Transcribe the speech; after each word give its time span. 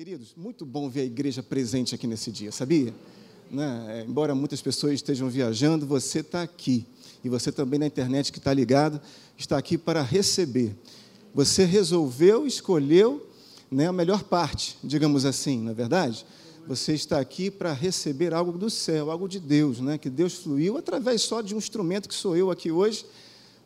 Queridos, 0.00 0.32
muito 0.34 0.64
bom 0.64 0.88
ver 0.88 1.02
a 1.02 1.04
igreja 1.04 1.42
presente 1.42 1.94
aqui 1.94 2.06
nesse 2.06 2.32
dia, 2.32 2.50
sabia? 2.50 2.94
Né? 3.50 4.06
Embora 4.08 4.34
muitas 4.34 4.62
pessoas 4.62 4.94
estejam 4.94 5.28
viajando, 5.28 5.86
você 5.86 6.20
está 6.20 6.40
aqui. 6.40 6.86
E 7.22 7.28
você 7.28 7.52
também 7.52 7.78
na 7.78 7.86
internet 7.86 8.32
que 8.32 8.38
está 8.38 8.54
ligado, 8.54 8.98
está 9.36 9.58
aqui 9.58 9.76
para 9.76 10.00
receber. 10.00 10.74
Você 11.34 11.66
resolveu, 11.66 12.46
escolheu 12.46 13.28
né, 13.70 13.88
a 13.88 13.92
melhor 13.92 14.22
parte, 14.22 14.78
digamos 14.82 15.26
assim, 15.26 15.60
não 15.60 15.72
é 15.72 15.74
verdade? 15.74 16.24
Você 16.66 16.94
está 16.94 17.20
aqui 17.20 17.50
para 17.50 17.74
receber 17.74 18.32
algo 18.32 18.56
do 18.56 18.70
céu, 18.70 19.10
algo 19.10 19.28
de 19.28 19.38
Deus, 19.38 19.80
né? 19.80 19.98
que 19.98 20.08
Deus 20.08 20.32
fluiu 20.32 20.78
através 20.78 21.20
só 21.20 21.42
de 21.42 21.54
um 21.54 21.58
instrumento 21.58 22.08
que 22.08 22.14
sou 22.14 22.34
eu 22.34 22.50
aqui 22.50 22.70
hoje, 22.70 23.04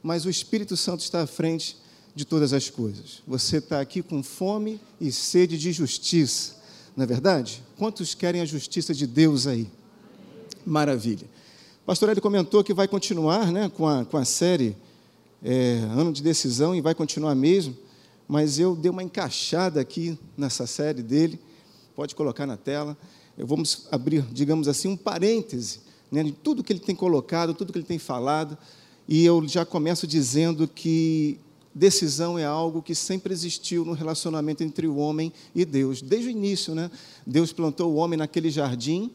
mas 0.02 0.26
o 0.26 0.30
Espírito 0.30 0.76
Santo 0.76 0.98
está 0.98 1.22
à 1.22 1.28
frente 1.28 1.76
de 2.14 2.24
todas 2.24 2.52
as 2.52 2.70
coisas. 2.70 3.22
Você 3.26 3.58
está 3.58 3.80
aqui 3.80 4.02
com 4.02 4.22
fome 4.22 4.80
e 5.00 5.10
sede 5.10 5.58
de 5.58 5.72
justiça, 5.72 6.54
não 6.96 7.04
é 7.04 7.06
verdade? 7.06 7.62
Quantos 7.76 8.14
querem 8.14 8.40
a 8.40 8.44
justiça 8.44 8.94
de 8.94 9.06
Deus 9.06 9.46
aí? 9.46 9.68
Maravilha. 10.64 11.26
O 11.82 11.86
pastor 11.86 12.08
Eli 12.08 12.20
comentou 12.20 12.62
que 12.62 12.72
vai 12.72 12.86
continuar 12.86 13.50
né, 13.50 13.68
com, 13.68 13.86
a, 13.86 14.04
com 14.04 14.16
a 14.16 14.24
série 14.24 14.76
é, 15.42 15.80
Ano 15.90 16.12
de 16.12 16.22
Decisão 16.22 16.74
e 16.74 16.80
vai 16.80 16.94
continuar 16.94 17.34
mesmo, 17.34 17.76
mas 18.26 18.58
eu 18.58 18.74
dei 18.74 18.90
uma 18.90 19.02
encaixada 19.02 19.80
aqui 19.80 20.18
nessa 20.36 20.66
série 20.66 21.02
dele, 21.02 21.38
pode 21.94 22.14
colocar 22.14 22.46
na 22.46 22.56
tela. 22.56 22.96
Eu 23.36 23.46
vamos 23.46 23.86
abrir, 23.90 24.24
digamos 24.32 24.68
assim, 24.68 24.88
um 24.88 24.96
parêntese 24.96 25.80
né, 26.10 26.22
de 26.22 26.32
tudo 26.32 26.62
que 26.62 26.72
ele 26.72 26.80
tem 26.80 26.94
colocado, 26.94 27.52
tudo 27.52 27.72
que 27.72 27.78
ele 27.78 27.86
tem 27.86 27.98
falado, 27.98 28.56
e 29.06 29.24
eu 29.24 29.46
já 29.46 29.66
começo 29.66 30.06
dizendo 30.06 30.66
que 30.66 31.38
decisão 31.74 32.38
é 32.38 32.44
algo 32.44 32.82
que 32.82 32.94
sempre 32.94 33.32
existiu 33.32 33.84
no 33.84 33.92
relacionamento 33.92 34.62
entre 34.62 34.86
o 34.86 34.96
homem 34.96 35.32
e 35.54 35.64
Deus. 35.64 36.00
Desde 36.00 36.28
o 36.28 36.30
início, 36.30 36.74
né? 36.74 36.90
Deus 37.26 37.52
plantou 37.52 37.92
o 37.92 37.96
homem 37.96 38.18
naquele 38.18 38.50
jardim 38.50 39.10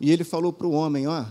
e 0.00 0.10
ele 0.10 0.24
falou 0.24 0.52
para 0.52 0.66
o 0.66 0.72
homem: 0.72 1.06
Ó, 1.06 1.24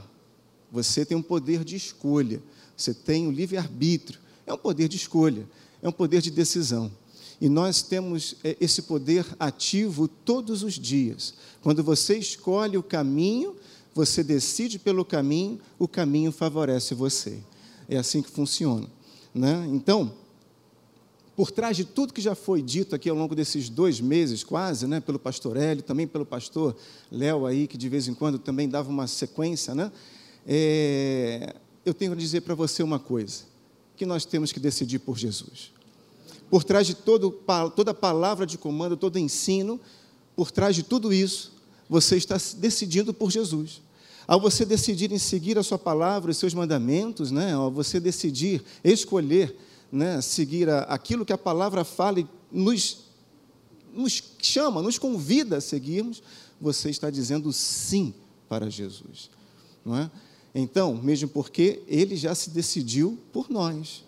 você 0.72 1.06
tem 1.06 1.16
um 1.16 1.22
poder 1.22 1.64
de 1.64 1.76
escolha, 1.76 2.42
você 2.76 2.94
tem 2.94 3.28
o 3.28 3.30
um 3.30 3.32
livre-arbítrio. 3.32 4.20
É 4.46 4.54
um 4.54 4.58
poder 4.58 4.88
de 4.88 4.98
escolha, 4.98 5.48
é 5.82 5.88
um 5.88 5.92
poder 5.92 6.22
de 6.22 6.32
decisão. 6.32 6.92
E 7.40 7.48
nós 7.48 7.82
temos 7.82 8.36
é, 8.44 8.58
esse 8.60 8.82
poder 8.82 9.26
ativo 9.40 10.08
todos 10.08 10.64
os 10.64 10.74
dias. 10.74 11.36
Quando 11.62 11.84
você 11.84 12.18
escolhe 12.18 12.76
o 12.76 12.84
caminho, 12.84 13.56
você 13.94 14.24
decide 14.24 14.80
pelo 14.80 15.06
caminho, 15.06 15.60
o 15.78 15.88
caminho 15.88 16.32
favorece 16.32 16.94
você. 16.94 17.40
É 17.88 17.98
assim 17.98 18.22
que 18.22 18.30
funciona. 18.30 18.88
Né? 19.34 19.68
Então, 19.72 20.12
por 21.40 21.52
trás 21.52 21.78
de 21.78 21.86
tudo 21.86 22.12
que 22.12 22.20
já 22.20 22.36
foi 22.36 22.62
dito 22.62 22.94
aqui 22.94 23.10
ao 23.10 23.16
longo 23.16 23.34
desses 23.34 23.70
dois 23.70 24.02
meses, 24.02 24.44
quase, 24.44 24.86
né, 24.86 25.00
pelo 25.00 25.18
pastor 25.18 25.56
Hélio, 25.56 25.82
também 25.82 26.06
pelo 26.06 26.26
pastor 26.26 26.76
Léo 27.10 27.46
aí, 27.46 27.66
que 27.66 27.78
de 27.78 27.88
vez 27.88 28.10
em 28.10 28.14
quando 28.14 28.38
também 28.38 28.68
dava 28.68 28.90
uma 28.90 29.08
sequência, 29.08 29.74
né, 29.74 29.90
é, 30.46 31.56
eu 31.86 31.94
tenho 31.94 32.12
a 32.12 32.16
dizer 32.16 32.42
para 32.42 32.54
você 32.56 32.84
uma 32.84 33.00
coisa, 33.00 33.44
que 33.96 34.06
nós 34.06 34.26
temos 34.26 34.52
que 34.52 34.60
decidir 34.60 35.00
por 35.00 35.18
Jesus. 35.18 35.72
Por 36.50 36.62
trás 36.62 36.86
de 36.86 36.94
todo, 36.94 37.32
toda 37.74 37.94
palavra 37.94 38.46
de 38.46 38.58
comando, 38.58 38.98
todo 38.98 39.18
ensino, 39.18 39.80
por 40.36 40.52
trás 40.52 40.76
de 40.76 40.84
tudo 40.84 41.14
isso, 41.14 41.54
você 41.88 42.18
está 42.18 42.36
decidindo 42.58 43.14
por 43.14 43.32
Jesus. 43.32 43.82
Ao 44.28 44.42
você 44.42 44.66
decidir 44.66 45.10
em 45.10 45.18
seguir 45.18 45.58
a 45.58 45.64
sua 45.64 45.80
palavra, 45.80 46.32
os 46.32 46.38
seus 46.38 46.54
mandamentos, 46.54 47.32
né, 47.32 47.54
ao 47.54 47.72
você 47.72 47.98
decidir 47.98 48.62
escolher 48.84 49.56
né, 49.92 50.22
seguir 50.22 50.70
a, 50.70 50.82
aquilo 50.82 51.26
que 51.26 51.34
a 51.34 51.38
palavra 51.38 51.84
fala 51.84 52.20
e 52.20 52.28
nos, 52.52 53.06
nos 53.94 54.24
chama, 54.42 54.82
nos 54.82 54.98
convida 54.98 55.58
a 55.58 55.62
seguirmos, 55.62 56.22
você 56.60 56.90
está 56.90 57.10
dizendo 57.10 57.52
sim 57.54 58.14
para 58.48 58.70
Jesus. 58.70 59.30
Não 59.86 59.98
é? 59.98 60.12
Então, 60.54 60.96
mesmo 60.96 61.30
porque 61.30 61.82
ele 61.88 62.16
já 62.16 62.34
se 62.34 62.50
decidiu 62.50 63.18
por 63.32 63.50
nós. 63.50 64.04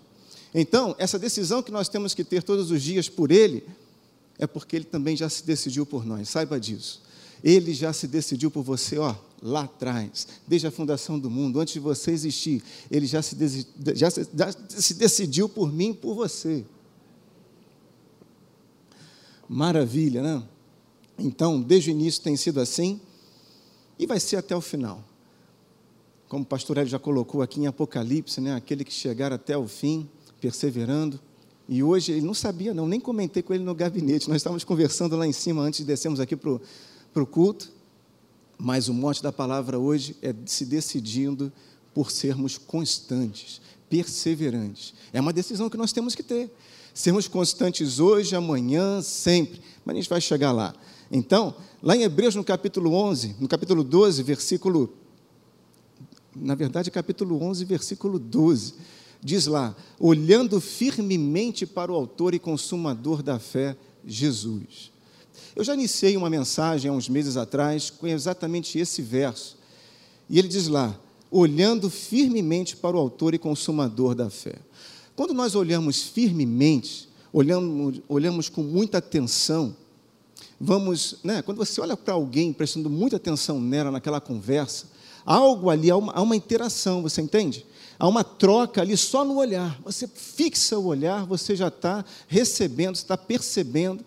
Então, 0.54 0.96
essa 0.98 1.18
decisão 1.18 1.64
que 1.64 1.72
nós 1.72 1.88
temos 1.88 2.14
que 2.14 2.24
ter 2.24 2.44
todos 2.44 2.72
os 2.72 2.82
dias 2.82 3.08
por 3.08 3.32
ele, 3.32 3.64
é 4.38 4.48
porque 4.48 4.76
ele 4.76 4.86
também 4.86 5.16
já 5.16 5.30
se 5.30 5.46
decidiu 5.46 5.86
por 5.86 6.06
nós, 6.06 6.28
saiba 6.30 6.60
disso. 6.60 7.02
Ele 7.44 7.74
já 7.74 7.92
se 7.92 8.08
decidiu 8.08 8.52
por 8.52 8.64
você, 8.64 8.98
ó, 8.98 9.16
lá 9.42 9.64
atrás, 9.64 10.28
desde 10.48 10.68
a 10.68 10.72
fundação 10.72 11.18
do 11.18 11.30
mundo, 11.30 11.60
antes 11.60 11.74
de 11.74 11.80
você 11.80 12.12
existir. 12.12 12.64
Ele 12.90 13.08
já 13.08 13.22
se, 13.22 13.36
já 13.96 14.10
se, 14.12 14.28
já 14.34 14.52
se 14.70 14.94
decidiu 14.94 15.50
por 15.50 15.72
mim, 15.72 15.94
por 15.94 16.14
você. 16.14 16.64
Maravilha, 19.50 20.22
né? 20.22 20.44
Então, 21.18 21.62
desde 21.62 21.90
o 21.90 21.92
início 21.92 22.22
tem 22.22 22.38
sido 22.38 22.60
assim 22.60 23.02
e 23.98 24.06
vai 24.06 24.20
ser 24.20 24.38
até 24.38 24.56
o 24.56 24.62
final. 24.62 25.04
Como 26.28 26.44
o 26.44 26.46
pastor 26.46 26.78
Hélio 26.78 26.90
já 26.90 26.98
colocou 26.98 27.42
aqui 27.42 27.60
em 27.60 27.68
Apocalipse, 27.68 28.40
né? 28.40 28.56
aquele 28.56 28.84
que 28.84 28.94
chegar 28.94 29.34
até 29.34 29.58
o 29.58 29.68
fim, 29.68 30.10
perseverando. 30.40 31.20
E 31.68 31.84
hoje 31.84 32.14
ele 32.14 32.22
não 32.22 32.34
sabia, 32.34 32.74
não, 32.74 32.88
nem 32.88 33.00
comentei 33.00 33.44
com 33.44 33.54
ele 33.54 33.64
no 33.64 33.76
gabinete. 33.76 34.28
Nós 34.28 34.38
estávamos 34.38 34.64
conversando 34.64 35.16
lá 35.16 35.28
em 35.28 35.34
cima 35.34 35.62
antes 35.62 35.82
de 35.82 35.86
descermos 35.86 36.20
aqui 36.20 36.36
para 36.36 36.52
o 36.52 36.62
para 37.14 37.24
o 37.24 37.28
culto, 37.28 37.72
mas 38.58 38.88
o 38.88 38.94
mote 38.94 39.24
da 39.24 39.32
palavra 39.32 39.80
hoje 39.80 40.16
é 40.22 40.34
se 40.46 40.66
decidindo 40.66 41.52
por 41.94 42.12
sermos 42.12 42.58
constantes, 42.58 43.62
perseverantes. 43.90 44.94
É 45.12 45.20
uma 45.20 45.34
decisão 45.34 45.70
que 45.70 45.78
nós 45.78 45.92
temos 45.92 46.16
que 46.16 46.24
ter. 46.24 46.52
Sermos 46.94 47.28
constantes 47.28 48.00
hoje, 48.00 48.36
amanhã, 48.36 49.02
sempre. 49.02 49.62
Mas 49.84 49.96
a 49.96 50.00
gente 50.00 50.10
vai 50.10 50.22
chegar 50.22 50.52
lá. 50.52 50.74
Então, 51.12 51.56
lá 51.82 51.96
em 51.96 52.04
Hebreus, 52.04 52.36
no 52.36 52.44
capítulo 52.44 52.94
11, 52.94 53.36
no 53.40 53.48
capítulo 53.48 53.84
12, 53.84 54.24
versículo. 54.24 54.94
Na 56.36 56.56
verdade, 56.56 56.90
capítulo 56.92 57.42
11, 57.44 57.66
versículo 57.66 58.20
12. 58.20 58.76
Diz 59.22 59.48
lá: 59.48 59.76
olhando 60.00 60.62
firmemente 60.62 61.66
para 61.66 61.92
o 61.92 61.96
Autor 61.96 62.34
e 62.34 62.40
Consumador 62.40 63.22
da 63.22 63.40
fé, 63.40 63.76
Jesus. 64.06 64.91
Eu 65.56 65.64
já 65.64 65.74
iniciei 65.74 66.16
uma 66.16 66.30
mensagem 66.30 66.90
há 66.90 66.94
uns 66.94 67.10
meses 67.10 67.38
atrás 67.38 67.90
com 67.90 68.08
exatamente 68.08 68.78
esse 68.80 69.02
verso. 69.02 69.58
E 70.30 70.40
ele 70.40 70.48
diz 70.48 70.68
lá: 70.68 70.98
olhando 71.30 71.90
firmemente 71.90 72.76
para 72.76 72.96
o 72.96 73.00
Autor 73.00 73.34
e 73.34 73.40
Consumador 73.40 74.14
da 74.14 74.30
fé. 74.30 74.56
Quando 75.16 75.34
nós 75.34 75.56
olhamos 75.56 76.04
firmemente, 76.04 77.10
olhamos, 77.32 78.02
olhamos 78.08 78.50
com 78.50 78.62
muita 78.62 78.98
atenção, 78.98 79.76
vamos, 80.60 81.18
né, 81.24 81.42
quando 81.42 81.58
você 81.58 81.80
olha 81.80 81.96
para 81.96 82.14
alguém 82.14 82.52
prestando 82.52 82.90
muita 82.90 83.18
atenção 83.18 83.60
nela, 83.60 83.92
naquela 83.92 84.20
conversa, 84.20 84.88
algo 85.26 85.70
ali, 85.70 85.90
há 85.92 85.98
uma, 85.98 86.14
há 86.14 86.22
uma 86.22 86.36
interação, 86.36 87.02
você 87.02 87.22
entende? 87.22 87.66
Há 88.00 88.08
uma 88.08 88.24
troca 88.24 88.82
ali 88.82 88.98
só 88.98 89.24
no 89.24 89.36
olhar. 89.36 89.80
Você 89.84 90.08
fixa 90.08 90.78
o 90.80 90.88
olhar, 90.88 91.24
você 91.26 91.56
já 91.56 91.68
está 91.68 92.04
recebendo, 92.28 92.96
está 92.96 93.16
percebendo 93.16 94.04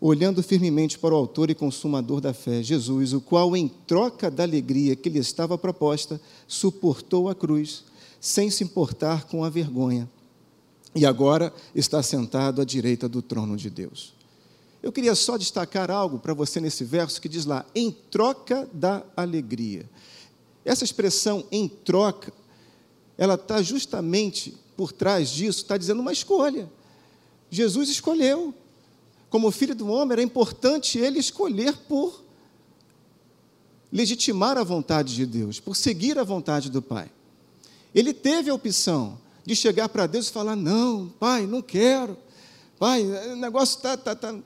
olhando 0.00 0.42
firmemente 0.42 0.98
para 0.98 1.14
o 1.14 1.18
Autor 1.18 1.50
e 1.50 1.54
Consumador 1.54 2.20
da 2.20 2.32
fé, 2.32 2.62
Jesus, 2.62 3.12
o 3.12 3.20
qual, 3.20 3.54
em 3.54 3.68
troca 3.68 4.30
da 4.30 4.42
alegria 4.42 4.96
que 4.96 5.10
lhe 5.10 5.18
estava 5.18 5.58
proposta, 5.58 6.20
suportou 6.48 7.28
a 7.28 7.34
cruz, 7.34 7.84
sem 8.18 8.50
se 8.50 8.64
importar 8.64 9.24
com 9.26 9.44
a 9.44 9.50
vergonha, 9.50 10.08
e 10.94 11.04
agora 11.04 11.52
está 11.74 12.02
sentado 12.02 12.60
à 12.60 12.64
direita 12.64 13.08
do 13.08 13.20
trono 13.20 13.56
de 13.56 13.68
Deus. 13.68 14.14
Eu 14.82 14.90
queria 14.90 15.14
só 15.14 15.36
destacar 15.36 15.90
algo 15.90 16.18
para 16.18 16.32
você 16.32 16.58
nesse 16.58 16.84
verso 16.84 17.20
que 17.20 17.28
diz 17.28 17.44
lá, 17.44 17.66
em 17.74 17.90
troca 17.90 18.68
da 18.72 19.04
alegria. 19.14 19.88
Essa 20.64 20.84
expressão 20.84 21.44
em 21.52 21.68
troca, 21.68 22.32
ela 23.18 23.34
está 23.34 23.60
justamente 23.60 24.54
por 24.76 24.92
trás 24.92 25.28
disso, 25.28 25.60
está 25.60 25.76
dizendo 25.76 26.00
uma 26.00 26.12
escolha. 26.12 26.70
Jesus 27.50 27.90
escolheu, 27.90 28.54
como 29.30 29.50
filho 29.52 29.76
do 29.76 29.88
homem, 29.88 30.14
era 30.14 30.22
importante 30.22 30.98
ele 30.98 31.20
escolher 31.20 31.76
por 31.88 32.22
legitimar 33.90 34.58
a 34.58 34.64
vontade 34.64 35.14
de 35.14 35.24
Deus, 35.24 35.60
por 35.60 35.76
seguir 35.76 36.18
a 36.18 36.24
vontade 36.24 36.68
do 36.68 36.82
Pai. 36.82 37.10
Ele 37.94 38.12
teve 38.12 38.50
a 38.50 38.54
opção 38.54 39.18
de 39.46 39.54
chegar 39.54 39.88
para 39.88 40.08
Deus 40.08 40.28
e 40.28 40.32
falar: 40.32 40.56
Não, 40.56 41.08
Pai, 41.18 41.46
não 41.46 41.62
quero. 41.62 42.16
Pai, 42.78 43.04
o 43.04 43.36
negócio 43.36 43.76
está. 43.76 43.96
Tá, 43.96 44.16
tá. 44.16 44.36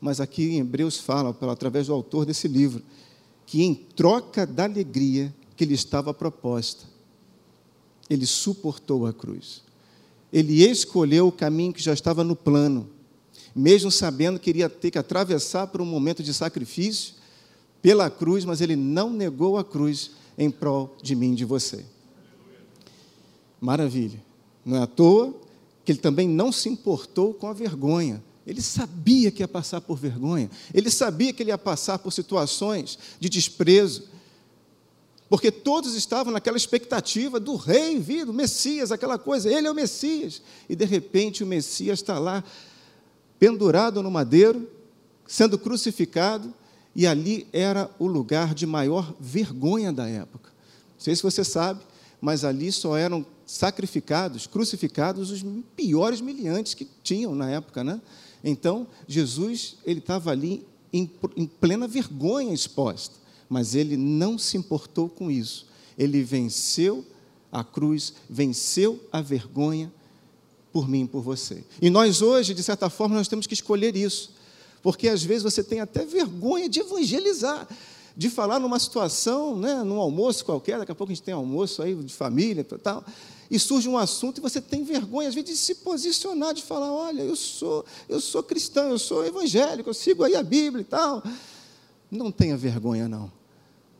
Mas 0.00 0.20
aqui 0.20 0.50
em 0.50 0.58
Hebreus 0.58 0.98
fala, 0.98 1.36
através 1.50 1.88
do 1.88 1.94
autor 1.94 2.24
desse 2.24 2.46
livro, 2.46 2.82
que 3.46 3.62
em 3.62 3.74
troca 3.74 4.46
da 4.46 4.64
alegria 4.64 5.34
que 5.56 5.64
lhe 5.64 5.74
estava 5.74 6.14
proposta, 6.14 6.84
ele 8.08 8.26
suportou 8.26 9.06
a 9.06 9.12
cruz. 9.12 9.62
Ele 10.32 10.62
escolheu 10.62 11.28
o 11.28 11.32
caminho 11.32 11.72
que 11.72 11.82
já 11.82 11.92
estava 11.92 12.22
no 12.22 12.36
plano 12.36 12.88
mesmo 13.58 13.90
sabendo 13.90 14.38
que 14.38 14.50
iria 14.50 14.68
ter 14.68 14.92
que 14.92 14.98
atravessar 14.98 15.66
por 15.66 15.80
um 15.80 15.84
momento 15.84 16.22
de 16.22 16.32
sacrifício 16.32 17.14
pela 17.82 18.08
cruz, 18.08 18.44
mas 18.44 18.60
ele 18.60 18.76
não 18.76 19.10
negou 19.10 19.58
a 19.58 19.64
cruz 19.64 20.12
em 20.38 20.48
prol 20.48 20.96
de 21.02 21.16
mim 21.16 21.32
e 21.32 21.36
de 21.36 21.44
você. 21.44 21.84
Maravilha. 23.60 24.22
Não 24.64 24.76
é 24.76 24.82
à 24.82 24.86
toa 24.86 25.34
que 25.84 25.90
ele 25.90 25.98
também 25.98 26.28
não 26.28 26.52
se 26.52 26.68
importou 26.68 27.34
com 27.34 27.48
a 27.48 27.52
vergonha. 27.52 28.22
Ele 28.46 28.62
sabia 28.62 29.30
que 29.32 29.42
ia 29.42 29.48
passar 29.48 29.80
por 29.80 29.98
vergonha, 29.98 30.48
ele 30.72 30.90
sabia 30.90 31.32
que 31.32 31.42
ele 31.42 31.50
ia 31.50 31.58
passar 31.58 31.98
por 31.98 32.12
situações 32.12 32.96
de 33.18 33.28
desprezo, 33.28 34.04
porque 35.28 35.50
todos 35.50 35.94
estavam 35.94 36.32
naquela 36.32 36.56
expectativa 36.56 37.38
do 37.38 37.56
rei 37.56 37.98
vir, 37.98 38.24
do 38.24 38.32
Messias, 38.32 38.90
aquela 38.90 39.18
coisa, 39.18 39.52
ele 39.52 39.66
é 39.66 39.70
o 39.70 39.74
Messias, 39.74 40.40
e 40.68 40.74
de 40.74 40.86
repente 40.86 41.44
o 41.44 41.46
Messias 41.46 41.98
está 41.98 42.18
lá, 42.18 42.42
pendurado 43.38 44.02
no 44.02 44.10
madeiro, 44.10 44.68
sendo 45.26 45.58
crucificado, 45.58 46.52
e 46.94 47.06
ali 47.06 47.46
era 47.52 47.90
o 47.98 48.06
lugar 48.06 48.54
de 48.54 48.66
maior 48.66 49.14
vergonha 49.20 49.92
da 49.92 50.08
época. 50.08 50.50
Não 50.96 51.00
sei 51.00 51.14
se 51.14 51.22
você 51.22 51.44
sabe, 51.44 51.80
mas 52.20 52.44
ali 52.44 52.72
só 52.72 52.96
eram 52.96 53.24
sacrificados, 53.46 54.46
crucificados 54.46 55.30
os 55.30 55.44
piores 55.76 56.20
miliantes 56.20 56.74
que 56.74 56.88
tinham 57.02 57.34
na 57.34 57.48
época, 57.50 57.84
né? 57.84 58.00
Então, 58.42 58.86
Jesus, 59.06 59.76
ele 59.84 60.00
estava 60.00 60.30
ali 60.30 60.66
em, 60.92 61.10
em 61.36 61.46
plena 61.46 61.86
vergonha 61.86 62.52
exposta, 62.52 63.14
mas 63.48 63.74
ele 63.74 63.96
não 63.96 64.38
se 64.38 64.56
importou 64.56 65.08
com 65.08 65.30
isso. 65.30 65.66
Ele 65.96 66.22
venceu 66.22 67.04
a 67.50 67.64
cruz, 67.64 68.14
venceu 68.28 69.00
a 69.10 69.20
vergonha 69.20 69.92
por 70.72 70.88
mim 70.88 71.04
e 71.04 71.08
por 71.08 71.22
você. 71.22 71.64
E 71.80 71.90
nós 71.90 72.22
hoje, 72.22 72.54
de 72.54 72.62
certa 72.62 72.90
forma, 72.90 73.16
nós 73.16 73.28
temos 73.28 73.46
que 73.46 73.54
escolher 73.54 73.96
isso. 73.96 74.32
Porque 74.82 75.08
às 75.08 75.22
vezes 75.22 75.42
você 75.42 75.62
tem 75.62 75.80
até 75.80 76.04
vergonha 76.04 76.68
de 76.68 76.80
evangelizar, 76.80 77.66
de 78.16 78.30
falar 78.30 78.58
numa 78.58 78.78
situação, 78.78 79.56
né, 79.56 79.82
num 79.82 80.00
almoço 80.00 80.44
qualquer, 80.44 80.78
daqui 80.78 80.92
a 80.92 80.94
pouco 80.94 81.12
a 81.12 81.14
gente 81.14 81.24
tem 81.24 81.34
almoço 81.34 81.82
aí 81.82 81.94
de 81.94 82.14
família 82.14 82.60
e 82.60 82.78
tal 82.78 83.04
e 83.50 83.58
surge 83.58 83.88
um 83.88 83.96
assunto 83.96 84.38
e 84.38 84.40
você 84.40 84.60
tem 84.60 84.84
vergonha, 84.84 85.28
às 85.28 85.34
vezes, 85.34 85.50
de 85.50 85.56
se 85.56 85.76
posicionar, 85.76 86.52
de 86.52 86.62
falar, 86.62 86.92
olha, 86.92 87.22
eu 87.22 87.34
sou, 87.34 87.84
eu 88.08 88.20
sou 88.20 88.42
cristão, 88.42 88.90
eu 88.90 88.98
sou 88.98 89.24
evangélico, 89.24 89.88
eu 89.88 89.94
sigo 89.94 90.22
aí 90.22 90.36
a 90.36 90.42
Bíblia 90.42 90.82
e 90.82 90.84
tal. 90.84 91.22
Não 92.10 92.30
tenha 92.30 92.56
vergonha, 92.56 93.08
não. 93.08 93.30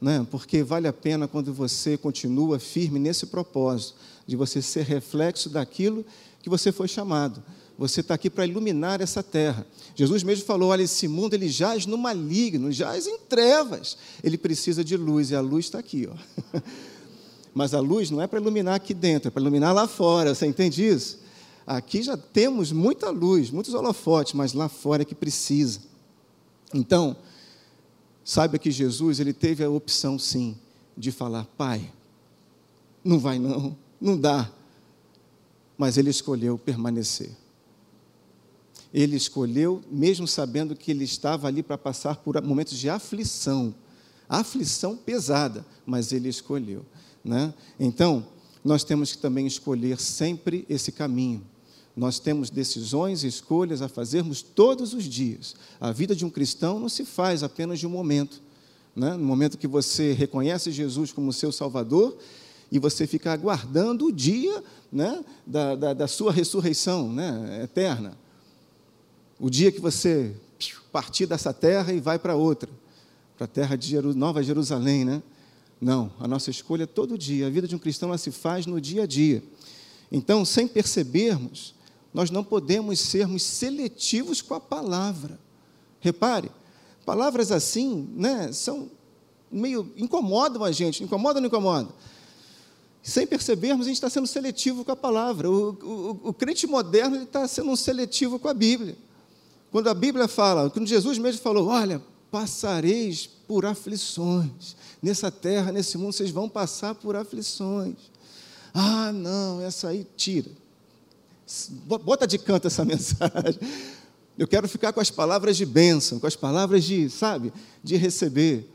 Né? 0.00 0.26
Porque 0.30 0.62
vale 0.62 0.86
a 0.86 0.92
pena 0.92 1.26
quando 1.26 1.52
você 1.52 1.96
continua 1.96 2.58
firme 2.58 2.98
nesse 2.98 3.26
propósito, 3.26 3.96
de 4.26 4.36
você 4.36 4.60
ser 4.60 4.84
reflexo 4.84 5.48
daquilo 5.48 6.04
que 6.42 6.48
você 6.48 6.72
foi 6.72 6.88
chamado. 6.88 7.42
Você 7.78 8.00
está 8.00 8.14
aqui 8.14 8.28
para 8.28 8.44
iluminar 8.44 9.00
essa 9.00 9.22
terra. 9.22 9.64
Jesus 9.94 10.24
mesmo 10.24 10.44
falou: 10.44 10.70
olha, 10.70 10.82
esse 10.82 11.06
mundo 11.06 11.34
ele 11.34 11.48
jaz 11.48 11.86
no 11.86 11.96
maligno, 11.96 12.72
jaz 12.72 13.06
em 13.06 13.18
trevas. 13.18 13.96
Ele 14.22 14.36
precisa 14.36 14.82
de 14.82 14.96
luz, 14.96 15.30
e 15.30 15.36
a 15.36 15.40
luz 15.40 15.66
está 15.66 15.78
aqui. 15.78 16.08
Ó. 16.10 16.60
Mas 17.54 17.74
a 17.74 17.80
luz 17.80 18.10
não 18.10 18.20
é 18.20 18.26
para 18.26 18.40
iluminar 18.40 18.74
aqui 18.74 18.92
dentro, 18.92 19.28
é 19.28 19.30
para 19.30 19.40
iluminar 19.40 19.72
lá 19.72 19.86
fora. 19.86 20.34
Você 20.34 20.46
entende 20.46 20.86
isso? 20.86 21.20
Aqui 21.66 22.02
já 22.02 22.16
temos 22.16 22.72
muita 22.72 23.10
luz, 23.10 23.50
muitos 23.50 23.74
holofotes, 23.74 24.32
mas 24.32 24.54
lá 24.54 24.70
fora 24.70 25.02
é 25.02 25.04
que 25.04 25.14
precisa. 25.14 25.80
Então, 26.72 27.14
saiba 28.24 28.58
que 28.58 28.70
Jesus 28.70 29.20
ele 29.20 29.34
teve 29.34 29.62
a 29.62 29.68
opção, 29.68 30.18
sim, 30.18 30.56
de 30.96 31.12
falar: 31.12 31.46
Pai, 31.58 31.92
não 33.04 33.18
vai 33.18 33.38
não, 33.38 33.76
não 34.00 34.18
dá. 34.18 34.50
Mas 35.78 35.96
ele 35.96 36.10
escolheu 36.10 36.58
permanecer. 36.58 37.30
Ele 38.92 39.16
escolheu, 39.16 39.82
mesmo 39.90 40.26
sabendo 40.26 40.74
que 40.74 40.90
ele 40.90 41.04
estava 41.04 41.46
ali 41.46 41.62
para 41.62 41.78
passar 41.78 42.16
por 42.16 42.42
momentos 42.42 42.76
de 42.76 42.90
aflição, 42.90 43.74
aflição 44.28 44.96
pesada, 44.96 45.64
mas 45.86 46.12
ele 46.12 46.28
escolheu. 46.28 46.84
Né? 47.24 47.52
Então, 47.78 48.26
nós 48.64 48.84
temos 48.84 49.12
que 49.12 49.18
também 49.18 49.46
escolher 49.46 50.00
sempre 50.00 50.66
esse 50.68 50.90
caminho. 50.90 51.42
Nós 51.96 52.18
temos 52.18 52.48
decisões 52.48 53.24
e 53.24 53.26
escolhas 53.26 53.82
a 53.82 53.88
fazermos 53.88 54.40
todos 54.40 54.94
os 54.94 55.04
dias. 55.04 55.56
A 55.80 55.90
vida 55.90 56.14
de 56.14 56.24
um 56.24 56.30
cristão 56.30 56.78
não 56.78 56.88
se 56.88 57.04
faz 57.04 57.42
apenas 57.42 57.78
de 57.78 57.86
um 57.86 57.90
momento. 57.90 58.40
Né? 58.94 59.14
No 59.14 59.24
momento 59.24 59.58
que 59.58 59.66
você 59.66 60.12
reconhece 60.12 60.70
Jesus 60.70 61.12
como 61.12 61.32
seu 61.32 61.50
Salvador 61.50 62.16
e 62.70 62.78
você 62.78 63.06
fica 63.06 63.32
aguardando 63.32 64.06
o 64.06 64.12
dia 64.12 64.62
né, 64.92 65.24
da, 65.46 65.74
da, 65.74 65.94
da 65.94 66.08
sua 66.08 66.32
ressurreição 66.32 67.12
né, 67.12 67.62
eterna. 67.64 68.16
O 69.40 69.48
dia 69.48 69.72
que 69.72 69.80
você 69.80 70.34
partir 70.92 71.26
dessa 71.26 71.52
terra 71.52 71.92
e 71.92 72.00
vai 72.00 72.18
para 72.18 72.34
outra, 72.34 72.68
para 73.36 73.44
a 73.44 73.48
terra 73.48 73.76
de 73.76 74.00
Nova 74.00 74.42
Jerusalém, 74.42 75.04
né? 75.04 75.22
Não, 75.80 76.10
a 76.18 76.26
nossa 76.26 76.50
escolha 76.50 76.82
é 76.82 76.86
todo 76.86 77.16
dia. 77.16 77.46
A 77.46 77.50
vida 77.50 77.68
de 77.68 77.76
um 77.76 77.78
cristão 77.78 78.08
ela 78.08 78.18
se 78.18 78.32
faz 78.32 78.66
no 78.66 78.80
dia 78.80 79.04
a 79.04 79.06
dia. 79.06 79.42
Então, 80.10 80.44
sem 80.44 80.66
percebermos, 80.66 81.74
nós 82.12 82.30
não 82.30 82.42
podemos 82.42 82.98
sermos 82.98 83.42
seletivos 83.42 84.42
com 84.42 84.54
a 84.54 84.60
palavra. 84.60 85.38
Repare, 86.00 86.50
palavras 87.06 87.52
assim, 87.52 88.08
né, 88.16 88.50
são 88.52 88.90
meio 89.50 89.92
incomodam 89.96 90.64
a 90.64 90.72
gente, 90.72 91.02
incomoda 91.02 91.38
ou 91.38 91.40
não 91.40 91.46
incomoda? 91.46 91.88
Sem 93.02 93.26
percebermos, 93.26 93.86
a 93.86 93.88
gente 93.88 93.96
está 93.96 94.10
sendo 94.10 94.26
seletivo 94.26 94.84
com 94.84 94.92
a 94.92 94.96
palavra. 94.96 95.50
O, 95.50 95.70
o, 95.70 96.28
o 96.28 96.32
crente 96.32 96.66
moderno 96.66 97.22
está 97.22 97.46
sendo 97.48 97.70
um 97.70 97.76
seletivo 97.76 98.38
com 98.38 98.48
a 98.48 98.54
Bíblia. 98.54 98.96
Quando 99.70 99.88
a 99.88 99.94
Bíblia 99.94 100.28
fala, 100.28 100.70
quando 100.70 100.86
Jesus 100.86 101.18
mesmo 101.18 101.40
falou, 101.40 101.68
olha, 101.68 102.02
passareis 102.30 103.26
por 103.46 103.64
aflições. 103.64 104.76
Nessa 105.02 105.30
terra, 105.30 105.72
nesse 105.72 105.96
mundo, 105.96 106.12
vocês 106.12 106.30
vão 106.30 106.48
passar 106.48 106.94
por 106.94 107.16
aflições. 107.16 107.96
Ah, 108.74 109.12
não, 109.12 109.60
essa 109.60 109.88
aí 109.88 110.06
tira. 110.16 110.50
Bota 111.86 112.26
de 112.26 112.38
canto 112.38 112.66
essa 112.66 112.84
mensagem. 112.86 113.58
Eu 114.36 114.46
quero 114.46 114.68
ficar 114.68 114.92
com 114.92 115.00
as 115.00 115.10
palavras 115.10 115.56
de 115.56 115.66
bênção, 115.66 116.20
com 116.20 116.26
as 116.26 116.36
palavras 116.36 116.84
de, 116.84 117.10
sabe, 117.10 117.52
de 117.82 117.96
receber. 117.96 118.70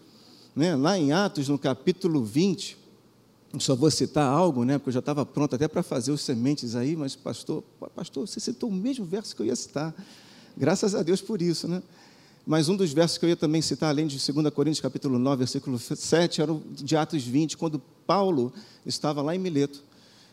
Né? 0.56 0.76
Lá 0.76 0.98
em 0.98 1.12
Atos, 1.12 1.48
no 1.48 1.58
capítulo 1.58 2.24
20, 2.24 2.78
só 3.60 3.76
vou 3.76 3.92
citar 3.92 4.26
algo, 4.26 4.66
né? 4.66 4.78
Porque 4.78 4.90
eu 4.90 4.94
já 4.94 5.00
estava 5.00 5.26
pronto 5.26 5.56
até 5.56 5.68
para 5.68 5.84
fazer 5.84 6.12
os 6.12 6.22
sementes 6.22 6.76
aí, 6.76 6.96
mas 6.96 7.16
pastor, 7.16 7.64
pastor, 7.96 8.28
você 8.28 8.40
citou 8.40 8.70
o 8.70 8.74
mesmo 8.74 9.06
verso 9.06 9.36
que 9.36 9.42
eu 9.42 9.46
ia 9.46 9.56
citar. 9.56 9.94
Graças 10.58 10.96
a 10.96 11.04
Deus 11.04 11.22
por 11.22 11.42
isso, 11.42 11.68
né? 11.68 11.82
Mas 12.46 12.68
um 12.68 12.76
dos 12.76 12.92
versos 12.92 13.18
que 13.18 13.26
eu 13.26 13.30
ia 13.30 13.36
também 13.36 13.62
citar, 13.62 13.90
além 13.90 14.06
de 14.06 14.18
2 14.18 14.50
Coríntios 14.54 14.82
capítulo 14.82 15.18
9, 15.18 15.38
versículo 15.38 15.80
7, 15.80 16.42
era 16.42 16.52
o 16.52 16.62
de 16.72 16.98
Atos 16.98 17.24
20, 17.24 17.56
quando 17.56 17.80
Paulo 18.06 18.52
estava 18.86 19.22
lá 19.22 19.34
em 19.36 19.40
Mileto, 19.40 19.82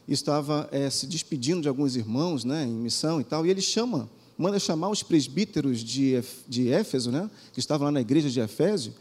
estava 0.09 0.69
é, 0.73 0.91
se 0.91 1.07
despedindo 1.07 1.63
de 1.63 1.69
alguns 1.69 1.95
irmãos 1.95 2.43
né, 2.45 2.65
em 2.65 2.73
missão 2.73 3.21
e 3.21 3.25
tal, 3.25 3.47
e 3.47 3.51
ele 3.51 3.61
chama, 3.61 4.11
manda 4.37 4.59
chamar 4.59 4.89
os 4.89 5.05
presbíteros 5.05 5.85
de, 5.85 6.21
de 6.49 6.69
Éfeso, 6.69 7.13
né, 7.13 7.31
que 7.53 7.61
estavam 7.61 7.85
lá 7.85 7.93
na 7.93 8.01
igreja 8.01 8.29
de 8.29 8.41
Efésio, 8.41 8.93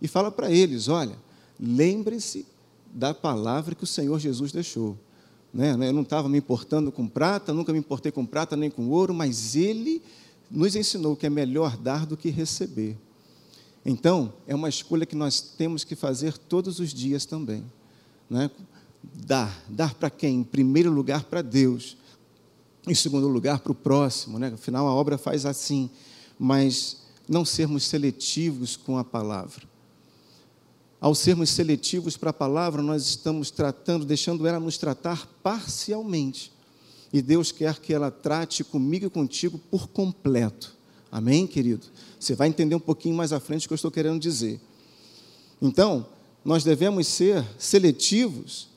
e 0.00 0.06
fala 0.06 0.30
para 0.30 0.50
eles: 0.50 0.88
olha, 0.88 1.16
lembre-se 1.58 2.46
da 2.92 3.14
palavra 3.14 3.74
que 3.74 3.84
o 3.84 3.86
Senhor 3.86 4.18
Jesus 4.18 4.52
deixou. 4.52 4.98
Né? 5.52 5.72
Eu 5.88 5.92
não 5.92 6.02
estava 6.02 6.28
me 6.28 6.38
importando 6.38 6.92
com 6.92 7.06
prata, 7.06 7.52
nunca 7.52 7.72
me 7.72 7.78
importei 7.78 8.12
com 8.12 8.24
prata 8.24 8.56
nem 8.56 8.70
com 8.70 8.88
ouro, 8.88 9.12
mas 9.14 9.56
ele 9.56 10.02
nos 10.50 10.76
ensinou 10.76 11.16
que 11.16 11.26
é 11.26 11.30
melhor 11.30 11.76
dar 11.76 12.06
do 12.06 12.16
que 12.16 12.28
receber. 12.30 12.96
Então, 13.84 14.32
é 14.46 14.54
uma 14.54 14.68
escolha 14.68 15.04
que 15.04 15.16
nós 15.16 15.40
temos 15.40 15.82
que 15.82 15.96
fazer 15.96 16.36
todos 16.38 16.78
os 16.78 16.92
dias 16.92 17.26
também. 17.26 17.64
Né? 18.30 18.50
Dar. 19.02 19.64
Dar 19.68 19.94
para 19.94 20.08
quem? 20.08 20.40
Em 20.40 20.44
primeiro 20.44 20.90
lugar, 20.90 21.24
para 21.24 21.42
Deus. 21.42 21.96
Em 22.86 22.94
segundo 22.94 23.26
lugar, 23.28 23.60
para 23.60 23.72
o 23.72 23.74
próximo. 23.74 24.38
Né? 24.38 24.52
Afinal, 24.54 24.86
a 24.86 24.94
obra 24.94 25.18
faz 25.18 25.44
assim. 25.44 25.90
Mas 26.38 26.98
não 27.28 27.44
sermos 27.44 27.84
seletivos 27.84 28.76
com 28.76 28.98
a 28.98 29.04
palavra. 29.04 29.71
Ao 31.02 31.16
sermos 31.16 31.50
seletivos 31.50 32.16
para 32.16 32.30
a 32.30 32.32
palavra, 32.32 32.80
nós 32.80 33.04
estamos 33.04 33.50
tratando, 33.50 34.04
deixando 34.04 34.46
ela 34.46 34.60
nos 34.60 34.78
tratar 34.78 35.26
parcialmente. 35.42 36.52
E 37.12 37.20
Deus 37.20 37.50
quer 37.50 37.80
que 37.80 37.92
ela 37.92 38.08
trate 38.08 38.62
comigo 38.62 39.06
e 39.06 39.10
contigo 39.10 39.58
por 39.68 39.88
completo. 39.88 40.76
Amém, 41.10 41.44
querido? 41.44 41.88
Você 42.20 42.36
vai 42.36 42.46
entender 42.46 42.76
um 42.76 42.80
pouquinho 42.80 43.16
mais 43.16 43.32
à 43.32 43.40
frente 43.40 43.66
o 43.66 43.68
que 43.68 43.72
eu 43.72 43.74
estou 43.74 43.90
querendo 43.90 44.20
dizer. 44.20 44.60
Então, 45.60 46.06
nós 46.44 46.62
devemos 46.62 47.08
ser 47.08 47.44
seletivos 47.58 48.68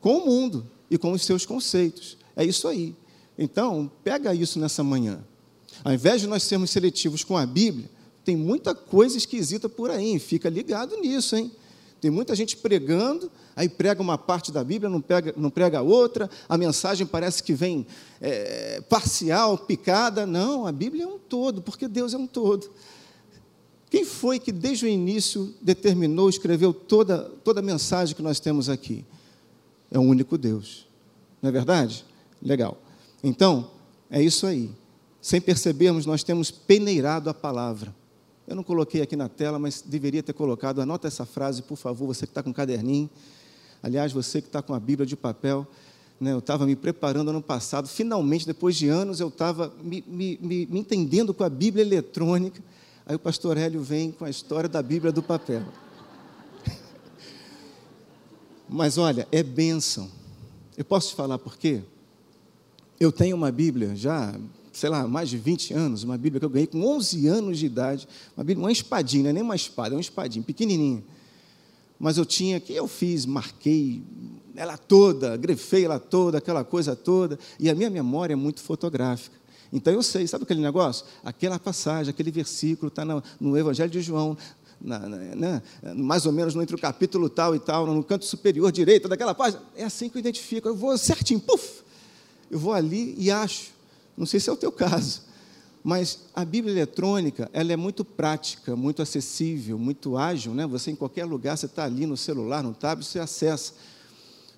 com 0.00 0.16
o 0.16 0.24
mundo 0.24 0.66
e 0.90 0.96
com 0.96 1.12
os 1.12 1.20
seus 1.20 1.44
conceitos. 1.44 2.16
É 2.34 2.42
isso 2.42 2.66
aí. 2.66 2.96
Então, 3.36 3.92
pega 4.02 4.34
isso 4.34 4.58
nessa 4.58 4.82
manhã. 4.82 5.22
Ao 5.84 5.92
invés 5.92 6.22
de 6.22 6.26
nós 6.26 6.44
sermos 6.44 6.70
seletivos 6.70 7.22
com 7.22 7.36
a 7.36 7.44
Bíblia, 7.44 7.90
tem 8.24 8.36
muita 8.36 8.74
coisa 8.74 9.18
esquisita 9.18 9.68
por 9.68 9.90
aí. 9.90 10.18
Fica 10.18 10.48
ligado 10.48 10.96
nisso, 10.98 11.36
hein? 11.36 11.52
Tem 12.00 12.10
muita 12.10 12.34
gente 12.34 12.56
pregando, 12.56 13.30
aí 13.56 13.68
prega 13.68 14.00
uma 14.00 14.16
parte 14.16 14.52
da 14.52 14.62
Bíblia, 14.62 14.88
não, 14.88 15.00
pega, 15.00 15.34
não 15.36 15.50
prega 15.50 15.82
outra, 15.82 16.30
a 16.48 16.56
mensagem 16.56 17.06
parece 17.06 17.42
que 17.42 17.52
vem 17.52 17.86
é, 18.20 18.80
parcial, 18.88 19.58
picada. 19.58 20.24
Não, 20.24 20.66
a 20.66 20.72
Bíblia 20.72 21.04
é 21.04 21.06
um 21.06 21.18
todo, 21.18 21.60
porque 21.60 21.88
Deus 21.88 22.14
é 22.14 22.18
um 22.18 22.26
todo. 22.26 22.70
Quem 23.90 24.04
foi 24.04 24.38
que 24.38 24.52
desde 24.52 24.84
o 24.84 24.88
início 24.88 25.54
determinou, 25.60 26.28
escreveu 26.28 26.72
toda, 26.72 27.18
toda 27.42 27.60
a 27.60 27.62
mensagem 27.62 28.14
que 28.14 28.22
nós 28.22 28.38
temos 28.38 28.68
aqui? 28.68 29.04
É 29.90 29.98
o 29.98 30.02
um 30.02 30.08
único 30.08 30.36
Deus. 30.36 30.86
Não 31.40 31.48
é 31.48 31.52
verdade? 31.52 32.04
Legal. 32.40 32.76
Então, 33.24 33.70
é 34.10 34.22
isso 34.22 34.46
aí. 34.46 34.70
Sem 35.20 35.40
percebermos, 35.40 36.06
nós 36.06 36.22
temos 36.22 36.50
peneirado 36.50 37.28
a 37.30 37.34
palavra. 37.34 37.94
Eu 38.48 38.56
não 38.56 38.62
coloquei 38.62 39.02
aqui 39.02 39.14
na 39.14 39.28
tela, 39.28 39.58
mas 39.58 39.82
deveria 39.82 40.22
ter 40.22 40.32
colocado. 40.32 40.80
Anota 40.80 41.06
essa 41.06 41.26
frase, 41.26 41.60
por 41.60 41.76
favor, 41.76 42.06
você 42.06 42.24
que 42.24 42.30
está 42.30 42.42
com 42.42 42.50
caderninho. 42.50 43.10
Aliás, 43.82 44.10
você 44.10 44.40
que 44.40 44.48
está 44.48 44.62
com 44.62 44.72
a 44.72 44.80
Bíblia 44.80 45.04
de 45.06 45.14
papel. 45.14 45.66
Né, 46.18 46.32
eu 46.32 46.38
estava 46.38 46.64
me 46.64 46.74
preparando 46.74 47.28
ano 47.28 47.42
passado, 47.42 47.86
finalmente, 47.86 48.46
depois 48.46 48.74
de 48.74 48.88
anos, 48.88 49.20
eu 49.20 49.28
estava 49.28 49.72
me, 49.82 50.02
me, 50.06 50.38
me, 50.40 50.66
me 50.66 50.80
entendendo 50.80 51.34
com 51.34 51.44
a 51.44 51.48
Bíblia 51.50 51.84
eletrônica. 51.84 52.60
Aí 53.04 53.14
o 53.14 53.18
pastor 53.18 53.58
Hélio 53.58 53.82
vem 53.82 54.10
com 54.10 54.24
a 54.24 54.30
história 54.30 54.68
da 54.68 54.82
Bíblia 54.82 55.12
do 55.12 55.22
papel. 55.22 55.62
Mas 58.66 58.96
olha, 58.96 59.28
é 59.30 59.42
bênção. 59.42 60.10
Eu 60.74 60.86
posso 60.86 61.10
te 61.10 61.16
falar 61.16 61.38
por 61.38 61.58
quê? 61.58 61.82
Eu 62.98 63.12
tenho 63.12 63.36
uma 63.36 63.52
Bíblia 63.52 63.94
já, 63.94 64.34
sei 64.78 64.88
lá, 64.88 65.06
mais 65.06 65.28
de 65.28 65.36
20 65.36 65.74
anos, 65.74 66.04
uma 66.04 66.16
Bíblia 66.16 66.38
que 66.38 66.46
eu 66.46 66.50
ganhei 66.50 66.66
com 66.66 66.80
11 66.84 67.26
anos 67.26 67.58
de 67.58 67.66
idade, 67.66 68.08
uma 68.36 68.44
Bíblia, 68.44 68.64
uma 68.64 68.72
espadinha, 68.72 69.24
não 69.24 69.30
é 69.30 69.32
nem 69.32 69.42
uma 69.42 69.56
espada, 69.56 69.94
é 69.94 69.96
uma 69.96 70.00
espadinha, 70.00 70.42
pequenininha. 70.42 71.02
Mas 71.98 72.16
eu 72.16 72.24
tinha, 72.24 72.60
que 72.60 72.72
eu 72.72 72.86
fiz, 72.86 73.26
marquei 73.26 74.02
ela 74.54 74.76
toda, 74.76 75.36
grefei 75.36 75.84
ela 75.84 75.98
toda, 75.98 76.38
aquela 76.38 76.64
coisa 76.64 76.94
toda, 76.94 77.38
e 77.58 77.68
a 77.68 77.74
minha 77.74 77.90
memória 77.90 78.32
é 78.32 78.36
muito 78.36 78.60
fotográfica. 78.60 79.36
Então 79.72 79.92
eu 79.92 80.02
sei, 80.02 80.26
sabe 80.26 80.44
aquele 80.44 80.60
negócio? 80.60 81.04
Aquela 81.22 81.58
passagem, 81.58 82.10
aquele 82.10 82.30
versículo 82.30 82.88
está 82.88 83.04
no, 83.04 83.22
no 83.38 83.58
Evangelho 83.58 83.90
de 83.90 84.00
João, 84.00 84.36
na, 84.80 84.98
na, 85.00 85.16
né? 85.16 85.62
mais 85.96 86.24
ou 86.24 86.32
menos 86.32 86.54
entre 86.54 86.74
o 86.74 86.78
capítulo 86.78 87.28
tal 87.28 87.54
e 87.54 87.58
tal, 87.58 87.86
no 87.86 88.02
canto 88.02 88.24
superior 88.24 88.70
direito 88.72 89.08
daquela 89.08 89.34
página. 89.34 89.62
É 89.76 89.84
assim 89.84 90.08
que 90.08 90.16
eu 90.16 90.20
identifico. 90.20 90.68
Eu 90.68 90.74
vou 90.74 90.96
certinho, 90.96 91.40
puf! 91.40 91.82
Eu 92.50 92.58
vou 92.58 92.72
ali 92.72 93.14
e 93.18 93.30
acho. 93.30 93.77
Não 94.18 94.26
sei 94.26 94.40
se 94.40 94.50
é 94.50 94.52
o 94.52 94.56
teu 94.56 94.72
caso, 94.72 95.22
mas 95.82 96.24
a 96.34 96.44
Bíblia 96.44 96.74
eletrônica 96.74 97.48
ela 97.52 97.72
é 97.72 97.76
muito 97.76 98.04
prática, 98.04 98.74
muito 98.76 99.00
acessível, 99.00 99.78
muito 99.78 100.16
ágil. 100.16 100.52
Né? 100.52 100.66
Você, 100.66 100.90
em 100.90 100.96
qualquer 100.96 101.24
lugar, 101.24 101.56
você 101.56 101.66
está 101.66 101.84
ali 101.84 102.04
no 102.04 102.16
celular, 102.16 102.62
no 102.62 102.74
tablet, 102.74 103.06
você 103.06 103.18
acessa 103.18 103.74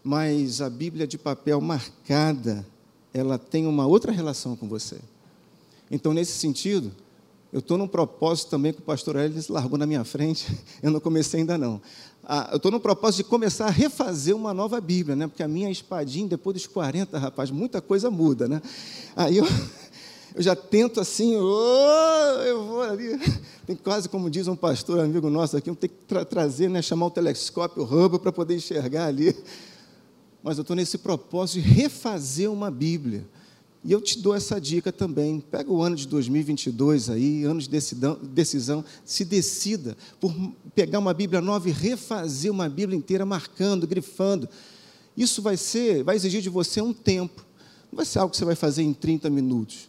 mas 0.02 0.61
a 0.61 0.71
Bíblia 0.71 1.07
de 1.07 1.19
papel 1.19 1.61
marcada, 1.61 2.67
ela 3.12 3.38
tem 3.38 3.67
uma 3.67 3.87
outra 3.87 4.12
relação 4.12 4.57
com 4.57 4.69
você. 4.69 4.99
Então, 5.90 6.14
nesse 6.14 6.33
sentido, 6.33 6.93
eu 7.52 7.59
estou 7.59 7.76
num 7.76 7.88
propósito 7.88 8.50
também 8.50 8.73
que 8.73 8.79
o 8.79 8.83
pastor 8.83 9.17
Ellis 9.17 9.49
largou 9.49 9.79
na 9.79 9.87
minha 9.87 10.05
frente, 10.05 10.47
eu 10.83 10.90
não 10.90 11.00
comecei 11.00 11.40
ainda 11.40 11.59
não. 11.59 11.81
Ah, 12.33 12.51
eu 12.53 12.59
estou 12.59 12.71
no 12.71 12.79
propósito 12.79 13.25
de 13.25 13.25
começar 13.25 13.67
a 13.67 13.71
refazer 13.71 14.37
uma 14.37 14.55
nova 14.55 14.81
Bíblia, 14.81 15.17
né? 15.17 15.27
porque 15.27 15.43
a 15.43 15.49
minha 15.49 15.69
espadinha, 15.69 16.29
depois 16.29 16.55
dos 16.55 16.67
40, 16.69 17.19
rapaz, 17.19 17.51
muita 17.51 17.81
coisa 17.81 18.09
muda. 18.09 18.47
Né? 18.47 18.63
Aí 19.17 19.39
eu, 19.39 19.45
eu 20.37 20.41
já 20.41 20.55
tento 20.55 21.01
assim, 21.01 21.35
oh, 21.37 22.43
eu 22.45 22.65
vou 22.65 22.83
ali. 22.83 23.19
Tem 23.67 23.75
quase 23.75 24.09
como 24.09 24.31
diz 24.31 24.47
um 24.47 24.55
pastor 24.55 25.01
amigo 25.01 25.29
nosso 25.29 25.57
aqui, 25.57 25.75
tem 25.75 25.91
que 25.91 25.97
tra 26.07 26.25
trazer, 26.25 26.71
né, 26.71 26.81
chamar 26.81 27.07
o 27.07 27.11
telescópio, 27.11 27.83
o 27.83 27.85
Hubble, 27.85 28.21
para 28.21 28.31
poder 28.31 28.55
enxergar 28.55 29.07
ali 29.07 29.35
mas 30.43 30.57
eu 30.57 30.63
estou 30.63 30.75
nesse 30.75 30.99
propósito 30.99 31.63
de 31.63 31.69
refazer 31.69 32.51
uma 32.51 32.71
Bíblia. 32.71 33.27
E 33.83 33.93
eu 33.93 34.01
te 34.01 34.19
dou 34.19 34.35
essa 34.35 34.61
dica 34.61 34.93
também. 34.93 35.41
Pega 35.41 35.71
o 35.73 35.83
ano 35.83 35.97
de 35.97 36.07
2022 36.07 37.09
aí, 37.09 37.45
ano 37.45 37.61
de 37.61 37.71
decisão, 38.23 38.85
se 39.05 39.25
decida 39.25 39.97
por 40.21 40.35
pegar 40.75 40.99
uma 40.99 41.15
Bíblia 41.15 41.41
nova 41.41 41.69
e 41.69 41.73
refazer 41.73 42.53
uma 42.53 42.69
Bíblia 42.69 42.97
inteira, 42.97 43.25
marcando, 43.25 43.87
grifando. 43.87 44.49
Isso 45.17 45.41
vai 45.41 45.57
ser, 45.57 46.03
vai 46.03 46.17
exigir 46.17 46.43
de 46.43 46.51
você 46.51 46.81
um 46.83 46.93
tempo. 46.93 47.45
Não 47.91 47.97
vai 47.97 48.05
ser 48.05 48.19
algo 48.19 48.31
que 48.31 48.37
você 48.37 48.45
vai 48.45 48.55
fazer 48.55 48.83
em 48.83 48.93
30 48.93 49.31
minutos. 49.31 49.89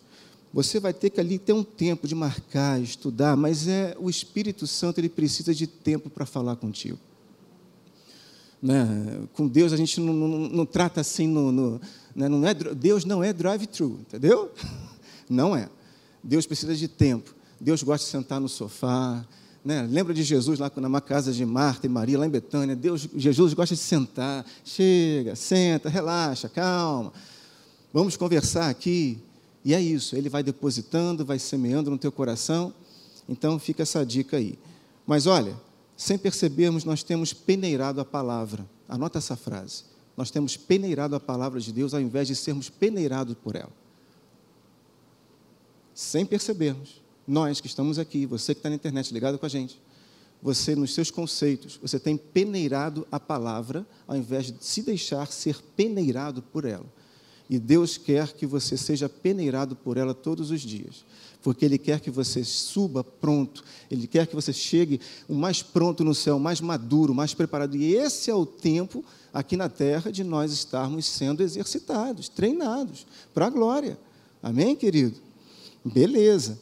Você 0.54 0.80
vai 0.80 0.94
ter 0.94 1.10
que 1.10 1.20
ali 1.20 1.38
ter 1.38 1.54
um 1.54 1.64
tempo 1.64 2.08
de 2.08 2.16
marcar, 2.16 2.82
estudar, 2.82 3.38
mas 3.38 3.68
é 3.68 3.96
o 4.00 4.10
Espírito 4.10 4.68
Santo, 4.68 5.00
ele 5.00 5.10
precisa 5.10 5.54
de 5.54 5.68
tempo 5.68 6.10
para 6.10 6.26
falar 6.26 6.56
contigo. 6.56 7.00
Né? 8.62 9.28
Com 9.34 9.48
Deus 9.48 9.74
a 9.74 9.78
gente 9.78 10.00
não, 10.00 10.14
não, 10.14 10.28
não 10.50 10.66
trata 10.66 11.02
assim, 11.02 11.28
no, 11.28 11.52
no 11.52 11.82
né? 12.16 12.30
não 12.30 12.46
é, 12.46 12.54
Deus 12.54 13.06
não 13.06 13.24
é 13.24 13.34
drive-thru, 13.34 14.00
entendeu? 14.02 14.52
Não 15.30 15.56
é. 15.56 15.70
Deus 16.22 16.46
precisa 16.46 16.76
de 16.76 16.90
tempo. 16.90 17.34
Deus 17.58 17.82
gosta 17.84 18.06
de 18.06 18.12
sentar 18.12 18.38
no 18.42 18.50
sofá. 18.50 19.26
Né? 19.64 19.88
Lembra 19.90 20.14
de 20.14 20.24
Jesus 20.24 20.60
lá 20.60 20.70
na 20.76 21.00
casa 21.00 21.32
de 21.32 21.46
Marta 21.46 21.86
e 21.86 21.90
Maria, 21.90 22.20
lá 22.20 22.26
em 22.26 22.30
Betânia? 22.30 22.76
Deus, 22.76 23.08
Jesus 23.16 23.54
gosta 23.54 23.74
de 23.74 23.80
sentar. 23.82 24.46
Chega, 24.66 25.38
senta, 25.38 25.88
relaxa, 25.88 26.50
calma. 26.50 27.14
Vamos 27.94 28.18
conversar 28.18 28.70
aqui. 28.70 29.20
E 29.64 29.74
é 29.74 29.80
isso, 29.80 30.16
ele 30.16 30.28
vai 30.28 30.44
depositando, 30.44 31.24
vai 31.24 31.40
semeando 31.40 31.90
no 31.92 31.98
teu 31.98 32.12
coração. 32.12 32.74
Então 33.30 33.58
fica 33.60 33.84
essa 33.84 34.06
dica 34.06 34.38
aí. 34.38 34.58
Mas 35.06 35.28
olha, 35.28 35.56
sem 36.02 36.18
percebermos, 36.18 36.84
nós 36.84 37.04
temos 37.04 37.32
peneirado 37.32 38.02
a 38.02 38.06
palavra. 38.06 38.68
Anota 38.90 39.20
essa 39.20 39.36
frase. 39.36 39.84
Nós 40.18 40.32
temos 40.32 40.58
peneirado 40.58 41.16
a 41.16 41.20
palavra 41.20 41.60
de 41.60 41.72
Deus 41.72 41.94
ao 41.94 42.02
invés 42.02 42.28
de 42.28 42.36
sermos 42.36 42.72
peneirados 42.72 43.36
por 43.36 43.56
ela. 43.56 43.72
Sem 45.94 46.26
percebermos, 46.26 47.04
nós 47.28 47.62
que 47.62 47.68
estamos 47.68 48.00
aqui, 48.00 48.26
você 48.26 48.56
que 48.56 48.60
está 48.62 48.70
na 48.70 48.78
internet 48.78 49.14
ligado 49.14 49.38
com 49.38 49.46
a 49.46 49.50
gente, 49.50 49.80
você, 50.42 50.76
nos 50.76 50.92
seus 50.92 51.12
conceitos, 51.12 51.78
você 51.80 52.00
tem 52.00 52.18
peneirado 52.18 53.08
a 53.12 53.20
palavra 53.20 53.86
ao 54.08 54.18
invés 54.18 54.48
de 54.48 54.56
se 54.60 54.82
deixar 54.82 55.28
ser 55.28 55.62
peneirado 55.76 56.42
por 56.42 56.66
ela. 56.66 56.92
E 57.48 57.60
Deus 57.60 57.96
quer 57.96 58.34
que 58.34 58.48
você 58.48 58.76
seja 58.76 59.08
peneirado 59.08 59.76
por 59.76 59.98
ela 59.98 60.16
todos 60.16 60.50
os 60.50 60.62
dias 60.62 61.06
porque 61.42 61.66
Ele 61.66 61.78
quer 61.78 62.00
que 62.00 62.12
você 62.12 62.44
suba 62.44 63.04
pronto, 63.04 63.64
Ele 63.90 64.08
quer 64.08 64.28
que 64.28 64.36
você 64.36 64.54
chegue 64.54 65.00
o 65.28 65.34
mais 65.34 65.62
pronto 65.62 66.04
no 66.04 66.14
céu, 66.14 66.38
mais 66.38 66.62
maduro, 66.62 67.14
mais 67.14 67.34
preparado. 67.34 67.76
E 67.76 67.94
esse 67.96 68.30
é 68.30 68.36
o 68.36 68.46
tempo 68.46 69.04
aqui 69.34 69.58
na 69.58 69.70
terra 69.70 70.12
de 70.12 70.24
nós 70.24 70.52
estarmos 70.52 71.06
sendo 71.06 71.42
exercitados, 71.42 72.30
treinados, 72.30 73.06
para 73.34 73.48
a 73.48 73.50
glória. 73.50 73.98
Amém, 74.42 74.76
querido? 74.76 75.16
Beleza. 75.84 76.60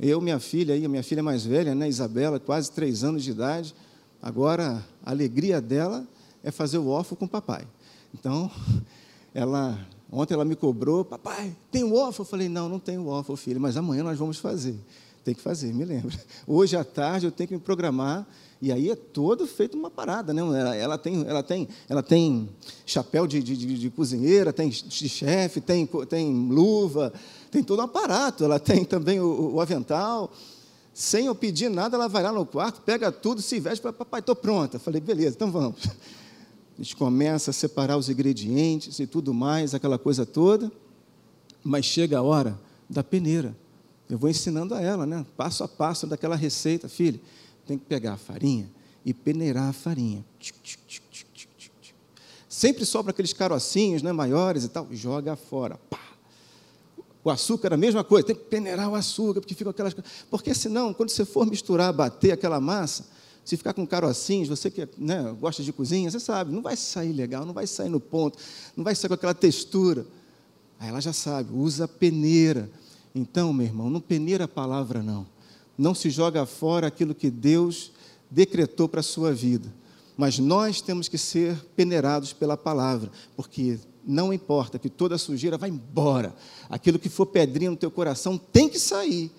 Eu, 0.00 0.20
minha 0.20 0.40
filha, 0.40 0.74
aí, 0.74 0.86
minha 0.88 1.02
filha 1.02 1.22
mais 1.22 1.44
velha, 1.44 1.74
né, 1.74 1.88
Isabela, 1.88 2.40
quase 2.40 2.70
três 2.70 3.04
anos 3.04 3.22
de 3.22 3.30
idade, 3.30 3.74
agora 4.20 4.84
a 5.04 5.10
alegria 5.10 5.60
dela 5.60 6.06
é 6.42 6.50
fazer 6.50 6.78
o 6.78 6.88
órfão 6.88 7.16
com 7.16 7.24
o 7.24 7.28
papai. 7.28 7.66
Então, 8.12 8.50
ela 9.32 9.78
Ontem 10.14 10.34
ela 10.34 10.44
me 10.44 10.54
cobrou, 10.54 11.06
papai, 11.06 11.56
tem 11.70 11.82
o 11.82 11.94
waffle? 11.94 12.20
Eu 12.20 12.26
falei, 12.26 12.46
não, 12.46 12.68
não 12.68 12.78
tem 12.78 12.98
o 12.98 13.06
waffle, 13.06 13.34
filho, 13.34 13.58
mas 13.58 13.78
amanhã 13.78 14.02
nós 14.02 14.18
vamos 14.18 14.36
fazer. 14.36 14.78
Tem 15.24 15.34
que 15.34 15.40
fazer, 15.40 15.72
me 15.72 15.86
lembra. 15.86 16.12
Hoje 16.46 16.76
à 16.76 16.84
tarde 16.84 17.24
eu 17.24 17.32
tenho 17.32 17.48
que 17.48 17.54
me 17.54 17.60
programar, 17.60 18.28
e 18.60 18.70
aí 18.70 18.90
é 18.90 18.94
todo 18.94 19.46
feito 19.46 19.74
uma 19.74 19.90
parada, 19.90 20.34
né? 20.34 20.42
Ela, 20.42 20.76
ela 20.76 20.98
tem, 20.98 21.24
ela 21.26 21.42
tem, 21.42 21.66
ela 21.88 22.02
tem 22.02 22.46
chapéu 22.84 23.26
de, 23.26 23.42
de, 23.42 23.56
de, 23.56 23.78
de 23.78 23.90
cozinheira, 23.90 24.52
tem 24.52 24.68
de 24.68 25.08
chefe, 25.08 25.62
tem, 25.62 25.88
tem 26.06 26.30
luva, 26.48 27.10
tem 27.50 27.62
todo 27.62 27.80
um 27.80 27.84
aparato. 27.84 28.44
Ela 28.44 28.60
tem 28.60 28.84
também 28.84 29.18
o, 29.18 29.54
o 29.54 29.60
avental. 29.62 30.30
Sem 30.92 31.24
eu 31.24 31.34
pedir 31.34 31.70
nada, 31.70 31.96
ela 31.96 32.06
vai 32.06 32.22
lá 32.22 32.30
no 32.30 32.44
quarto, 32.44 32.82
pega 32.82 33.10
tudo, 33.10 33.40
se 33.40 33.58
veste, 33.58 33.80
para 33.80 33.94
papai, 33.94 34.20
estou 34.20 34.36
pronta. 34.36 34.76
Eu 34.76 34.80
falei, 34.80 35.00
beleza, 35.00 35.36
então 35.36 35.50
vamos 35.50 35.80
a 36.78 36.82
gente 36.82 36.96
começa 36.96 37.50
a 37.50 37.52
separar 37.52 37.96
os 37.96 38.08
ingredientes 38.08 38.98
e 38.98 39.06
tudo 39.06 39.34
mais, 39.34 39.74
aquela 39.74 39.98
coisa 39.98 40.24
toda, 40.24 40.72
mas 41.62 41.84
chega 41.84 42.18
a 42.18 42.22
hora 42.22 42.58
da 42.88 43.04
peneira. 43.04 43.56
Eu 44.08 44.18
vou 44.18 44.28
ensinando 44.28 44.74
a 44.74 44.80
ela, 44.80 45.06
né? 45.06 45.24
passo 45.36 45.64
a 45.64 45.68
passo 45.68 46.06
daquela 46.06 46.36
receita. 46.36 46.88
Filho, 46.88 47.20
tem 47.66 47.78
que 47.78 47.84
pegar 47.84 48.14
a 48.14 48.16
farinha 48.16 48.70
e 49.04 49.14
peneirar 49.14 49.68
a 49.68 49.72
farinha. 49.72 50.24
Sempre 52.48 52.84
sobra 52.84 53.12
aqueles 53.12 53.32
carocinhos 53.32 54.02
né, 54.02 54.12
maiores 54.12 54.64
e 54.64 54.68
tal, 54.68 54.86
joga 54.92 55.34
fora. 55.36 55.78
Pá. 55.88 55.98
O 57.24 57.30
açúcar, 57.30 57.72
a 57.72 57.76
mesma 57.76 58.02
coisa, 58.02 58.26
tem 58.26 58.36
que 58.36 58.44
peneirar 58.44 58.90
o 58.90 58.94
açúcar, 58.94 59.40
porque 59.40 59.54
fica 59.54 59.70
aquelas 59.70 59.94
Porque 60.28 60.52
senão, 60.54 60.92
quando 60.92 61.10
você 61.10 61.24
for 61.24 61.46
misturar, 61.46 61.92
bater 61.92 62.32
aquela 62.32 62.60
massa, 62.60 63.06
se 63.44 63.56
ficar 63.56 63.72
com 63.72 63.86
carocinhos, 63.86 64.48
você 64.48 64.70
que 64.70 64.88
né, 64.96 65.34
gosta 65.40 65.62
de 65.62 65.72
cozinha, 65.72 66.10
você 66.10 66.20
sabe, 66.20 66.52
não 66.52 66.62
vai 66.62 66.76
sair 66.76 67.12
legal, 67.12 67.44
não 67.44 67.52
vai 67.52 67.66
sair 67.66 67.88
no 67.88 67.98
ponto, 67.98 68.38
não 68.76 68.84
vai 68.84 68.94
sair 68.94 69.08
com 69.08 69.14
aquela 69.14 69.34
textura. 69.34 70.06
Aí 70.78 70.88
ela 70.88 71.00
já 71.00 71.12
sabe, 71.12 71.52
usa 71.52 71.88
peneira. 71.88 72.70
Então, 73.14 73.52
meu 73.52 73.66
irmão, 73.66 73.90
não 73.90 74.00
peneira 74.00 74.44
a 74.44 74.48
palavra, 74.48 75.02
não. 75.02 75.26
Não 75.76 75.94
se 75.94 76.08
joga 76.10 76.46
fora 76.46 76.86
aquilo 76.86 77.14
que 77.14 77.30
Deus 77.30 77.92
decretou 78.30 78.88
para 78.88 79.00
a 79.00 79.02
sua 79.02 79.32
vida. 79.32 79.72
Mas 80.16 80.38
nós 80.38 80.80
temos 80.80 81.08
que 81.08 81.18
ser 81.18 81.56
peneirados 81.74 82.32
pela 82.32 82.56
palavra, 82.56 83.10
porque 83.36 83.78
não 84.04 84.32
importa 84.32 84.78
que 84.78 84.88
toda 84.88 85.18
sujeira 85.18 85.58
vá 85.58 85.68
embora. 85.68 86.34
Aquilo 86.68 86.98
que 86.98 87.08
for 87.08 87.26
pedrinha 87.26 87.70
no 87.70 87.76
teu 87.76 87.90
coração 87.90 88.38
tem 88.38 88.68
que 88.68 88.78
sair. 88.78 89.30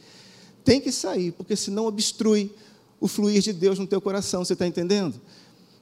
Tem 0.63 0.79
que 0.79 0.91
sair, 0.91 1.31
porque 1.31 1.55
senão 1.55 1.85
obstrui 1.85 2.53
o 3.03 3.07
fluir 3.09 3.41
de 3.41 3.51
Deus 3.51 3.77
no 3.77 3.85
teu 3.85 3.99
coração, 3.99 4.45
você 4.45 4.53
está 4.53 4.65
entendendo? 4.65 5.19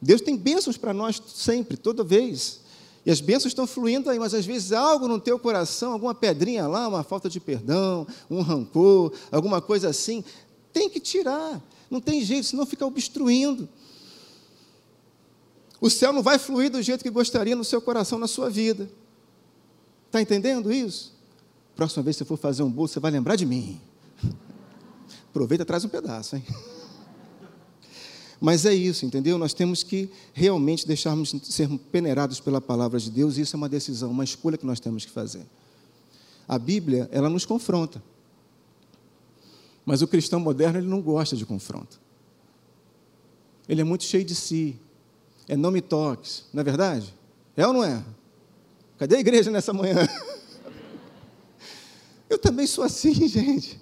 Deus 0.02 0.22
tem 0.22 0.36
bênçãos 0.36 0.76
para 0.76 0.92
nós 0.92 1.22
sempre, 1.28 1.78
toda 1.78 2.04
vez. 2.04 2.62
E 3.06 3.12
as 3.12 3.22
bênçãos 3.22 3.52
estão 3.52 3.68
fluindo 3.68 4.10
aí, 4.10 4.18
mas 4.18 4.34
às 4.34 4.44
vezes 4.44 4.72
algo 4.72 5.08
no 5.08 5.20
teu 5.20 5.38
coração, 5.38 5.94
alguma 5.94 6.16
pedrinha 6.16 6.66
lá, 6.66 6.88
uma 6.88 7.04
falta 7.04 7.30
de 7.30 7.40
perdão, 7.40 8.08
um 8.28 8.42
rancor, 8.42 9.14
alguma 9.32 9.62
coisa 9.62 9.88
assim, 9.88 10.24
tem 10.74 10.90
que 10.90 11.00
tirar. 11.00 11.62
Não 11.92 12.02
tem 12.02 12.26
jeito, 12.26 12.48
senão 12.48 12.66
fica 12.66 12.88
obstruindo. 12.88 13.70
O 15.80 15.92
céu 15.92 16.12
não 16.12 16.24
vai 16.24 16.40
fluir 16.40 16.72
do 16.72 16.82
jeito 16.82 17.04
que 17.04 17.10
gostaria 17.12 17.56
no 17.56 17.64
seu 17.64 17.84
coração, 17.84 18.18
na 18.18 18.28
sua 18.28 18.50
vida. 18.50 18.90
Está 20.08 20.20
entendendo 20.20 20.74
isso? 20.74 21.14
Próxima 21.76 22.02
vez 22.02 22.16
que 22.16 22.24
você 22.24 22.28
for 22.28 22.38
fazer 22.38 22.64
um 22.64 22.72
bolo, 22.72 22.88
você 22.88 23.00
vai 23.00 23.12
lembrar 23.12 23.36
de 23.36 23.46
mim. 23.46 23.80
Aproveita, 25.30 25.64
traz 25.64 25.86
um 25.86 25.90
pedaço, 25.90 26.36
hein? 26.36 26.44
Mas 28.42 28.66
é 28.66 28.74
isso, 28.74 29.06
entendeu? 29.06 29.38
Nós 29.38 29.54
temos 29.54 29.84
que 29.84 30.10
realmente 30.34 30.88
deixarmos 30.88 31.30
ser 31.44 31.70
peneirados 31.92 32.40
pela 32.40 32.60
palavra 32.60 33.00
de 33.00 33.12
Deus, 33.12 33.38
e 33.38 33.42
isso 33.42 33.56
é 33.56 33.58
uma 33.58 33.70
decisão, 33.70 34.10
uma 34.10 34.24
escolha 34.24 34.58
que 34.58 34.66
nós 34.66 34.80
temos 34.80 35.06
que 35.06 35.12
fazer. 35.12 35.46
A 36.48 36.58
Bíblia, 36.58 37.08
ela 37.12 37.30
nos 37.30 37.46
confronta. 37.46 38.02
Mas 39.86 40.02
o 40.02 40.08
cristão 40.08 40.40
moderno, 40.40 40.80
ele 40.80 40.88
não 40.88 41.02
gosta 41.02 41.36
de 41.36 41.46
confronto. 41.46 42.02
Ele 43.70 43.82
é 43.82 43.84
muito 43.84 44.06
cheio 44.06 44.26
de 44.26 44.34
si. 44.34 44.76
É 45.48 45.56
não 45.56 45.70
me 45.70 45.80
toques, 45.80 46.46
não 46.52 46.62
é 46.62 46.64
verdade? 46.64 47.14
É 47.56 47.68
ou 47.68 47.74
não 47.74 47.84
é? 47.84 48.04
Cadê 48.98 49.18
a 49.18 49.20
igreja 49.20 49.52
nessa 49.52 49.72
manhã? 49.72 49.98
Eu 52.28 52.40
também 52.40 52.66
sou 52.66 52.84
assim, 52.84 53.14
gente. 53.28 53.80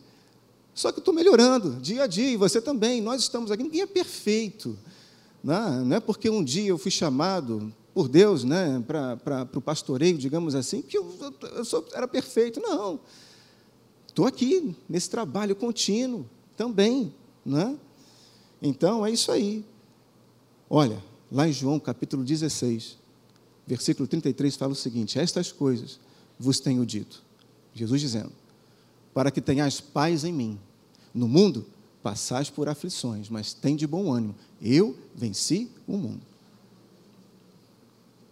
Só 0.80 0.94
que 0.94 1.00
estou 1.00 1.14
melhorando 1.14 1.76
dia 1.82 2.04
a 2.04 2.08
dia, 2.08 2.32
e 2.32 2.38
você 2.38 2.62
também. 2.62 3.02
Nós 3.02 3.22
estamos 3.24 3.52
aqui, 3.52 3.62
ninguém 3.62 3.82
é 3.82 3.86
perfeito. 3.86 4.80
Não, 5.44 5.80
né? 5.80 5.84
não 5.84 5.98
é 5.98 6.00
porque 6.00 6.30
um 6.30 6.42
dia 6.42 6.70
eu 6.70 6.78
fui 6.78 6.90
chamado 6.90 7.74
por 7.94 8.08
Deus 8.08 8.46
né, 8.46 8.82
para 8.88 9.50
o 9.56 9.60
pastoreio, 9.60 10.18
digamos 10.18 10.56
assim, 10.56 10.82
que 10.82 10.98
eu, 10.98 11.14
eu 11.54 11.66
sou, 11.66 11.86
era 11.92 12.08
perfeito. 12.08 12.62
Não. 12.62 12.98
Estou 14.08 14.26
aqui 14.26 14.74
nesse 14.88 15.10
trabalho 15.10 15.54
contínuo 15.54 16.26
também. 16.56 17.14
Né? 17.46 17.78
Então, 18.62 19.06
é 19.06 19.12
isso 19.12 19.34
aí. 19.34 19.66
Olha, 20.70 21.04
lá 21.30 21.46
em 21.46 21.52
João 21.52 21.78
capítulo 21.78 22.24
16, 22.24 22.98
versículo 23.68 24.08
33, 24.08 24.56
fala 24.56 24.72
o 24.72 24.76
seguinte: 24.76 25.20
Estas 25.20 25.52
coisas 25.52 26.00
vos 26.40 26.62
tenho 26.62 26.86
dito. 26.86 27.22
Jesus 27.74 28.00
dizendo: 28.00 28.32
Para 29.14 29.30
que 29.30 29.42
tenhais 29.42 29.82
paz 29.82 30.24
em 30.24 30.32
mim. 30.32 30.58
No 31.14 31.28
mundo 31.28 31.66
passais 32.02 32.50
por 32.50 32.70
aflições, 32.70 33.30
mas 33.30 33.54
tem 33.54 33.76
de 33.76 33.86
bom 33.86 34.12
ânimo. 34.12 34.36
Eu 34.62 34.98
venci 35.16 35.70
o 35.88 35.98
mundo. 35.98 36.22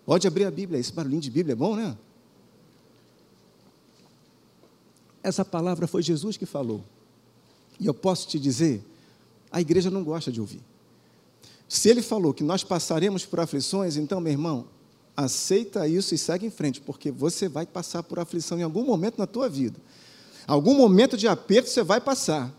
Pode 0.06 0.26
abrir 0.26 0.46
a 0.46 0.52
Bíblia, 0.52 0.80
esse 0.80 0.94
barulhinho 0.94 1.22
de 1.22 1.30
Bíblia 1.30 1.54
é 1.54 1.56
bom, 1.56 1.76
né? 1.76 1.98
Essa 5.22 5.44
palavra 5.44 5.88
foi 5.88 6.02
Jesus 6.02 6.38
que 6.38 6.46
falou. 6.46 6.82
E 7.78 7.86
eu 7.86 7.94
posso 7.94 8.28
te 8.28 8.40
dizer, 8.40 8.82
a 9.52 9.60
igreja 9.60 9.92
não 9.92 10.04
gosta 10.04 10.32
de 10.32 10.40
ouvir. 10.40 10.62
Se 11.68 11.90
ele 11.90 12.02
falou 12.02 12.34
que 12.34 12.44
nós 12.44 12.64
passaremos 12.64 13.26
por 13.26 13.42
aflições, 13.42 13.98
então, 13.98 14.22
meu 14.22 14.32
irmão, 14.32 14.66
aceita 15.16 15.88
isso 15.88 16.16
e 16.16 16.18
segue 16.18 16.46
em 16.46 16.50
frente, 16.50 16.80
porque 16.80 17.12
você 17.12 17.50
vai 17.50 17.66
passar 17.66 18.04
por 18.04 18.20
aflição 18.20 18.58
em 18.58 18.64
algum 18.64 18.86
momento 18.86 19.18
na 19.18 19.28
tua 19.28 19.50
vida. 19.50 19.78
Algum 20.48 20.76
momento 20.76 21.18
de 21.18 21.28
aperto 21.28 21.70
você 21.70 21.84
vai 21.84 22.00
passar. 22.00 22.54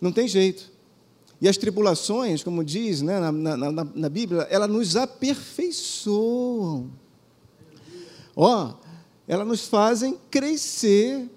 Não 0.00 0.12
tem 0.12 0.28
jeito. 0.28 0.70
E 1.40 1.48
as 1.48 1.56
tribulações, 1.56 2.42
como 2.42 2.64
diz 2.64 3.00
né, 3.00 3.20
na, 3.20 3.30
na, 3.30 3.56
na, 3.56 3.84
na 3.84 4.08
Bíblia, 4.08 4.42
elas 4.50 4.68
nos 4.68 4.96
aperfeiçoam. 4.96 6.90
Ó, 8.34 8.74
elas 9.26 9.46
nos 9.46 9.66
fazem 9.66 10.18
crescer. 10.30 11.28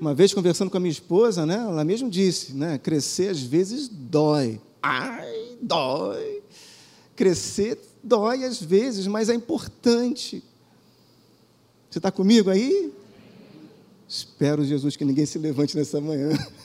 Uma 0.00 0.14
vez 0.14 0.32
conversando 0.32 0.70
com 0.70 0.76
a 0.76 0.80
minha 0.80 0.92
esposa, 0.92 1.44
né, 1.44 1.56
ela 1.56 1.84
mesmo 1.84 2.08
disse, 2.08 2.52
né, 2.52 2.78
crescer 2.78 3.30
às 3.30 3.40
vezes 3.40 3.88
dói. 3.88 4.60
Ai, 4.82 5.56
dói. 5.60 6.42
Crescer 7.16 7.80
dói 8.02 8.44
às 8.44 8.62
vezes, 8.62 9.06
mas 9.06 9.28
é 9.28 9.34
importante. 9.34 10.42
Você 11.90 11.98
está 11.98 12.10
comigo 12.10 12.50
aí? 12.50 12.92
Espero, 14.06 14.64
Jesus, 14.64 14.94
que 14.96 15.04
ninguém 15.04 15.26
se 15.26 15.38
levante 15.38 15.76
nessa 15.76 16.00
manhã. 16.00 16.30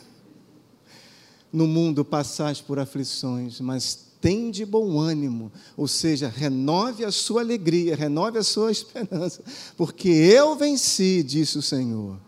No 1.51 1.67
mundo 1.67 2.05
passais 2.05 2.61
por 2.61 2.77
aflições, 2.79 3.59
mas 3.59 4.09
tem 4.21 4.51
de 4.51 4.65
bom 4.65 4.99
ânimo, 4.99 5.51
ou 5.77 5.87
seja, 5.87 6.27
renove 6.27 7.05
a 7.05 7.11
sua 7.11 7.41
alegria, 7.41 7.95
renove 7.95 8.37
a 8.37 8.43
sua 8.43 8.69
esperança, 8.71 9.41
porque 9.77 10.09
eu 10.09 10.55
venci, 10.55 11.23
disse 11.23 11.57
o 11.57 11.61
Senhor. 11.61 12.19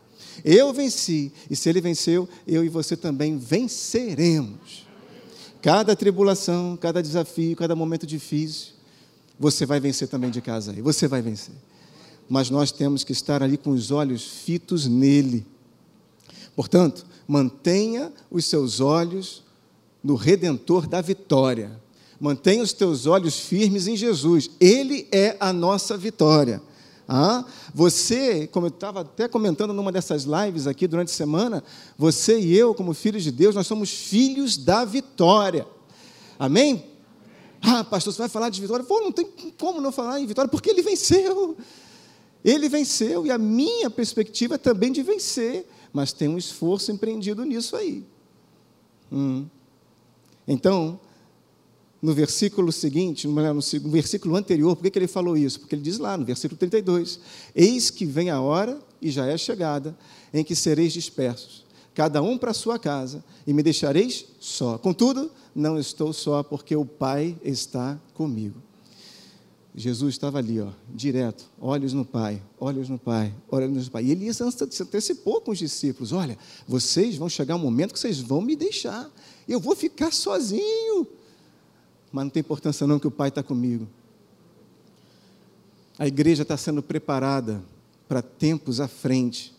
Eu 0.44 0.74
venci, 0.74 1.32
e 1.50 1.56
se 1.56 1.70
ele 1.70 1.82
venceu, 1.82 2.28
eu 2.48 2.64
e 2.64 2.70
você 2.70 2.96
também 2.96 3.38
venceremos. 3.38 4.88
Cada 5.62 5.96
tribulação, 5.96 6.76
cada 6.76 7.04
desafio, 7.04 7.56
cada 7.56 7.76
momento 7.76 8.08
difícil, 8.08 8.74
você 9.40 9.66
vai 9.66 9.80
vencer 9.80 10.08
também 10.08 10.32
de 10.32 10.42
casa 10.42 10.72
aí, 10.72 10.82
você 10.82 11.08
vai 11.08 11.22
vencer. 11.22 11.54
Mas 12.28 12.50
nós 12.50 12.72
temos 12.72 13.04
que 13.04 13.12
estar 13.12 13.44
ali 13.44 13.58
com 13.58 13.72
os 13.72 13.92
olhos 13.92 14.24
fitos 14.24 14.88
nele. 14.88 15.46
Portanto, 16.56 17.06
mantenha 17.32 18.12
os 18.30 18.44
seus 18.44 18.82
olhos 18.82 19.42
no 20.04 20.16
Redentor 20.16 20.86
da 20.86 21.00
vitória. 21.00 21.82
Mantenha 22.20 22.62
os 22.62 22.74
teus 22.74 23.06
olhos 23.06 23.40
firmes 23.40 23.88
em 23.88 23.96
Jesus. 23.96 24.50
Ele 24.60 25.08
é 25.14 25.38
a 25.40 25.54
nossa 25.54 25.96
vitória. 25.96 26.62
Ah, 27.08 27.46
você, 27.74 28.48
como 28.48 28.66
eu 28.66 28.70
estava 28.70 29.00
até 29.00 29.30
comentando 29.30 29.72
numa 29.72 29.94
dessas 29.94 30.26
lives 30.26 30.68
aqui 30.68 30.86
durante 30.88 31.08
a 31.08 31.14
semana, 31.14 31.64
você 31.98 32.38
e 32.38 32.54
eu, 32.54 32.76
como 32.76 32.94
filhos 32.94 33.24
de 33.24 33.32
Deus, 33.32 33.56
nós 33.56 33.66
somos 33.66 33.90
filhos 33.90 34.58
da 34.58 34.84
vitória. 34.84 35.66
Amém? 36.38 36.86
Ah, 37.62 37.86
pastor, 37.86 38.12
você 38.12 38.20
vai 38.20 38.30
falar 38.30 38.50
de 38.50 38.60
vitória? 38.60 38.86
Pô, 38.86 39.00
não 39.00 39.12
tem 39.12 39.26
como 39.58 39.80
não 39.80 39.94
falar 39.94 40.20
em 40.20 40.26
vitória, 40.26 40.52
porque 40.52 40.70
ele 40.70 40.82
venceu. 40.82 41.56
Ele 42.44 42.68
venceu, 42.68 43.26
e 43.26 43.32
a 43.32 43.38
minha 43.38 43.90
perspectiva 43.90 44.56
é 44.56 44.58
também 44.58 44.92
de 44.92 45.02
vencer 45.02 45.66
mas 45.94 46.14
tem 46.14 46.28
um 46.28 46.38
esforço 46.38 46.92
empreendido 46.92 47.44
nisso 47.44 47.76
aí. 47.76 48.06
Hum. 49.12 49.46
Então, 50.48 51.00
no 52.02 52.14
versículo 52.14 52.72
seguinte, 52.72 53.28
no 53.28 53.62
versículo 53.92 54.36
anterior, 54.36 54.76
por 54.76 54.90
que, 54.90 54.98
ele 54.98 55.08
falou 55.08 55.38
isso? 55.38 55.60
Porque 55.60 55.76
ele 55.76 55.84
diz 55.84 56.00
lá 56.00 56.18
no 56.18 56.26
versículo 56.26 56.58
32: 56.58 57.20
Eis 57.54 57.90
que 57.90 58.06
vem 58.06 58.30
a 58.30 58.42
hora, 58.42 58.80
e 59.02 59.12
já 59.12 59.28
é 59.28 59.38
chegada, 59.38 59.96
em 60.34 60.44
que 60.44 60.56
sereis 60.56 60.94
dispersos, 60.94 61.66
cada 61.94 62.22
um 62.22 62.38
para 62.38 62.54
sua 62.54 62.80
casa, 62.80 63.24
e 63.46 63.54
me 63.54 63.62
deixareis 63.62 64.26
só. 64.40 64.78
Contudo, 64.78 65.32
não 65.54 65.78
estou 65.78 66.12
só, 66.12 66.42
porque 66.42 66.76
o 66.76 66.86
Pai 66.86 67.38
está 67.44 68.00
comigo. 68.14 68.62
Jesus 69.74 70.16
estava 70.16 70.38
ali, 70.38 70.60
ó, 70.60 70.70
direto, 70.94 71.50
olhos 71.60 71.94
no 71.94 72.04
Pai, 72.04 72.42
olhos 72.60 72.90
no 72.90 73.00
Pai, 73.00 73.34
olhos 73.50 73.86
no 73.86 73.92
Pai. 73.92 74.04
E 74.04 74.12
ele 74.12 74.32
se 74.34 74.44
antecipou 74.44 75.40
com 75.40 75.52
os 75.52 75.58
discípulos: 75.58 76.12
olha, 76.12 76.38
vocês 76.68 77.16
vão 77.16 77.30
chegar 77.30 77.56
um 77.56 77.60
momento 77.60 77.94
que 77.94 78.00
vocês 78.00 78.20
vão 78.20 78.42
me 78.42 78.56
deixar, 78.56 79.10
eu 79.48 79.60
vou 79.60 79.76
ficar 79.76 80.12
sozinho. 80.12 81.08
Mas 82.12 82.26
não 82.26 82.30
tem 82.30 82.42
importância 82.42 82.86
não 82.86 83.00
que 83.00 83.08
o 83.08 83.12
Pai 83.12 83.30
está 83.30 83.42
comigo. 83.42 83.88
A 85.98 86.06
igreja 86.06 86.42
está 86.42 86.58
sendo 86.58 86.84
preparada 86.84 87.64
para 88.10 88.22
tempos 88.22 88.82
à 88.82 88.88
frente. 88.88 89.54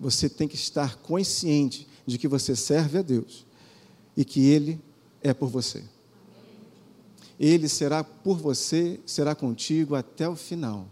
Você 0.00 0.28
tem 0.28 0.48
que 0.48 0.56
estar 0.56 0.96
consciente 0.96 1.86
de 2.04 2.18
que 2.18 2.26
você 2.26 2.56
serve 2.56 2.98
a 2.98 3.02
Deus 3.02 3.46
e 4.16 4.24
que 4.24 4.40
Ele 4.46 4.80
é 5.22 5.32
por 5.32 5.48
você. 5.48 5.84
Ele 7.38 7.68
será 7.68 8.02
por 8.02 8.38
você, 8.38 8.98
será 9.04 9.34
contigo 9.34 9.94
até 9.94 10.28
o 10.28 10.36
final. 10.36 10.88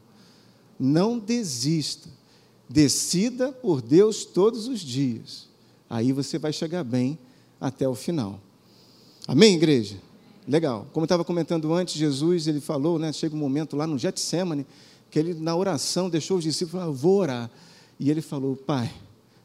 Não 0.78 1.18
desista. 1.18 2.09
Decida 2.68 3.52
por 3.52 3.80
Deus 3.80 4.24
todos 4.24 4.68
os 4.68 4.80
dias. 4.80 5.48
Aí 5.88 6.12
você 6.12 6.38
vai 6.38 6.52
chegar 6.52 6.85
bem 6.85 7.18
até 7.61 7.88
o 7.88 7.94
final. 7.94 8.40
Amém, 9.26 9.54
igreja? 9.54 9.96
Legal. 10.46 10.87
Como 10.92 11.04
eu 11.04 11.07
estava 11.07 11.24
comentando 11.24 11.72
antes, 11.72 11.94
Jesus, 11.94 12.46
ele 12.46 12.61
falou, 12.61 12.98
né, 12.98 13.12
chega 13.12 13.35
um 13.35 13.38
momento 13.38 13.76
lá 13.76 13.87
no 13.87 13.98
Getsemane, 13.98 14.66
que 15.11 15.18
ele, 15.18 15.35
na 15.35 15.57
oração, 15.57 16.11
deixou 16.11 16.38
os 16.38 16.44
discípulos 16.44 16.83
falar, 16.83 16.92
vou 16.92 17.18
orar. 17.20 17.50
E 17.98 18.11
ele 18.11 18.20
falou, 18.20 18.57
Pai, 18.57 18.92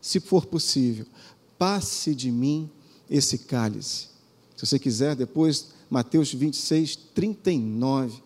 se 0.02 0.20
for 0.20 0.46
possível, 0.46 1.06
passe 1.58 2.14
de 2.14 2.32
mim 2.32 2.70
esse 3.10 3.38
cálice. 3.38 4.08
Se 4.56 4.66
você 4.66 4.78
quiser, 4.80 5.16
depois 5.16 5.70
Mateus 5.90 6.34
26, 6.34 6.96
39. 7.16 8.22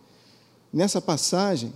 Nessa 0.71 0.99
passagem, 1.01 1.73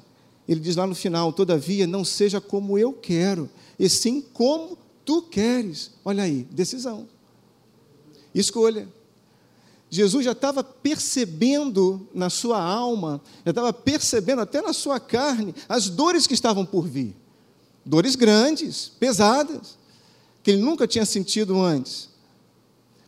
ele 0.48 0.60
diz 0.60 0.76
lá 0.76 0.86
no 0.86 0.96
final: 0.96 1.32
Todavia, 1.32 1.88
não 1.88 2.04
seja 2.04 2.42
como 2.42 2.78
eu 2.78 2.92
quero, 2.94 3.50
e 3.80 3.88
sim 3.88 4.22
como 4.34 4.78
tu 5.06 5.22
queres. 5.22 5.92
Olha 6.04 6.24
aí, 6.24 6.48
decisão. 6.52 7.08
Escolha. 8.34 8.88
Jesus 9.90 10.26
já 10.26 10.34
estava 10.34 10.64
percebendo 10.64 12.08
na 12.14 12.30
sua 12.30 12.62
alma, 12.62 13.22
já 13.46 13.52
estava 13.52 13.72
percebendo 13.72 14.42
até 14.42 14.62
na 14.62 14.74
sua 14.74 15.00
carne 15.00 15.56
as 15.70 15.88
dores 15.88 16.28
que 16.28 16.34
estavam 16.34 16.66
por 16.66 16.86
vir. 16.86 17.16
Dores 17.86 18.16
grandes, 18.16 18.92
pesadas, 19.00 19.78
que 20.44 20.52
ele 20.52 20.62
nunca 20.62 20.86
tinha 20.86 21.06
sentido 21.06 21.62
antes. 21.62 22.10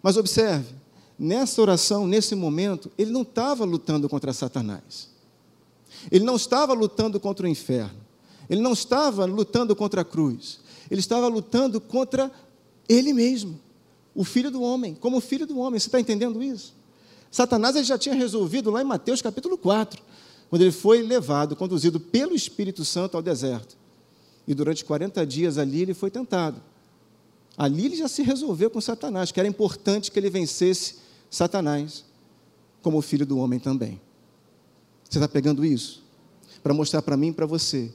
Mas 0.02 0.16
observe, 0.16 0.74
nessa 1.20 1.62
oração, 1.62 2.08
nesse 2.08 2.34
momento, 2.34 2.90
ele 2.98 3.12
não 3.12 3.24
estava 3.24 3.66
lutando 3.66 4.08
contra 4.08 4.32
Satanás. 4.32 5.10
Ele 6.10 6.24
não 6.24 6.38
estava 6.38 6.74
lutando 6.74 7.20
contra 7.20 7.46
o 7.46 7.50
inferno. 7.50 8.00
Ele 8.50 8.62
não 8.62 8.72
estava 8.72 9.26
lutando 9.26 9.76
contra 9.76 10.02
a 10.02 10.06
cruz. 10.06 10.60
Ele 10.90 11.02
estava 11.02 11.28
lutando 11.28 11.82
contra 11.82 12.32
ele 12.88 13.14
mesmo 13.14 13.60
o 14.16 14.24
filho 14.24 14.50
do 14.50 14.62
homem, 14.62 14.96
como 14.96 15.20
filho 15.20 15.46
do 15.46 15.60
homem. 15.60 15.80
Você 15.80 15.88
está 15.88 16.00
entendendo 16.00 16.42
isso? 16.42 16.74
Satanás 17.30 17.76
ele 17.76 17.86
já 17.86 17.98
tinha 17.98 18.16
resolvido 18.16 18.72
lá 18.72 18.82
em 18.82 18.86
Mateus 18.86 19.22
capítulo 19.22 19.58
4, 19.58 20.02
quando 20.50 20.64
ele 20.64 20.72
foi 20.72 21.04
levado, 21.04 21.56
conduzido 21.56 22.00
pelo 22.00 22.34
Espírito 22.34 22.84
Santo 22.84 23.16
ao 23.16 23.22
deserto. 23.22 23.78
E 24.48 24.56
durante 24.56 24.84
40 24.84 25.26
dias 25.28 25.60
ali 25.60 25.84
ele 25.84 25.94
foi 25.94 26.10
tentado. 26.10 26.60
Ali 27.56 27.86
ele 27.86 27.96
já 27.96 28.08
se 28.08 28.24
resolveu 28.24 28.70
com 28.70 28.82
Satanás, 28.82 29.32
que 29.32 29.40
era 29.40 29.48
importante 29.48 30.12
que 30.12 30.18
ele 30.18 30.30
vencesse 30.30 30.96
Satanás, 31.30 32.06
como 32.82 33.02
filho 33.02 33.26
do 33.26 33.38
homem 33.38 33.60
também. 33.60 34.00
Você 35.10 35.18
está 35.18 35.28
pegando 35.28 35.66
isso? 35.66 36.04
Para 36.62 36.74
mostrar 36.74 37.02
para 37.02 37.18
mim 37.18 37.30
e 37.30 37.34
para 37.34 37.46
você 37.46 37.92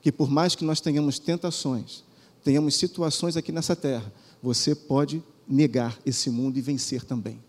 que 0.00 0.12
por 0.12 0.30
mais 0.30 0.54
que 0.54 0.64
nós 0.64 0.80
tenhamos 0.80 1.18
tentações, 1.18 2.04
tenhamos 2.42 2.76
situações 2.76 3.38
aqui 3.38 3.50
nessa 3.50 3.74
terra, 3.74 4.12
você 4.42 4.74
pode 4.74 5.22
negar 5.48 5.98
esse 6.04 6.28
mundo 6.28 6.58
e 6.58 6.60
vencer 6.60 7.02
também. 7.04 7.42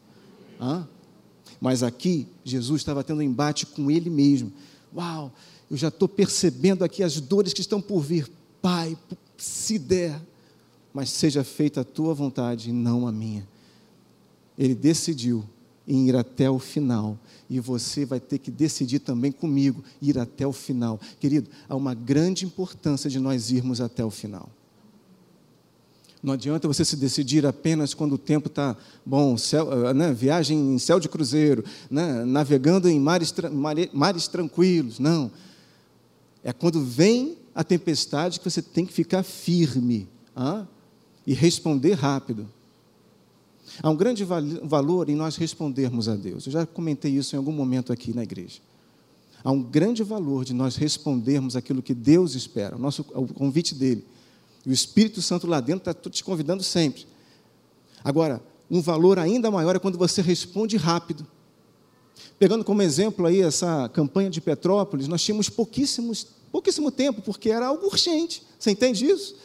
Hã? 0.60 0.88
Mas 1.60 1.84
aqui, 1.84 2.27
Jesus 2.43 2.81
estava 2.81 3.03
tendo 3.03 3.19
um 3.19 3.21
embate 3.21 3.65
com 3.65 3.91
ele 3.91 4.10
mesmo. 4.10 4.53
Uau, 4.95 5.34
eu 5.69 5.75
já 5.75 5.89
estou 5.89 6.08
percebendo 6.08 6.84
aqui 6.84 7.03
as 7.03 7.19
dores 7.19 7.53
que 7.53 7.62
estão 7.62 7.81
por 7.81 7.99
vir. 7.99 8.31
Pai, 8.62 8.97
se 9.38 9.77
der, 9.77 10.21
mas 10.93 11.10
seja 11.10 11.43
feita 11.43 11.81
a 11.81 11.84
tua 11.84 12.13
vontade 12.13 12.69
e 12.69 12.73
não 12.73 13.05
a 13.05 13.12
minha. 13.12 13.45
Ele 14.58 14.76
decidiu 14.76 15.44
em 15.88 16.08
ir 16.08 16.15
até 16.15 16.50
o 16.50 16.60
final. 16.60 17.18
E 17.50 17.60
você 17.60 18.06
vai 18.06 18.20
ter 18.20 18.39
que 18.39 18.50
decidir 18.50 19.00
também 19.00 19.32
comigo 19.32 19.84
ir 20.02 20.18
até 20.18 20.46
o 20.48 20.54
final. 20.54 21.00
Querido, 21.20 21.50
há 21.70 21.76
uma 21.76 21.94
grande 21.94 22.46
importância 22.46 23.10
de 23.10 23.20
nós 23.20 23.52
irmos 23.52 23.80
até 23.80 24.04
o 24.04 24.10
final. 24.10 24.50
Não 26.24 26.34
adianta 26.34 26.68
você 26.68 26.84
se 26.84 26.96
decidir 26.96 27.46
apenas 27.46 27.94
quando 27.94 28.13
o 28.13 28.18
tempo 28.18 28.48
está 28.48 28.76
bom, 29.06 29.38
céu, 29.38 29.72
eh, 29.89 29.94
né, 29.94 30.12
viagem 30.12 30.58
em 30.74 30.80
céu 30.80 31.00
de 31.00 31.08
cruzeiro, 31.08 31.63
né, 31.88 32.26
navegando 32.26 32.89
em 32.89 33.00
mares, 33.00 33.32
mares 33.94 34.28
tranquilos. 34.28 34.98
Não. 34.98 35.30
É 36.44 36.52
quando 36.52 36.84
vem 36.84 37.38
a 37.54 37.63
tempestade 37.63 38.39
que 38.39 38.50
você 38.50 38.60
tem 38.60 38.88
que 38.88 38.94
ficar 38.94 39.22
firme 39.22 40.08
ah, 40.36 40.65
e 41.28 41.34
responder 41.36 41.94
rápido. 41.94 42.50
Há 43.82 43.90
um 43.90 43.96
grande 43.96 44.24
valor 44.24 45.10
em 45.10 45.16
nós 45.16 45.36
respondermos 45.36 46.08
a 46.08 46.16
Deus. 46.16 46.46
Eu 46.46 46.52
já 46.52 46.66
comentei 46.66 47.12
isso 47.12 47.36
em 47.36 47.38
algum 47.38 47.52
momento 47.52 47.92
aqui 47.92 48.14
na 48.14 48.24
igreja. 48.24 48.60
Há 49.44 49.52
um 49.52 49.62
grande 49.62 50.04
valor 50.04 50.44
de 50.44 50.54
nós 50.54 50.76
respondermos 50.76 51.56
aquilo 51.56 51.82
que 51.82 51.94
Deus 51.94 52.34
espera, 52.34 52.76
o, 52.76 52.80
nosso, 52.80 53.06
o 53.14 53.28
convite 53.28 53.76
dele. 53.76 54.04
E 54.66 54.70
o 54.70 54.74
Espírito 54.74 55.22
Santo 55.22 55.46
lá 55.46 55.60
dentro 55.60 55.92
está 55.92 56.10
te 56.10 56.24
convidando 56.24 56.64
sempre. 56.64 57.06
Agora, 58.04 58.42
um 58.70 58.82
valor 58.82 59.20
ainda 59.20 59.52
maior 59.52 59.76
é 59.76 59.80
quando 59.80 59.98
você 59.98 60.22
responde 60.22 60.78
rápido. 60.78 61.26
Pegando 62.40 62.64
como 62.64 62.82
exemplo 62.82 63.26
aí 63.26 63.42
essa 63.42 63.90
campanha 63.94 64.30
de 64.30 64.42
Petrópolis, 64.42 65.08
nós 65.08 65.22
tínhamos 65.22 65.50
pouquíssimos, 65.50 66.26
pouquíssimo 66.52 66.90
tempo, 66.90 67.22
porque 67.22 67.52
era 67.52 67.68
algo 67.68 67.86
urgente. 67.86 68.42
Você 68.58 68.72
entende 68.72 69.06
isso? 69.06 69.36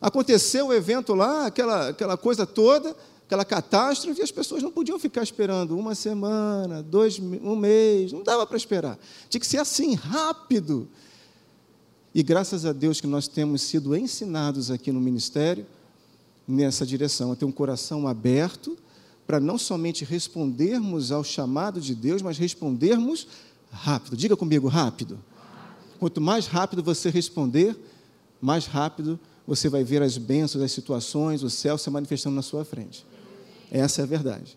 Aconteceu 0.00 0.68
o 0.68 0.72
evento 0.72 1.14
lá, 1.14 1.46
aquela, 1.46 1.88
aquela 1.90 2.16
coisa 2.16 2.46
toda, 2.46 2.96
aquela 3.26 3.44
catástrofe, 3.44 4.22
as 4.22 4.30
pessoas 4.30 4.62
não 4.62 4.70
podiam 4.70 4.98
ficar 4.98 5.22
esperando 5.22 5.76
uma 5.76 5.94
semana, 5.94 6.82
dois, 6.82 7.18
um 7.18 7.56
mês, 7.56 8.12
não 8.12 8.22
dava 8.22 8.46
para 8.46 8.56
esperar. 8.56 8.98
Tinha 9.28 9.40
que 9.40 9.46
ser 9.46 9.58
assim, 9.58 9.94
rápido. 9.94 10.88
E 12.14 12.22
graças 12.22 12.64
a 12.64 12.72
Deus 12.72 13.00
que 13.00 13.06
nós 13.06 13.26
temos 13.26 13.62
sido 13.62 13.96
ensinados 13.96 14.70
aqui 14.70 14.92
no 14.92 15.00
ministério 15.00 15.66
nessa 16.46 16.84
direção, 16.84 17.32
a 17.32 17.36
ter 17.36 17.46
um 17.46 17.52
coração 17.52 18.06
aberto 18.06 18.76
para 19.26 19.40
não 19.40 19.56
somente 19.56 20.04
respondermos 20.04 21.10
ao 21.10 21.24
chamado 21.24 21.80
de 21.80 21.94
Deus, 21.94 22.20
mas 22.20 22.36
respondermos 22.36 23.26
rápido. 23.70 24.16
Diga 24.16 24.36
comigo, 24.36 24.68
rápido. 24.68 25.18
Quanto 25.98 26.20
mais 26.20 26.46
rápido 26.46 26.82
você 26.82 27.08
responder, 27.08 27.74
mais 28.40 28.66
rápido 28.66 29.18
você 29.18 29.33
vai 29.68 29.84
ver 29.84 30.02
as 30.02 30.16
bênçãos, 30.16 30.62
as 30.62 30.72
situações, 30.72 31.42
o 31.42 31.50
céu 31.50 31.76
se 31.76 31.90
manifestando 31.90 32.36
na 32.36 32.42
sua 32.42 32.64
frente. 32.64 33.04
Essa 33.70 34.00
é 34.00 34.04
a 34.04 34.06
verdade. 34.06 34.56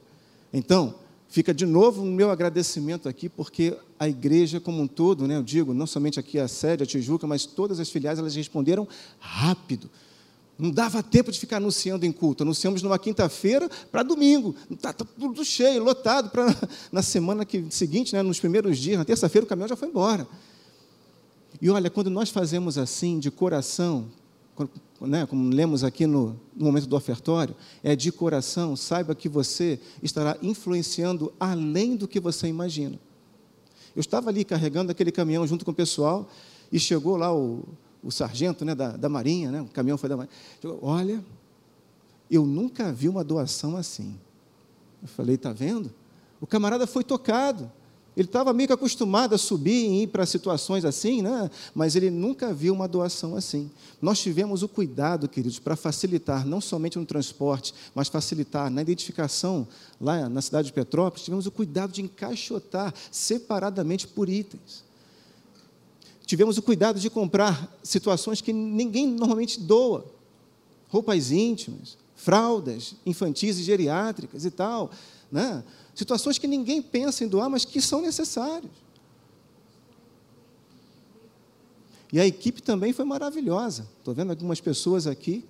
Então, 0.54 0.96
Fica 1.30 1.54
de 1.54 1.66
novo 1.66 2.04
o 2.04 2.06
meu 2.06 2.32
agradecimento 2.32 3.10
aqui, 3.10 3.28
porque 3.28 3.76
a 4.00 4.08
igreja 4.08 4.60
como 4.62 4.82
um 4.82 4.88
todo, 4.88 5.28
né, 5.28 5.36
eu 5.36 5.44
digo, 5.44 5.74
não 5.74 5.86
somente 5.86 6.20
aqui 6.20 6.40
a 6.40 6.48
sede, 6.48 6.84
a 6.84 6.86
Tijuca, 6.86 7.28
mas 7.28 7.46
todas 7.46 7.80
as 7.80 7.90
filiais, 7.90 8.18
elas 8.18 8.34
responderam 8.34 8.88
rápido. 9.20 9.90
Não 10.58 10.72
dava 10.72 11.04
tempo 11.04 11.32
de 11.32 11.40
ficar 11.40 11.58
anunciando 11.58 12.06
em 12.06 12.12
culto. 12.12 12.44
Anunciamos 12.44 12.82
numa 12.82 12.98
quinta-feira 12.98 13.70
para 13.92 14.02
domingo. 14.02 14.56
Está 14.72 14.92
tá 14.92 15.06
tudo 15.06 15.46
cheio, 15.46 15.84
lotado. 15.84 16.32
Pra, 16.32 16.48
na 16.92 17.04
semana 17.04 17.46
que, 17.46 17.66
seguinte, 17.70 18.14
né, 18.14 18.24
nos 18.24 18.40
primeiros 18.40 18.78
dias, 18.80 18.98
na 18.98 19.06
terça-feira, 19.06 19.46
o 19.46 19.48
caminhão 19.48 19.68
já 19.68 19.76
foi 19.76 19.90
embora. 19.90 20.28
E 21.62 21.70
olha, 21.70 21.90
quando 21.90 22.10
nós 22.10 22.30
fazemos 22.30 22.78
assim, 22.78 23.20
de 23.20 23.30
coração, 23.30 24.08
né, 25.02 25.26
como 25.26 25.50
lemos 25.50 25.84
aqui 25.84 26.08
no, 26.08 26.40
no, 26.56 26.66
momento 26.66 26.88
do 26.88 26.96
ofertório, 26.96 27.56
é 27.84 27.96
de 27.96 28.12
coração, 28.12 28.76
saiba 28.76 29.14
que 29.14 29.30
você 29.30 29.80
estará 30.02 30.38
influenciando 30.42 31.32
além 31.40 31.96
do 31.96 32.08
que 32.08 32.20
você 32.20 32.48
imagina. 32.48 33.00
Eu 33.96 34.00
estava 34.00 34.30
ali 34.30 34.44
carregando 34.44 34.92
aquele 34.92 35.12
caminhão 35.12 35.46
junto 35.46 35.66
com 35.66 35.72
o 35.72 35.74
pessoal 35.74 36.30
e 36.72 36.80
chegou 36.80 37.18
lá 37.18 37.34
o, 37.34 37.64
o 38.04 38.12
sargento 38.12 38.64
né, 38.66 38.74
da, 38.74 38.98
da 38.98 39.10
Marinha, 39.10 39.52
né, 39.52 39.62
o 39.62 39.68
caminhão 39.68 39.98
foi 39.98 40.10
da 40.10 40.18
Marinha. 40.18 40.36
Chegou, 40.62 40.80
Olha, 40.82 41.24
eu 42.30 42.46
nunca 42.46 42.92
vi 42.92 43.08
uma 43.08 43.24
doação 43.24 43.78
assim. 43.78 44.20
Eu 45.02 45.08
falei, 45.08 45.36
está 45.36 45.54
vendo? 45.54 45.94
O 46.42 46.48
camarada 46.48 46.86
foi 46.86 47.04
tocado. 47.04 47.72
Ele 48.18 48.26
estava 48.28 48.52
meio 48.52 48.66
que 48.66 48.74
acostumado 48.74 49.36
a 49.36 49.38
subir 49.38 49.92
e 49.92 50.02
ir 50.02 50.08
para 50.08 50.26
situações 50.26 50.84
assim, 50.84 51.22
né? 51.22 51.52
mas 51.76 51.96
ele 51.96 52.10
nunca 52.10 52.52
viu 52.52 52.74
uma 52.74 52.88
doação 52.88 53.36
assim. 53.36 53.70
Nós 54.02 54.18
tivemos 54.20 54.64
o 54.64 54.68
cuidado, 54.68 55.30
queridos, 55.30 55.60
para 55.60 55.76
facilitar, 55.76 56.44
não 56.44 56.60
somente 56.60 56.98
no 56.98 57.06
transporte, 57.06 57.76
mas 57.94 58.08
facilitar 58.08 58.72
na 58.72 58.82
identificação 58.82 59.68
lá 60.02 60.28
na 60.28 60.42
cidade 60.42 60.70
de 60.70 60.74
Petrópolis, 60.74 61.26
tivemos 61.26 61.46
o 61.46 61.52
cuidado 61.52 61.92
de 61.92 62.02
encaixotar 62.02 62.92
separadamente 63.12 64.08
por 64.08 64.28
itens. 64.28 64.84
Tivemos 66.26 66.58
o 66.58 66.64
cuidado 66.64 67.00
de 67.00 67.12
comprar 67.12 67.72
situações 67.84 68.42
que 68.42 68.52
ninguém 68.52 69.06
normalmente 69.06 69.60
doa. 69.60 70.04
Roupas 70.90 71.30
íntimas, 71.30 72.00
fraldas 72.16 72.96
infantis 73.06 73.60
e 73.60 73.64
geriátricas 73.64 74.44
e 74.44 74.50
tal. 74.50 74.90
Né? 75.32 75.64
Situações 75.98 76.38
que 76.38 76.48
ninguém 76.48 76.80
pensa 76.80 77.24
em 77.24 77.28
doar, 77.28 77.50
mas 77.50 77.66
que 77.66 77.82
são 77.82 78.02
necessárias. 78.02 78.72
E 82.14 82.20
a 82.20 82.26
equipe 82.26 82.62
também 82.62 82.94
foi 82.94 83.04
maravilhosa. 83.04 83.88
Estou 83.98 84.14
vendo 84.14 84.30
algumas 84.30 84.62
pessoas 84.62 85.08
aqui. 85.08 85.44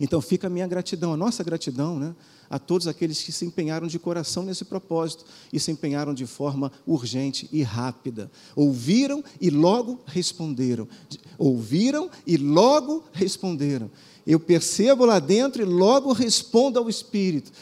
Então 0.00 0.20
fica 0.22 0.46
a 0.46 0.50
minha 0.50 0.66
gratidão, 0.66 1.12
a 1.12 1.16
nossa 1.16 1.44
gratidão, 1.44 1.98
né, 1.98 2.16
a 2.48 2.58
todos 2.58 2.86
aqueles 2.86 3.22
que 3.22 3.30
se 3.30 3.44
empenharam 3.44 3.86
de 3.86 3.98
coração 3.98 4.42
nesse 4.42 4.64
propósito 4.64 5.26
e 5.52 5.60
se 5.60 5.70
empenharam 5.70 6.14
de 6.14 6.24
forma 6.24 6.72
urgente 6.86 7.46
e 7.52 7.62
rápida. 7.62 8.30
Ouviram 8.56 9.22
e 9.38 9.50
logo 9.50 10.00
responderam. 10.06 10.88
Ouviram 11.36 12.10
e 12.26 12.38
logo 12.38 13.04
responderam. 13.12 13.90
Eu 14.26 14.40
percebo 14.40 15.04
lá 15.04 15.18
dentro 15.18 15.60
e 15.60 15.66
logo 15.66 16.14
respondo 16.14 16.78
ao 16.78 16.88
Espírito. 16.88 17.52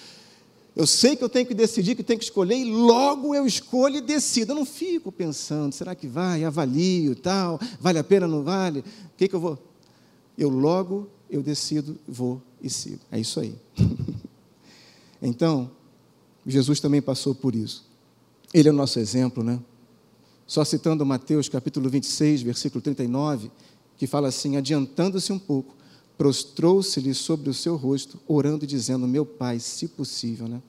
Eu 0.79 0.87
sei 0.87 1.17
que 1.17 1.25
eu 1.25 1.29
tenho 1.29 1.45
que 1.45 1.55
decidir, 1.55 1.97
que 1.97 2.05
tenho 2.05 2.21
que 2.21 2.25
escolher, 2.25 2.55
e 2.55 2.64
logo 2.64 3.35
eu 3.35 3.45
escolho 3.45 3.97
e 3.97 4.01
decido. 4.01 4.53
Eu 4.53 4.57
não 4.57 4.64
fico 4.64 5.11
pensando, 5.11 5.73
será 5.73 5.93
que 5.93 6.07
vai, 6.07 6.45
avalio, 6.45 7.17
tal, 7.17 7.59
vale 7.81 7.99
a 7.99 8.05
pena, 8.05 8.29
não 8.29 8.45
vale? 8.45 8.79
O 8.79 8.85
que, 9.17 9.27
que 9.27 9.35
eu 9.35 9.41
vou? 9.41 9.59
Eu 10.38 10.49
logo, 10.49 11.11
eu 11.29 11.43
decido, 11.43 11.99
vou 12.07 12.41
e 12.62 12.71
sigo. 12.71 13.01
É 13.11 13.19
isso 13.19 13.41
aí. 13.41 13.57
então, 15.21 15.69
Jesus 16.47 16.79
também 16.79 17.03
passou 17.03 17.35
por 17.35 17.57
isso. 17.57 17.85
Ele 18.55 18.69
é 18.69 18.71
o 18.71 18.75
nosso 18.75 19.01
exemplo, 19.01 19.43
né? 19.43 19.59
Só 20.47 20.64
citando 20.64 21.05
Mateus 21.05 21.49
capítulo 21.49 21.91
26, 21.91 22.43
versículo 22.43 22.81
39, 22.81 23.51
que 23.97 24.07
fala 24.07 24.29
assim: 24.29 24.57
adiantando-se 24.57 25.33
um 25.33 25.41
pouco, 25.41 25.75
prostrou-se-lhe 26.19 27.15
sobre 27.15 27.49
o 27.49 27.55
seu 27.55 27.77
rosto, 27.77 28.19
orando 28.27 28.65
e 28.65 28.69
dizendo: 28.69 29.07
Meu 29.07 29.25
pai, 29.25 29.61
se 29.61 29.87
possível, 29.87 30.49
né? 30.49 30.61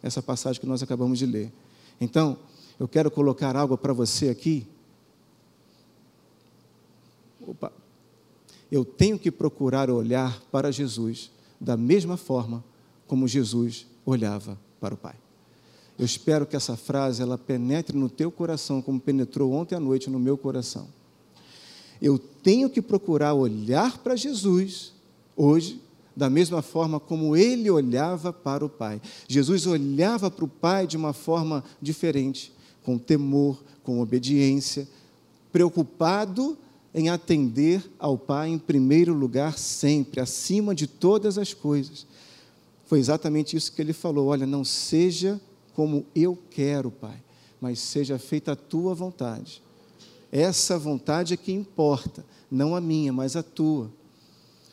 essa 0.00 0.22
passagem 0.22 0.60
que 0.60 0.66
nós 0.66 0.82
acabamos 0.82 1.18
de 1.18 1.26
ler. 1.26 1.52
Então, 2.00 2.38
eu 2.78 2.88
quero 2.88 3.10
colocar 3.10 3.56
algo 3.56 3.76
para 3.76 3.92
você 3.92 4.28
aqui. 4.28 4.66
Opa. 7.46 7.72
Eu 8.70 8.84
tenho 8.84 9.18
que 9.18 9.30
procurar 9.30 9.90
olhar 9.90 10.40
para 10.50 10.72
Jesus 10.72 11.30
da 11.60 11.76
mesma 11.76 12.16
forma 12.16 12.64
como 13.06 13.28
Jesus 13.28 13.86
olhava 14.06 14.58
para 14.80 14.94
o 14.94 14.96
Pai. 14.96 15.14
Eu 15.98 16.06
espero 16.06 16.46
que 16.46 16.56
essa 16.56 16.76
frase 16.76 17.22
ela 17.22 17.36
penetre 17.36 17.96
no 17.96 18.08
teu 18.08 18.32
coração 18.32 18.80
como 18.80 18.98
penetrou 18.98 19.52
ontem 19.52 19.74
à 19.74 19.80
noite 19.80 20.08
no 20.08 20.18
meu 20.18 20.38
coração. 20.38 20.88
Eu 22.02 22.18
tenho 22.18 22.68
que 22.68 22.82
procurar 22.82 23.32
olhar 23.32 23.98
para 23.98 24.16
Jesus 24.16 24.92
hoje 25.36 25.80
da 26.16 26.28
mesma 26.28 26.60
forma 26.60 26.98
como 26.98 27.36
ele 27.36 27.70
olhava 27.70 28.32
para 28.32 28.64
o 28.64 28.68
Pai. 28.68 29.00
Jesus 29.28 29.66
olhava 29.66 30.28
para 30.28 30.44
o 30.44 30.48
Pai 30.48 30.84
de 30.84 30.96
uma 30.96 31.12
forma 31.12 31.62
diferente, 31.80 32.52
com 32.82 32.98
temor, 32.98 33.62
com 33.84 34.00
obediência, 34.00 34.86
preocupado 35.52 36.58
em 36.92 37.08
atender 37.08 37.88
ao 38.00 38.18
Pai 38.18 38.48
em 38.48 38.58
primeiro 38.58 39.14
lugar 39.14 39.56
sempre, 39.56 40.20
acima 40.20 40.74
de 40.74 40.88
todas 40.88 41.38
as 41.38 41.54
coisas. 41.54 42.04
Foi 42.84 42.98
exatamente 42.98 43.56
isso 43.56 43.72
que 43.72 43.80
ele 43.80 43.92
falou: 43.92 44.26
olha, 44.26 44.44
não 44.44 44.64
seja 44.64 45.40
como 45.72 46.04
eu 46.14 46.36
quero, 46.50 46.90
Pai, 46.90 47.16
mas 47.60 47.78
seja 47.78 48.18
feita 48.18 48.52
a 48.52 48.56
tua 48.56 48.92
vontade. 48.92 49.62
Essa 50.32 50.78
vontade 50.78 51.34
é 51.34 51.36
que 51.36 51.52
importa, 51.52 52.24
não 52.50 52.74
a 52.74 52.80
minha, 52.80 53.12
mas 53.12 53.36
a 53.36 53.42
tua. 53.42 53.92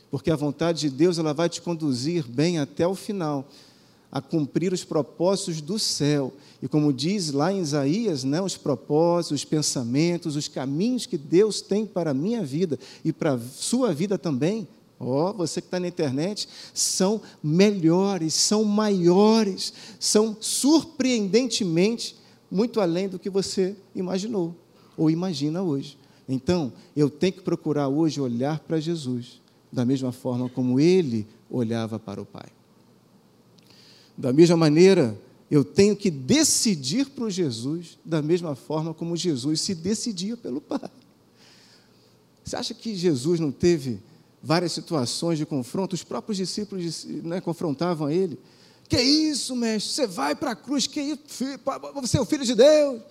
Porque 0.10 0.32
a 0.32 0.36
vontade 0.38 0.80
de 0.80 0.90
Deus 0.90 1.20
ela 1.20 1.34
vai 1.34 1.50
te 1.50 1.62
conduzir 1.62 2.26
bem 2.26 2.60
até 2.60 2.88
o 2.88 2.96
final, 2.96 3.46
a 4.10 4.22
cumprir 4.22 4.72
os 4.72 4.86
propósitos 4.86 5.60
do 5.60 5.78
céu. 5.78 6.34
E 6.62 6.68
como 6.70 6.94
diz 6.94 7.32
lá 7.32 7.52
em 7.52 7.60
Isaías, 7.60 8.24
né, 8.24 8.42
os 8.42 8.56
propósitos, 8.56 9.42
os 9.42 9.46
pensamentos, 9.46 10.38
os 10.38 10.48
caminhos 10.48 11.06
que 11.06 11.18
Deus 11.18 11.60
tem 11.60 11.86
para 11.86 12.12
a 12.12 12.14
minha 12.14 12.42
vida 12.42 12.80
e 13.04 13.12
para 13.12 13.34
a 13.34 13.40
sua 13.40 13.94
vida 13.94 14.18
também, 14.18 14.66
ó, 14.98 15.30
oh, 15.30 15.34
você 15.34 15.60
que 15.60 15.68
está 15.68 15.80
na 15.80 15.90
internet, 15.90 16.48
são 16.74 17.22
melhores, 17.44 18.34
são 18.34 18.64
maiores, 18.64 19.74
são 20.00 20.38
surpreendentemente 20.40 22.16
muito 22.50 22.80
além 22.80 23.10
do 23.10 23.20
que 23.20 23.30
você 23.30 23.76
imaginou 23.94 24.56
ou 25.00 25.10
imagina 25.10 25.64
hoje. 25.64 25.98
Então, 26.28 26.74
eu 26.96 27.10
tenho 27.10 27.34
que 27.34 27.42
procurar 27.42 27.88
hoje 27.88 28.20
olhar 28.20 28.60
para 28.60 28.80
Jesus 28.80 29.42
da 29.72 29.86
mesma 29.86 30.12
forma 30.12 30.50
como 30.50 30.80
ele 30.80 31.26
olhava 31.50 31.98
para 31.98 32.22
o 32.22 32.26
Pai. 32.26 32.50
Da 34.18 34.34
mesma 34.34 34.58
maneira, 34.58 35.18
eu 35.50 35.64
tenho 35.64 35.96
que 35.96 36.12
decidir 36.12 37.10
por 37.10 37.32
Jesus 37.32 37.98
da 38.04 38.22
mesma 38.22 38.56
forma 38.56 38.94
como 38.94 39.16
Jesus 39.16 39.62
se 39.62 39.74
decidia 39.74 40.36
pelo 40.36 40.60
Pai. 40.60 40.92
Você 42.44 42.56
acha 42.56 42.74
que 42.74 42.96
Jesus 42.96 43.40
não 43.40 43.52
teve 43.52 44.00
várias 44.44 44.74
situações 44.74 45.38
de 45.38 45.46
confronto? 45.46 45.94
Os 45.94 46.04
próprios 46.04 46.38
discípulos 46.38 47.06
né, 47.06 47.40
confrontavam 47.40 48.10
ele. 48.10 48.38
Que 48.90 49.00
isso, 49.00 49.56
mestre? 49.56 49.94
Você 49.94 50.08
vai 50.08 50.36
para 50.36 50.52
a 50.52 50.56
cruz? 50.56 50.88
Que 50.88 51.00
isso? 51.00 51.20
Você 51.96 52.18
é 52.18 52.22
o 52.22 52.26
filho 52.26 52.44
de 52.44 52.56
Deus? 52.56 53.02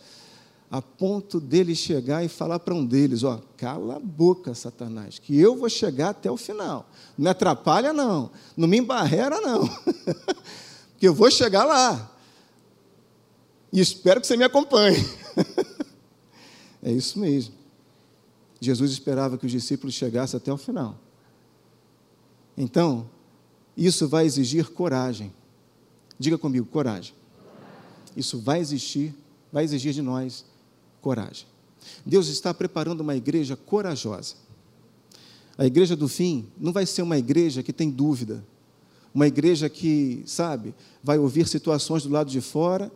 A 0.70 0.82
ponto 0.82 1.40
dele 1.40 1.74
chegar 1.74 2.22
e 2.22 2.28
falar 2.28 2.58
para 2.58 2.74
um 2.74 2.84
deles: 2.84 3.22
Ó, 3.22 3.40
cala 3.56 3.96
a 3.96 4.00
boca, 4.00 4.54
Satanás, 4.54 5.18
que 5.18 5.38
eu 5.38 5.56
vou 5.56 5.68
chegar 5.68 6.10
até 6.10 6.30
o 6.30 6.36
final. 6.36 6.88
Não 7.16 7.24
me 7.24 7.30
atrapalha, 7.30 7.92
não. 7.92 8.30
Não 8.56 8.68
me 8.68 8.76
embarrera, 8.76 9.40
não. 9.40 9.66
que 10.98 11.08
eu 11.08 11.14
vou 11.14 11.30
chegar 11.30 11.64
lá. 11.64 12.14
E 13.72 13.80
espero 13.80 14.20
que 14.20 14.26
você 14.26 14.36
me 14.36 14.44
acompanhe. 14.44 14.98
é 16.82 16.92
isso 16.92 17.18
mesmo. 17.18 17.54
Jesus 18.60 18.90
esperava 18.90 19.38
que 19.38 19.46
os 19.46 19.52
discípulos 19.52 19.94
chegassem 19.94 20.36
até 20.36 20.52
o 20.52 20.56
final. 20.56 20.98
Então, 22.56 23.08
isso 23.76 24.08
vai 24.08 24.26
exigir 24.26 24.68
coragem. 24.70 25.32
Diga 26.18 26.36
comigo, 26.36 26.66
coragem. 26.66 27.14
Isso 28.16 28.40
vai 28.40 28.58
exigir, 28.58 29.14
vai 29.52 29.62
exigir 29.64 29.92
de 29.92 30.02
nós 30.02 30.44
coragem. 31.00 31.46
Deus 32.04 32.28
está 32.28 32.52
preparando 32.52 33.00
uma 33.00 33.16
igreja 33.16 33.56
corajosa. 33.56 34.34
A 35.56 35.66
igreja 35.66 35.96
do 35.96 36.08
fim 36.08 36.46
não 36.58 36.72
vai 36.72 36.86
ser 36.86 37.02
uma 37.02 37.18
igreja 37.18 37.62
que 37.62 37.72
tem 37.72 37.90
dúvida, 37.90 38.44
uma 39.12 39.26
igreja 39.26 39.68
que, 39.68 40.22
sabe, 40.26 40.74
vai 41.02 41.18
ouvir 41.18 41.48
situações 41.48 42.04
do 42.04 42.10
lado 42.10 42.30
de 42.30 42.40
fora 42.40 42.92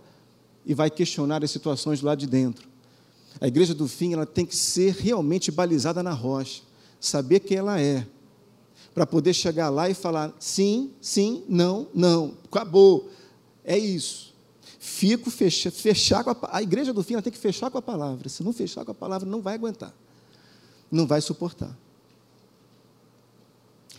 e 0.65 0.75
vai 0.75 0.91
questionar 0.91 1.43
as 1.43 1.51
situações 1.51 2.01
do 2.01 2.07
lado 2.07 2.21
de 2.21 2.27
dentro. 2.27 2.69
A 3.41 3.49
igreja 3.49 3.75
do 3.75 3.89
fim 3.89 4.13
ela 4.13 4.27
tem 4.27 4.47
que 4.47 4.55
ser 4.55 4.95
realmente 4.95 5.51
balizada 5.51 6.03
na 6.03 6.13
rocha, 6.13 6.63
saber 7.01 7.41
quem 7.41 7.57
ela 7.57 7.81
é, 7.81 8.07
para 8.95 9.07
poder 9.07 9.33
chegar 9.33 9.71
lá 9.71 9.89
e 9.89 9.95
falar 9.95 10.33
sim, 10.39 10.93
sim, 11.01 11.43
não, 11.49 11.89
não, 11.93 12.37
acabou. 12.45 13.11
É 13.65 13.77
isso 13.77 14.32
fico 14.85 15.31
fecha, 15.31 15.71
fechar 15.71 16.25
com 16.25 16.31
a, 16.31 16.37
a 16.57 16.61
igreja 16.61 16.93
do 16.93 17.05
fim 17.05 17.13
ela 17.15 17.23
tem 17.23 17.33
que 17.33 17.39
fechar 17.39 17.71
com 17.71 17.79
a 17.79 17.83
palavra. 17.83 18.29
Se 18.29 18.43
não 18.43 18.53
fechar 18.53 18.85
com 18.85 18.91
a 18.91 18.95
palavra, 18.95 19.29
não 19.29 19.41
vai 19.41 19.55
aguentar, 19.55 19.95
não 20.91 21.07
vai 21.07 21.21
suportar. 21.21 21.79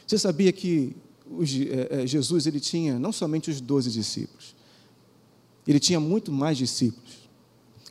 Você 0.06 0.18
sabia 0.18 0.52
que 0.52 0.94
os, 1.26 1.50
é, 1.90 2.06
Jesus 2.06 2.48
ele 2.48 2.60
tinha 2.60 3.00
não 3.00 3.14
somente 3.14 3.50
os 3.50 3.62
doze 3.62 3.90
discípulos, 3.90 4.54
ele 5.66 5.80
tinha 5.80 6.02
muito 6.02 6.34
mais 6.34 6.58
discípulos. 6.58 7.30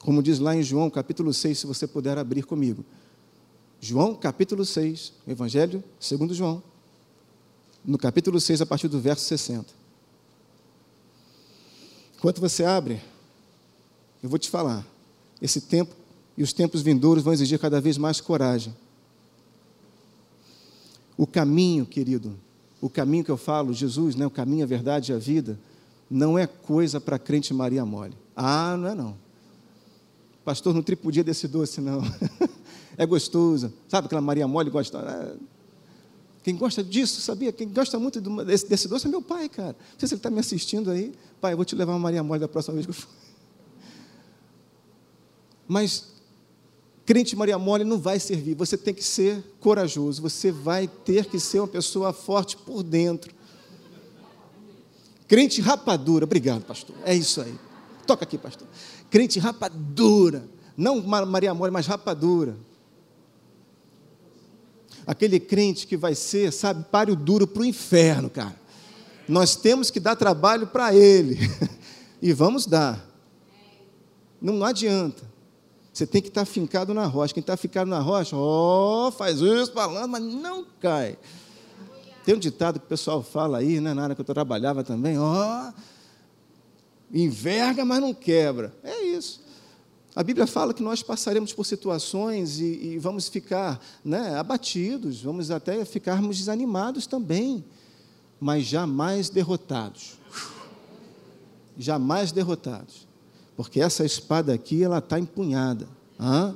Como 0.00 0.22
diz 0.22 0.38
lá 0.38 0.55
em 0.55 0.62
João 0.62 0.90
capítulo 0.90 1.33
6, 1.33 1.61
se 1.61 1.66
você 1.66 1.87
puder 1.87 2.18
abrir 2.18 2.44
comigo. 2.44 2.85
João 3.81 4.14
capítulo 4.14 4.66
6, 4.66 5.14
Evangelho 5.26 5.83
segundo 5.98 6.35
João, 6.35 6.62
no 7.83 7.96
capítulo 7.96 8.38
6, 8.38 8.61
a 8.61 8.66
partir 8.66 8.88
do 8.88 9.00
verso 9.00 9.24
60. 9.24 9.82
Enquanto 12.22 12.40
você 12.40 12.62
abre, 12.62 13.02
eu 14.22 14.28
vou 14.28 14.38
te 14.38 14.48
falar. 14.48 14.87
Esse 15.40 15.61
tempo 15.61 15.92
e 16.38 16.42
os 16.44 16.52
tempos 16.52 16.80
vindouros 16.80 17.24
vão 17.24 17.32
exigir 17.32 17.58
cada 17.58 17.80
vez 17.80 17.98
mais 17.98 18.20
coragem. 18.20 18.72
O 21.18 21.26
caminho, 21.26 21.85
querido, 21.85 22.38
o 22.80 22.88
caminho 22.88 23.24
que 23.24 23.30
eu 23.32 23.37
falo, 23.37 23.74
Jesus, 23.74 24.14
né, 24.14 24.24
o 24.24 24.30
caminho, 24.30 24.62
a 24.62 24.68
verdade 24.68 25.11
e 25.11 25.14
a 25.16 25.18
vida, 25.18 25.58
não 26.08 26.38
é 26.38 26.46
coisa 26.46 27.00
para 27.00 27.18
crente 27.18 27.52
Maria 27.52 27.85
mole. 27.85 28.14
Ah, 28.37 28.76
não 28.76 28.88
é 28.88 28.94
não. 28.94 29.16
Pastor, 30.44 30.72
não 30.72 30.80
tripudia 30.80 31.24
desse 31.24 31.48
doce, 31.48 31.80
não. 31.80 32.02
é 32.96 33.04
gostoso. 33.04 33.72
Sabe 33.88 34.06
aquela 34.06 34.22
Maria 34.22 34.46
mole 34.46 34.70
gosta? 34.70 35.37
Quem 36.42 36.57
gosta 36.57 36.83
disso, 36.83 37.20
sabia? 37.20 37.52
Quem 37.52 37.68
gosta 37.68 37.98
muito 37.98 38.20
desse, 38.44 38.68
desse 38.68 38.88
doce 38.88 39.07
é 39.07 39.11
meu 39.11 39.22
pai, 39.22 39.48
cara. 39.48 39.76
Não 39.92 39.98
sei 39.98 40.09
se 40.09 40.14
ele 40.14 40.18
está 40.18 40.31
me 40.31 40.40
assistindo 40.40 40.90
aí. 40.90 41.14
Pai, 41.40 41.52
eu 41.52 41.57
vou 41.57 41.64
te 41.64 41.76
levar 41.76 41.92
uma 41.92 42.00
Maria 42.00 42.22
Mole 42.22 42.40
da 42.40 42.48
próxima 42.48 42.74
vez 42.74 42.87
que 42.87 42.90
eu 42.90 42.94
for. 42.94 43.09
Mas 45.68 46.09
crente 47.07 47.37
Maria 47.37 47.59
Mole 47.59 47.85
não 47.85 47.98
vai 47.98 48.18
servir. 48.18 48.57
Você 48.57 48.76
tem 48.76 48.92
que 48.92 49.05
ser 49.05 49.42
corajoso. 49.61 50.20
Você 50.22 50.50
vai 50.50 50.88
ter 50.88 51.26
que 51.26 51.38
ser 51.38 51.61
uma 51.61 51.68
pessoa 51.68 52.12
forte 52.12 52.57
por 52.57 52.83
dentro. 52.83 53.33
Crente 55.28 55.61
rapadura. 55.61 56.24
Obrigado, 56.24 56.64
pastor. 56.64 56.96
É 57.05 57.14
isso 57.14 57.40
aí. 57.40 57.55
Toca 58.05 58.24
aqui, 58.24 58.37
pastor. 58.37 58.66
Crente 59.09 59.38
rapadura. 59.38 60.44
Não 60.76 61.00
Maria 61.00 61.55
Mole, 61.55 61.70
mas 61.70 61.87
rapadura 61.87 62.57
aquele 65.06 65.40
crente 65.40 65.86
que 65.86 65.96
vai 65.96 66.14
ser, 66.14 66.52
sabe, 66.52 66.84
páreo 66.90 67.16
duro 67.16 67.46
para 67.46 67.62
o 67.62 67.64
inferno, 67.64 68.30
cara. 68.30 68.56
Nós 69.28 69.56
temos 69.56 69.90
que 69.90 70.00
dar 70.00 70.16
trabalho 70.16 70.66
para 70.66 70.94
ele. 70.94 71.38
e 72.20 72.32
vamos 72.32 72.66
dar. 72.66 73.04
Não, 74.40 74.54
não 74.54 74.66
adianta. 74.66 75.22
Você 75.92 76.06
tem 76.06 76.22
que 76.22 76.28
estar 76.28 76.44
fincado 76.44 76.94
na 76.94 77.06
rocha. 77.06 77.34
Quem 77.34 77.40
está 77.40 77.56
fincado 77.56 77.88
na 77.88 78.00
rocha, 78.00 78.34
ó, 78.36 79.08
oh, 79.08 79.12
faz 79.12 79.40
isso, 79.40 79.72
falando, 79.72 80.10
mas 80.10 80.22
não 80.22 80.64
cai. 80.80 81.18
Tem 82.24 82.34
um 82.34 82.38
ditado 82.38 82.78
que 82.78 82.86
o 82.86 82.88
pessoal 82.88 83.22
fala 83.22 83.58
aí, 83.58 83.80
né, 83.80 83.92
na 83.92 84.04
área 84.04 84.14
que 84.14 84.20
eu 84.20 84.24
trabalhava 84.24 84.82
também, 84.82 85.18
ó, 85.18 85.68
oh, 85.68 85.72
enverga, 87.12 87.84
mas 87.84 88.00
não 88.00 88.14
quebra. 88.14 88.74
É 88.82 89.02
isso. 89.02 89.42
A 90.14 90.22
Bíblia 90.22 90.46
fala 90.46 90.75
que 90.75 90.83
nós 90.83 91.03
passaremos 91.03 91.55
por 91.55 91.64
situações 91.64 92.61
e, 92.61 92.64
e 92.64 92.98
vamos 92.98 93.29
ficar 93.29 93.83
né, 94.05 94.37
abatidos, 94.37 95.22
vamos 95.22 95.51
até 95.51 95.85
ficarmos 95.87 96.37
desanimados 96.37 97.07
também, 97.07 97.64
mas 98.38 98.64
jamais 98.64 99.31
derrotados. 99.31 100.18
Jamais 101.79 102.31
derrotados. 102.31 103.07
Porque 103.57 103.81
essa 103.81 104.05
espada 104.05 104.53
aqui, 104.53 104.83
ela 104.83 104.98
está 104.98 105.18
empunhada. 105.18 105.88
Hã? 106.20 106.55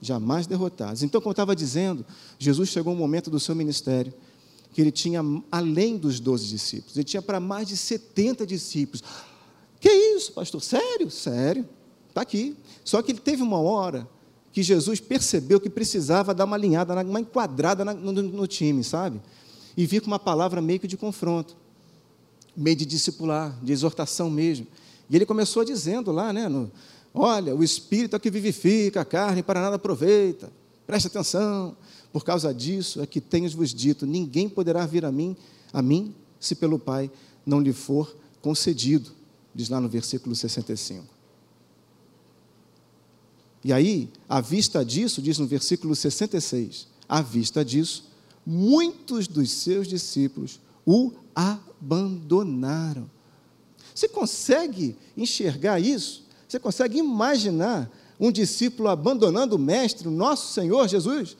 Jamais 0.00 0.46
derrotados. 0.46 1.02
Então, 1.02 1.20
como 1.20 1.30
eu 1.30 1.32
estava 1.32 1.56
dizendo, 1.56 2.06
Jesus 2.38 2.68
chegou 2.68 2.92
um 2.92 2.96
momento 2.96 3.30
do 3.30 3.40
seu 3.40 3.54
ministério 3.54 4.14
que 4.72 4.80
ele 4.80 4.92
tinha, 4.92 5.22
além 5.50 5.98
dos 5.98 6.18
doze 6.18 6.48
discípulos, 6.48 6.96
ele 6.96 7.04
tinha 7.04 7.20
para 7.20 7.38
mais 7.38 7.68
de 7.68 7.76
70 7.76 8.46
discípulos. 8.46 9.02
Que 9.80 9.90
isso, 9.90 10.32
pastor? 10.32 10.62
Sério? 10.62 11.10
Sério. 11.10 11.68
Está 12.08 12.22
aqui. 12.22 12.56
Só 12.84 13.02
que 13.02 13.12
ele 13.12 13.20
teve 13.20 13.42
uma 13.42 13.58
hora 13.60 14.08
que 14.52 14.62
Jesus 14.62 15.00
percebeu 15.00 15.60
que 15.60 15.70
precisava 15.70 16.34
dar 16.34 16.44
uma 16.44 16.56
alinhada, 16.56 16.94
uma 17.02 17.20
enquadrada 17.20 17.84
no, 17.84 18.46
time, 18.46 18.84
sabe? 18.84 19.20
E 19.76 19.86
vir 19.86 20.00
com 20.00 20.08
uma 20.08 20.18
palavra 20.18 20.60
meio 20.60 20.78
que 20.78 20.86
de 20.86 20.96
confronto, 20.96 21.56
meio 22.56 22.76
de 22.76 22.84
discipular, 22.84 23.58
de 23.62 23.72
exortação 23.72 24.28
mesmo. 24.28 24.66
E 25.08 25.16
ele 25.16 25.24
começou 25.24 25.64
dizendo 25.64 26.12
lá, 26.12 26.32
né? 26.32 26.48
No, 26.48 26.70
Olha, 27.14 27.54
o 27.54 27.62
espírito 27.62 28.16
é 28.16 28.18
que 28.18 28.30
vivifica, 28.30 29.02
a 29.02 29.04
carne 29.04 29.42
para 29.42 29.60
nada 29.60 29.76
aproveita. 29.76 30.50
Preste 30.86 31.08
atenção. 31.08 31.76
Por 32.12 32.24
causa 32.24 32.52
disso 32.52 33.00
é 33.00 33.06
que 33.06 33.20
tenho-vos 33.20 33.74
dito: 33.74 34.06
ninguém 34.06 34.48
poderá 34.48 34.86
vir 34.86 35.04
a 35.04 35.12
mim, 35.12 35.36
a 35.72 35.82
mim, 35.82 36.14
se 36.40 36.54
pelo 36.54 36.78
Pai 36.78 37.10
não 37.44 37.60
lhe 37.60 37.72
for 37.72 38.16
concedido. 38.40 39.10
Diz 39.54 39.68
lá 39.68 39.80
no 39.80 39.88
versículo 39.88 40.34
65. 40.34 41.11
E 43.64 43.72
aí, 43.72 44.08
à 44.28 44.40
vista 44.40 44.84
disso, 44.84 45.22
diz 45.22 45.38
no 45.38 45.46
versículo 45.46 45.94
66, 45.94 46.86
à 47.08 47.22
vista 47.22 47.64
disso, 47.64 48.10
muitos 48.44 49.28
dos 49.28 49.50
seus 49.50 49.86
discípulos 49.86 50.60
o 50.84 51.12
abandonaram. 51.34 53.08
Você 53.94 54.08
consegue 54.08 54.96
enxergar 55.16 55.78
isso? 55.78 56.24
Você 56.48 56.58
consegue 56.58 56.98
imaginar 56.98 57.90
um 58.18 58.32
discípulo 58.32 58.88
abandonando 58.88 59.56
o 59.56 59.58
mestre, 59.58 60.08
o 60.08 60.10
nosso 60.10 60.52
Senhor 60.52 60.88
Jesus? 60.88 61.36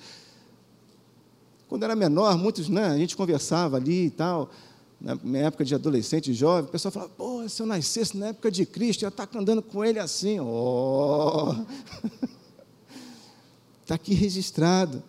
Quando 1.68 1.84
era 1.84 1.96
menor, 1.96 2.36
muitos, 2.36 2.68
né, 2.68 2.86
a 2.86 2.98
gente 2.98 3.16
conversava 3.16 3.78
ali 3.78 4.06
e 4.06 4.10
tal, 4.10 4.50
na 5.02 5.16
minha 5.16 5.46
época 5.46 5.64
de 5.64 5.74
adolescente, 5.74 6.32
jovem, 6.32 6.68
o 6.68 6.72
pessoal 6.72 6.92
falava, 6.92 7.10
pô, 7.16 7.46
se 7.48 7.60
eu 7.60 7.66
nascesse 7.66 8.16
na 8.16 8.28
época 8.28 8.52
de 8.52 8.64
Cristo, 8.64 9.02
eu 9.02 9.06
ia 9.06 9.08
estar 9.08 9.28
andando 9.34 9.60
com 9.60 9.84
ele 9.84 9.98
assim, 9.98 10.38
ó. 10.40 11.56
Está 13.82 13.96
aqui 13.96 14.14
registrado, 14.14 15.02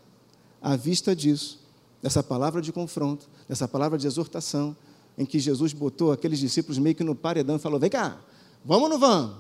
à 0.60 0.76
vista 0.76 1.16
disso, 1.16 1.60
dessa 2.02 2.24
palavra 2.24 2.60
de 2.60 2.72
confronto, 2.72 3.30
dessa 3.48 3.68
palavra 3.68 3.96
de 4.00 4.08
exortação, 4.08 4.76
em 5.16 5.28
que 5.28 5.38
Jesus 5.38 5.74
botou 5.74 6.12
aqueles 6.12 6.40
discípulos 6.40 6.80
meio 6.80 6.96
que 6.96 7.04
no 7.04 7.14
paredão 7.14 7.58
e 7.58 7.60
falou: 7.60 7.80
vem 7.80 7.92
cá, 7.92 8.20
vamos 8.66 8.86
ou 8.86 8.90
não 8.90 8.98
vamos? 8.98 9.36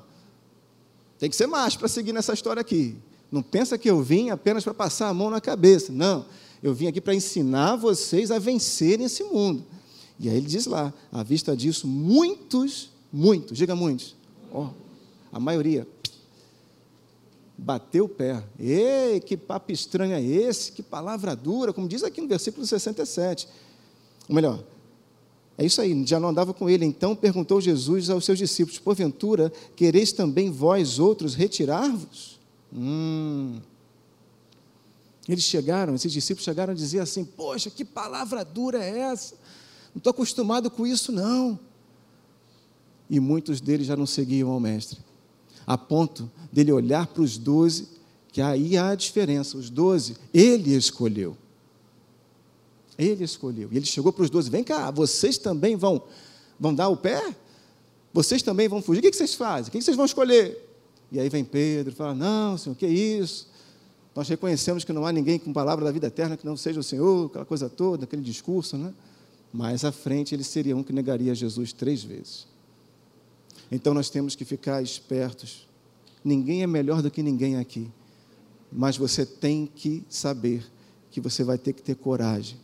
Tem 1.17 1.31
que 1.31 1.35
ser 1.35 1.47
mais 1.47 1.75
para 1.75 1.87
seguir 1.87 2.13
nessa 2.13 2.31
história 2.31 2.61
aqui. 2.61 2.95
Não 3.31 3.41
pensa 3.41 3.75
que 3.75 3.89
eu 3.89 4.03
vim 4.03 4.29
apenas 4.29 4.63
para 4.63 4.73
passar 4.73 5.09
a 5.09 5.13
mão 5.13 5.31
na 5.31 5.41
cabeça. 5.41 5.91
Não. 5.91 6.25
Eu 6.61 6.75
vim 6.75 6.85
aqui 6.85 7.01
para 7.01 7.15
ensinar 7.15 7.75
vocês 7.75 8.29
a 8.29 8.37
vencerem 8.37 9.07
esse 9.07 9.23
mundo. 9.23 9.65
E 10.23 10.29
aí 10.29 10.37
ele 10.37 10.47
diz 10.47 10.67
lá, 10.67 10.93
à 11.11 11.21
vista 11.21 11.53
disso, 11.53 11.85
muitos, 11.85 12.89
muitos, 13.11 13.57
diga 13.57 13.75
muitos, 13.75 14.15
oh, 14.53 14.69
a 15.33 15.37
maioria, 15.37 15.85
bateu 17.57 18.05
o 18.05 18.09
pé. 18.09 18.41
Ei, 18.57 19.19
que 19.19 19.35
papo 19.35 19.73
estranho 19.73 20.13
é 20.13 20.23
esse? 20.23 20.71
Que 20.71 20.81
palavra 20.81 21.35
dura, 21.35 21.73
como 21.73 21.89
diz 21.89 22.03
aqui 22.03 22.21
no 22.21 22.29
versículo 22.29 22.65
67. 22.65 23.49
Ou 24.29 24.33
melhor, 24.33 24.63
é 25.57 25.65
isso 25.65 25.81
aí, 25.81 26.07
já 26.07 26.21
não 26.21 26.29
andava 26.29 26.53
com 26.53 26.69
ele. 26.69 26.85
Então 26.85 27.13
perguntou 27.17 27.59
Jesus 27.59 28.09
aos 28.09 28.23
seus 28.23 28.39
discípulos: 28.39 28.79
Porventura, 28.79 29.51
quereis 29.75 30.13
também 30.13 30.49
vós 30.49 30.99
outros 30.99 31.35
retirar-vos? 31.35 32.39
Hum. 32.73 33.59
Eles 35.27 35.43
chegaram, 35.43 35.95
esses 35.95 36.13
discípulos 36.13 36.45
chegaram 36.45 36.71
a 36.71 36.75
dizer 36.75 37.01
assim: 37.01 37.25
Poxa, 37.25 37.69
que 37.69 37.83
palavra 37.83 38.45
dura 38.45 38.81
é 38.81 38.99
essa? 38.99 39.35
Não 39.93 39.99
estou 39.99 40.11
acostumado 40.11 40.69
com 40.71 40.85
isso, 40.87 41.11
não. 41.11 41.59
E 43.09 43.19
muitos 43.19 43.61
deles 43.61 43.87
já 43.87 43.95
não 43.95 44.05
seguiam 44.05 44.49
ao 44.49 44.59
Mestre, 44.59 44.99
a 45.67 45.77
ponto 45.77 46.31
dele 46.51 46.71
olhar 46.71 47.05
para 47.07 47.21
os 47.21 47.37
doze, 47.37 47.87
que 48.31 48.41
aí 48.41 48.75
há 48.77 48.89
a 48.89 48.95
diferença: 48.95 49.57
os 49.57 49.69
doze, 49.69 50.17
ele 50.33 50.75
escolheu. 50.75 51.37
Ele 52.97 53.23
escolheu. 53.23 53.69
E 53.71 53.77
ele 53.77 53.85
chegou 53.85 54.11
para 54.11 54.23
os 54.23 54.29
doze: 54.29 54.49
vem 54.49 54.63
cá, 54.63 54.89
vocês 54.89 55.37
também 55.37 55.75
vão, 55.75 56.01
vão 56.59 56.73
dar 56.73 56.89
o 56.89 56.97
pé? 56.97 57.35
Vocês 58.11 58.41
também 58.41 58.67
vão 58.67 58.81
fugir? 58.81 58.99
O 58.99 59.01
que 59.03 59.13
vocês 59.13 59.33
fazem? 59.33 59.69
O 59.69 59.71
que 59.71 59.81
vocês 59.81 59.97
vão 59.97 60.05
escolher? 60.05 60.69
E 61.11 61.19
aí 61.19 61.29
vem 61.29 61.43
Pedro 61.43 61.93
e 61.93 61.95
fala: 61.95 62.15
Não, 62.15 62.57
Senhor, 62.57 62.75
que 62.75 62.87
isso? 62.87 63.47
Nós 64.15 64.27
reconhecemos 64.27 64.83
que 64.83 64.93
não 64.93 65.05
há 65.05 65.11
ninguém 65.11 65.39
com 65.39 65.51
palavra 65.51 65.83
da 65.85 65.91
vida 65.91 66.07
eterna 66.07 66.37
que 66.37 66.45
não 66.45 66.55
seja 66.55 66.79
o 66.79 66.83
Senhor, 66.83 67.27
aquela 67.27 67.45
coisa 67.45 67.67
toda, 67.67 68.05
aquele 68.05 68.21
discurso, 68.21 68.77
né? 68.77 68.93
Mais 69.53 69.85
à 69.85 69.91
frente 69.91 70.35
ele 70.35 70.43
seria 70.43 70.75
um 70.75 70.83
que 70.83 70.91
negaria 70.91 71.33
Jesus 71.35 71.71
três 71.71 72.03
vezes. 72.03 72.47
Então 73.71 73.93
nós 73.93 74.09
temos 74.09 74.35
que 74.35 74.43
ficar 74.43 74.81
espertos. 74.81 75.67
Ninguém 76.25 76.63
é 76.63 76.67
melhor 76.67 77.01
do 77.01 77.11
que 77.11 77.23
ninguém 77.23 77.57
aqui. 77.57 77.89
Mas 78.71 78.97
você 78.97 79.25
tem 79.25 79.67
que 79.67 80.03
saber 80.09 80.65
que 81.11 81.21
você 81.21 81.43
vai 81.43 81.59
ter 81.59 81.73
que 81.73 81.83
ter 81.83 81.95
coragem 81.95 82.57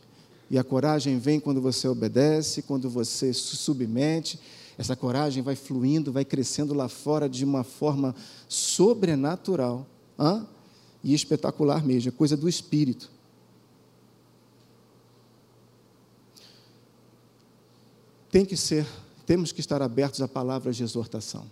e 0.49 0.57
a 0.57 0.63
coragem 0.63 1.19
vem 1.19 1.39
quando 1.39 1.61
você 1.61 1.87
obedece, 1.87 2.63
quando 2.63 2.89
você 2.89 3.33
se 3.33 3.55
submete. 3.55 4.39
Essa 4.77 4.95
coragem 4.95 5.43
vai 5.43 5.55
fluindo, 5.55 6.11
vai 6.11 6.25
crescendo 6.25 6.73
lá 6.73 6.89
fora 6.89 7.29
de 7.29 7.45
uma 7.45 7.63
forma 7.63 8.15
sobrenatural 8.47 9.85
hein? 10.17 10.47
e 11.03 11.13
espetacular 11.13 11.85
mesmo, 11.85 12.09
é 12.09 12.11
coisa 12.11 12.35
do 12.35 12.49
espírito. 12.49 13.11
Tem 18.31 18.45
que 18.45 18.55
ser, 18.55 18.85
temos 19.25 19.51
que 19.51 19.59
estar 19.59 19.81
abertos 19.81 20.21
a 20.21 20.27
palavras 20.27 20.75
de 20.75 20.83
exortação. 20.83 21.49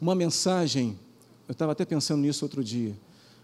Uma 0.00 0.14
mensagem, 0.14 0.98
eu 1.48 1.52
estava 1.52 1.72
até 1.72 1.84
pensando 1.84 2.22
nisso 2.22 2.44
outro 2.44 2.62
dia, 2.64 2.96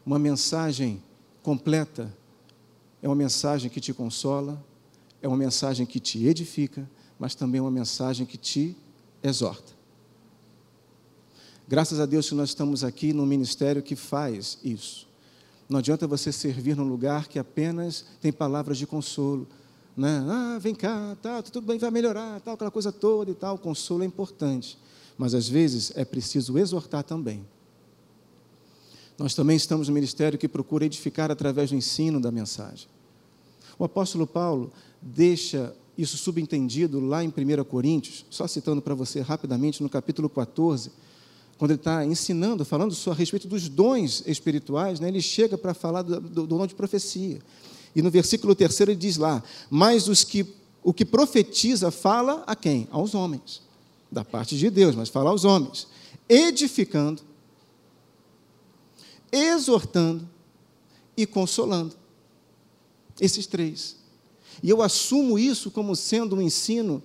uma 0.05 0.19
mensagem 0.19 1.03
completa 1.43 2.13
é 3.03 3.09
uma 3.09 3.15
mensagem 3.15 3.71
que 3.71 3.81
te 3.81 3.93
consola, 3.93 4.61
é 5.23 5.29
uma 5.29 5.37
mensagem 5.37 5.87
que 5.87 6.01
te 6.01 6.27
edifica, 6.27 6.89
mas 7.19 7.35
também 7.35 7.59
é 7.59 7.63
uma 7.63 7.71
mensagem 7.71 8.27
que 8.27 8.37
te 8.37 8.77
exorta. 9.23 9.73
Graças 11.69 12.01
a 12.01 12.07
Deus 12.07 12.29
que 12.29 12.35
nós 12.35 12.49
estamos 12.49 12.85
aqui 12.85 13.13
num 13.13 13.27
ministério 13.27 13.83
que 13.83 13.97
faz 13.97 14.59
isso. 14.65 15.07
Não 15.69 15.79
adianta 15.79 16.07
você 16.07 16.31
servir 16.33 16.77
num 16.77 16.89
lugar 16.89 17.29
que 17.29 17.39
apenas 17.39 18.05
tem 18.21 18.33
palavras 18.33 18.79
de 18.79 18.87
consolo. 18.87 19.47
Né? 19.97 20.25
Ah, 20.29 20.59
vem 20.61 20.75
cá, 20.75 21.17
tá, 21.23 21.43
tudo 21.43 21.67
bem, 21.67 21.79
vai 21.79 21.91
melhorar, 21.91 22.41
tal, 22.41 22.55
aquela 22.55 22.71
coisa 22.71 22.93
toda 22.93 23.31
e 23.31 23.35
tal. 23.35 23.55
O 23.55 23.59
consolo 23.59 24.03
é 24.03 24.07
importante. 24.07 24.79
Mas 25.17 25.35
às 25.35 25.49
vezes 25.49 25.93
é 25.97 26.05
preciso 26.05 26.59
exortar 26.59 27.03
também. 27.03 27.47
Nós 29.19 29.35
também 29.35 29.57
estamos 29.57 29.89
no 29.89 29.95
ministério 29.95 30.39
que 30.39 30.47
procura 30.47 30.85
edificar 30.85 31.31
através 31.31 31.71
do 31.71 31.77
ensino 31.77 32.21
da 32.21 32.31
mensagem. 32.31 32.87
O 33.79 33.85
apóstolo 33.85 34.27
Paulo 34.27 34.71
deixa 35.01 35.75
isso 35.97 36.19
subentendido 36.19 37.01
lá 37.01 37.25
em 37.25 37.29
1 37.29 37.65
Coríntios, 37.65 38.27
só 38.29 38.47
citando 38.47 38.83
para 38.83 38.95
você 38.95 39.21
rapidamente, 39.21 39.83
no 39.83 39.89
capítulo 39.89 40.29
14, 40.29 40.91
quando 41.57 41.71
ele 41.71 41.81
está 41.81 42.05
ensinando, 42.05 42.65
falando 42.67 42.95
só 42.95 43.13
a 43.13 43.15
respeito 43.15 43.49
dos 43.49 43.67
dons 43.69 44.23
espirituais, 44.27 45.01
né, 45.01 45.09
ele 45.09 45.23
chega 45.23 45.57
para 45.57 45.73
falar 45.73 46.03
do, 46.03 46.21
do, 46.21 46.29
do 46.29 46.47
dom 46.47 46.67
de 46.67 46.75
profecia. 46.75 47.39
E 47.97 48.03
no 48.03 48.11
versículo 48.11 48.55
3 48.55 48.81
ele 48.81 48.95
diz 48.95 49.17
lá: 49.17 49.43
Mas 49.71 50.07
os 50.07 50.23
que, 50.23 50.47
o 50.83 50.93
que 50.93 51.03
profetiza 51.03 51.91
fala 51.91 52.45
a 52.47 52.55
quem? 52.55 52.87
Aos 52.91 53.15
homens, 53.15 53.63
da 54.13 54.23
parte 54.23 54.59
de 54.59 54.69
Deus, 54.69 54.95
mas 54.95 55.09
fala 55.09 55.31
aos 55.31 55.47
homens, 55.47 55.89
edificando, 56.29 57.23
exortando 59.33 60.29
e 61.17 61.25
consolando. 61.27 61.97
Esses 63.19 63.47
três. 63.47 63.97
E 64.63 64.69
eu 64.69 64.83
assumo 64.83 65.39
isso 65.39 65.71
como 65.71 65.97
sendo 65.97 66.37
um 66.37 66.43
ensino 66.43 67.03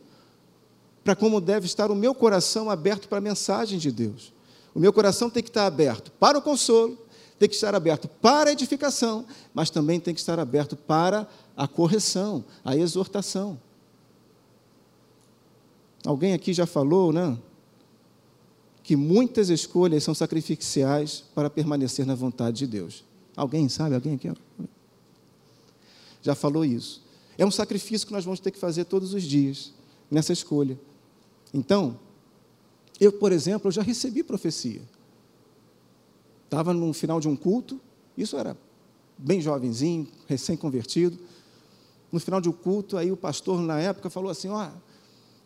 para 1.05 1.15
como 1.15 1.39
deve 1.39 1.67
estar 1.67 1.89
o 1.89 1.95
meu 1.95 2.13
coração 2.13 2.69
aberto 2.69 3.07
para 3.07 3.19
a 3.19 3.21
mensagem 3.21 3.79
de 3.79 3.93
Deus. 3.93 4.33
O 4.75 4.79
meu 4.79 4.91
coração 4.91 5.29
tem 5.29 5.41
que 5.41 5.49
estar 5.49 5.65
aberto 5.65 6.11
para 6.19 6.37
o 6.37 6.41
consolo, 6.41 6.97
tem 7.41 7.49
que 7.49 7.55
estar 7.55 7.73
aberto 7.73 8.07
para 8.07 8.51
a 8.51 8.53
edificação, 8.53 9.25
mas 9.51 9.71
também 9.71 9.99
tem 9.99 10.13
que 10.13 10.19
estar 10.19 10.37
aberto 10.37 10.75
para 10.75 11.27
a 11.57 11.67
correção, 11.67 12.45
a 12.63 12.77
exortação. 12.77 13.59
Alguém 16.05 16.33
aqui 16.33 16.53
já 16.53 16.67
falou, 16.67 17.11
né? 17.11 17.35
Que 18.83 18.95
muitas 18.95 19.49
escolhas 19.49 20.03
são 20.03 20.13
sacrificiais 20.13 21.23
para 21.33 21.49
permanecer 21.49 22.05
na 22.05 22.13
vontade 22.13 22.59
de 22.59 22.67
Deus. 22.67 23.03
Alguém 23.35 23.67
sabe? 23.67 23.95
Alguém 23.95 24.13
aqui? 24.13 24.31
já 26.21 26.35
falou 26.35 26.63
isso. 26.63 27.01
É 27.39 27.43
um 27.43 27.49
sacrifício 27.49 28.05
que 28.05 28.13
nós 28.13 28.23
vamos 28.23 28.39
ter 28.39 28.51
que 28.51 28.59
fazer 28.59 28.85
todos 28.85 29.15
os 29.15 29.23
dias 29.23 29.73
nessa 30.11 30.31
escolha. 30.31 30.79
Então, 31.51 31.99
eu, 32.99 33.11
por 33.11 33.31
exemplo, 33.31 33.69
eu 33.69 33.71
já 33.71 33.81
recebi 33.81 34.21
profecia. 34.21 34.83
Estava 36.51 36.73
no 36.73 36.91
final 36.91 37.21
de 37.21 37.29
um 37.29 37.35
culto, 37.35 37.79
isso 38.17 38.35
era 38.35 38.57
bem 39.17 39.39
jovenzinho, 39.39 40.05
recém-convertido. 40.27 41.17
No 42.11 42.19
final 42.19 42.41
de 42.41 42.49
um 42.49 42.51
culto, 42.51 42.97
aí 42.97 43.09
o 43.09 43.15
pastor, 43.15 43.61
na 43.61 43.79
época, 43.79 44.09
falou 44.09 44.29
assim: 44.29 44.49
Ó, 44.49 44.69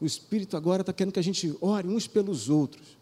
O 0.02 0.06
Espírito 0.08 0.58
agora 0.58 0.82
está 0.82 0.92
querendo 0.92 1.14
que 1.14 1.20
a 1.20 1.24
gente 1.24 1.56
ore 1.62 1.88
uns 1.88 2.08
pelos 2.08 2.50
outros. 2.50 2.98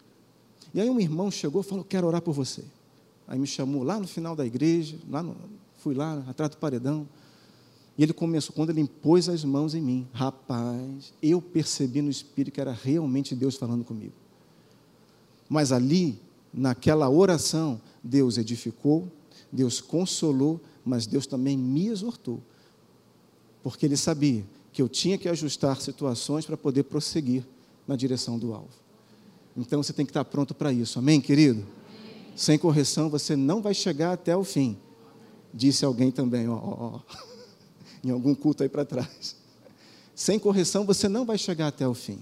E 0.74 0.82
aí 0.82 0.90
um 0.90 1.00
irmão 1.00 1.32
chegou 1.32 1.62
e 1.62 1.64
falou: 1.64 1.86
Quero 1.86 2.06
orar 2.06 2.22
por 2.22 2.34
você. 2.34 2.66
Aí 3.26 3.40
me 3.40 3.48
chamou 3.48 3.84
lá 3.84 3.98
no 3.98 4.06
final 4.06 4.36
da 4.36 4.46
igreja, 4.46 4.98
lá 5.10 5.24
no, 5.24 5.38
fui 5.78 5.96
lá 5.96 6.26
atrás 6.28 6.52
do 6.52 6.58
paredão. 6.58 7.08
E 7.98 8.04
ele 8.04 8.12
começou, 8.12 8.54
quando 8.54 8.72
ele 8.72 8.82
impôs 8.82 9.30
as 9.30 9.46
mãos 9.46 9.74
em 9.74 9.82
mim, 9.82 10.10
rapaz, 10.12 11.14
eu 11.22 11.42
percebi 11.42 12.02
no 12.02 12.10
Espírito 12.10 12.54
que 12.54 12.60
era 12.60 12.74
realmente 12.74 13.34
Deus 13.34 13.56
falando 13.56 13.86
comigo. 13.86 14.16
Mas 15.48 15.72
ali, 15.72 16.20
naquela 16.54 17.10
oração, 17.10 17.80
Deus 18.04 18.38
edificou, 18.38 19.10
Deus 19.52 19.80
consolou, 19.80 20.60
mas 20.84 21.08
Deus 21.08 21.26
também 21.26 21.58
me 21.58 21.88
exortou. 21.88 22.42
Porque 23.64 23.86
ele 23.86 23.96
sabia 23.96 24.44
que 24.74 24.82
eu 24.82 24.90
tinha 24.90 25.18
que 25.18 25.30
ajustar 25.30 25.80
situações 25.80 26.46
para 26.46 26.58
poder 26.58 26.84
prosseguir 26.84 27.46
na 27.88 27.96
direção 27.96 28.38
do 28.38 28.54
alvo. 28.54 28.84
Então 29.56 29.82
você 29.82 29.94
tem 29.94 30.06
que 30.06 30.10
estar 30.10 30.26
pronto 30.26 30.54
para 30.54 30.74
isso, 30.74 31.00
amém, 31.00 31.22
querido? 31.22 31.62
Amém. 31.62 32.34
Sem 32.36 32.58
correção 32.58 33.10
você 33.10 33.36
não 33.36 33.62
vai 33.62 33.74
chegar 33.74 34.12
até 34.12 34.36
o 34.36 34.44
fim. 34.44 34.78
Disse 35.54 35.86
alguém 35.86 36.12
também, 36.12 36.50
ó, 36.50 36.56
ó, 36.56 36.96
ó 36.96 37.00
em 38.04 38.10
algum 38.10 38.34
culto 38.34 38.64
aí 38.64 38.70
para 38.70 38.84
trás. 38.84 39.36
Sem 40.16 40.40
correção 40.40 40.86
você 40.86 41.08
não 41.08 41.26
vai 41.26 41.38
chegar 41.38 41.68
até 41.68 41.88
o 41.88 41.94
fim. 41.94 42.20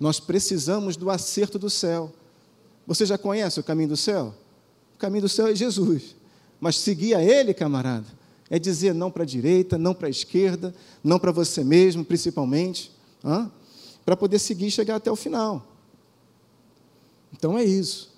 Nós 0.00 0.18
precisamos 0.18 0.96
do 0.96 1.10
acerto 1.10 1.58
do 1.58 1.68
céu. 1.68 2.12
Você 2.86 3.04
já 3.04 3.18
conhece 3.18 3.60
o 3.60 3.64
caminho 3.64 3.90
do 3.90 3.96
céu? 3.96 4.34
O 4.98 5.00
caminho 5.00 5.22
do 5.22 5.28
céu 5.28 5.46
é 5.46 5.54
Jesus. 5.54 6.16
Mas 6.58 6.76
seguir 6.76 7.14
a 7.14 7.22
Ele, 7.22 7.54
camarada, 7.54 8.04
é 8.50 8.58
dizer 8.58 8.92
não 8.92 9.12
para 9.12 9.22
a 9.22 9.26
direita, 9.26 9.78
não 9.78 9.94
para 9.94 10.08
a 10.08 10.10
esquerda, 10.10 10.74
não 11.04 11.20
para 11.20 11.30
você 11.30 11.62
mesmo, 11.62 12.04
principalmente, 12.04 12.90
para 14.04 14.16
poder 14.16 14.40
seguir 14.40 14.66
e 14.66 14.70
chegar 14.72 14.96
até 14.96 15.08
o 15.08 15.14
final. 15.14 15.64
Então 17.32 17.56
é 17.56 17.62
isso. 17.62 18.12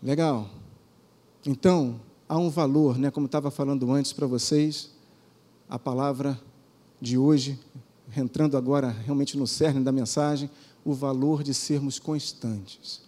Legal. 0.00 0.48
Então, 1.44 2.00
há 2.28 2.38
um 2.38 2.48
valor, 2.48 2.98
né, 2.98 3.10
como 3.10 3.26
estava 3.26 3.50
falando 3.50 3.90
antes 3.90 4.12
para 4.12 4.28
vocês, 4.28 4.90
a 5.68 5.76
palavra 5.76 6.40
de 7.00 7.18
hoje, 7.18 7.58
entrando 8.16 8.56
agora 8.56 8.90
realmente 8.90 9.36
no 9.36 9.44
cerne 9.44 9.82
da 9.82 9.90
mensagem, 9.90 10.48
o 10.84 10.94
valor 10.94 11.42
de 11.42 11.52
sermos 11.52 11.98
constantes. 11.98 13.05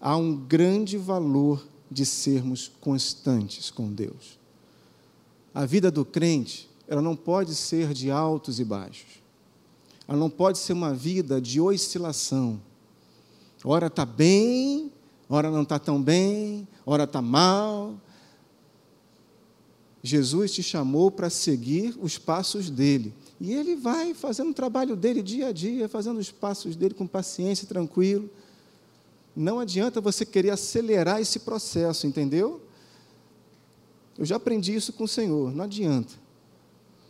Há 0.00 0.16
um 0.16 0.34
grande 0.34 0.96
valor 0.96 1.66
de 1.90 2.06
sermos 2.06 2.70
constantes 2.80 3.70
com 3.70 3.92
Deus. 3.92 4.38
A 5.52 5.66
vida 5.66 5.90
do 5.90 6.04
crente, 6.04 6.70
ela 6.88 7.02
não 7.02 7.14
pode 7.14 7.54
ser 7.54 7.92
de 7.92 8.10
altos 8.10 8.58
e 8.58 8.64
baixos. 8.64 9.20
Ela 10.08 10.18
não 10.18 10.30
pode 10.30 10.58
ser 10.58 10.72
uma 10.72 10.94
vida 10.94 11.40
de 11.40 11.60
oscilação. 11.60 12.60
Ora 13.64 13.88
está 13.88 14.06
bem, 14.06 14.90
ora 15.28 15.50
não 15.50 15.62
está 15.62 15.78
tão 15.78 16.02
bem, 16.02 16.66
ora 16.86 17.04
está 17.04 17.20
mal, 17.20 18.00
Jesus 20.02 20.52
te 20.52 20.62
chamou 20.62 21.10
para 21.10 21.28
seguir 21.28 21.94
os 22.00 22.16
passos 22.16 22.70
dele. 22.70 23.14
E 23.38 23.52
ele 23.52 23.76
vai 23.76 24.14
fazendo 24.14 24.50
o 24.50 24.54
trabalho 24.54 24.96
dele 24.96 25.22
dia 25.22 25.48
a 25.48 25.52
dia, 25.52 25.88
fazendo 25.88 26.18
os 26.18 26.30
passos 26.30 26.74
dele 26.74 26.94
com 26.94 27.06
paciência, 27.06 27.66
tranquilo. 27.66 28.30
Não 29.34 29.60
adianta 29.60 30.00
você 30.00 30.24
querer 30.24 30.50
acelerar 30.50 31.20
esse 31.20 31.40
processo, 31.40 32.06
entendeu? 32.06 32.60
Eu 34.18 34.24
já 34.24 34.36
aprendi 34.36 34.74
isso 34.74 34.92
com 34.92 35.04
o 35.04 35.08
Senhor, 35.08 35.54
não 35.54 35.64
adianta. 35.64 36.12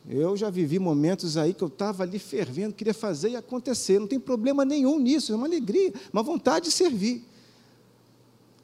Eu 0.08 0.36
já 0.36 0.48
vivi 0.48 0.78
momentos 0.78 1.36
aí 1.36 1.52
que 1.52 1.62
eu 1.62 1.68
estava 1.68 2.02
ali 2.02 2.18
fervendo, 2.18 2.74
queria 2.74 2.94
fazer 2.94 3.30
e 3.30 3.36
acontecer. 3.36 3.98
Não 3.98 4.06
tem 4.06 4.18
problema 4.18 4.64
nenhum 4.64 4.98
nisso, 4.98 5.32
é 5.32 5.36
uma 5.36 5.46
alegria, 5.46 5.92
uma 6.12 6.22
vontade 6.22 6.66
de 6.66 6.72
servir. 6.72 7.24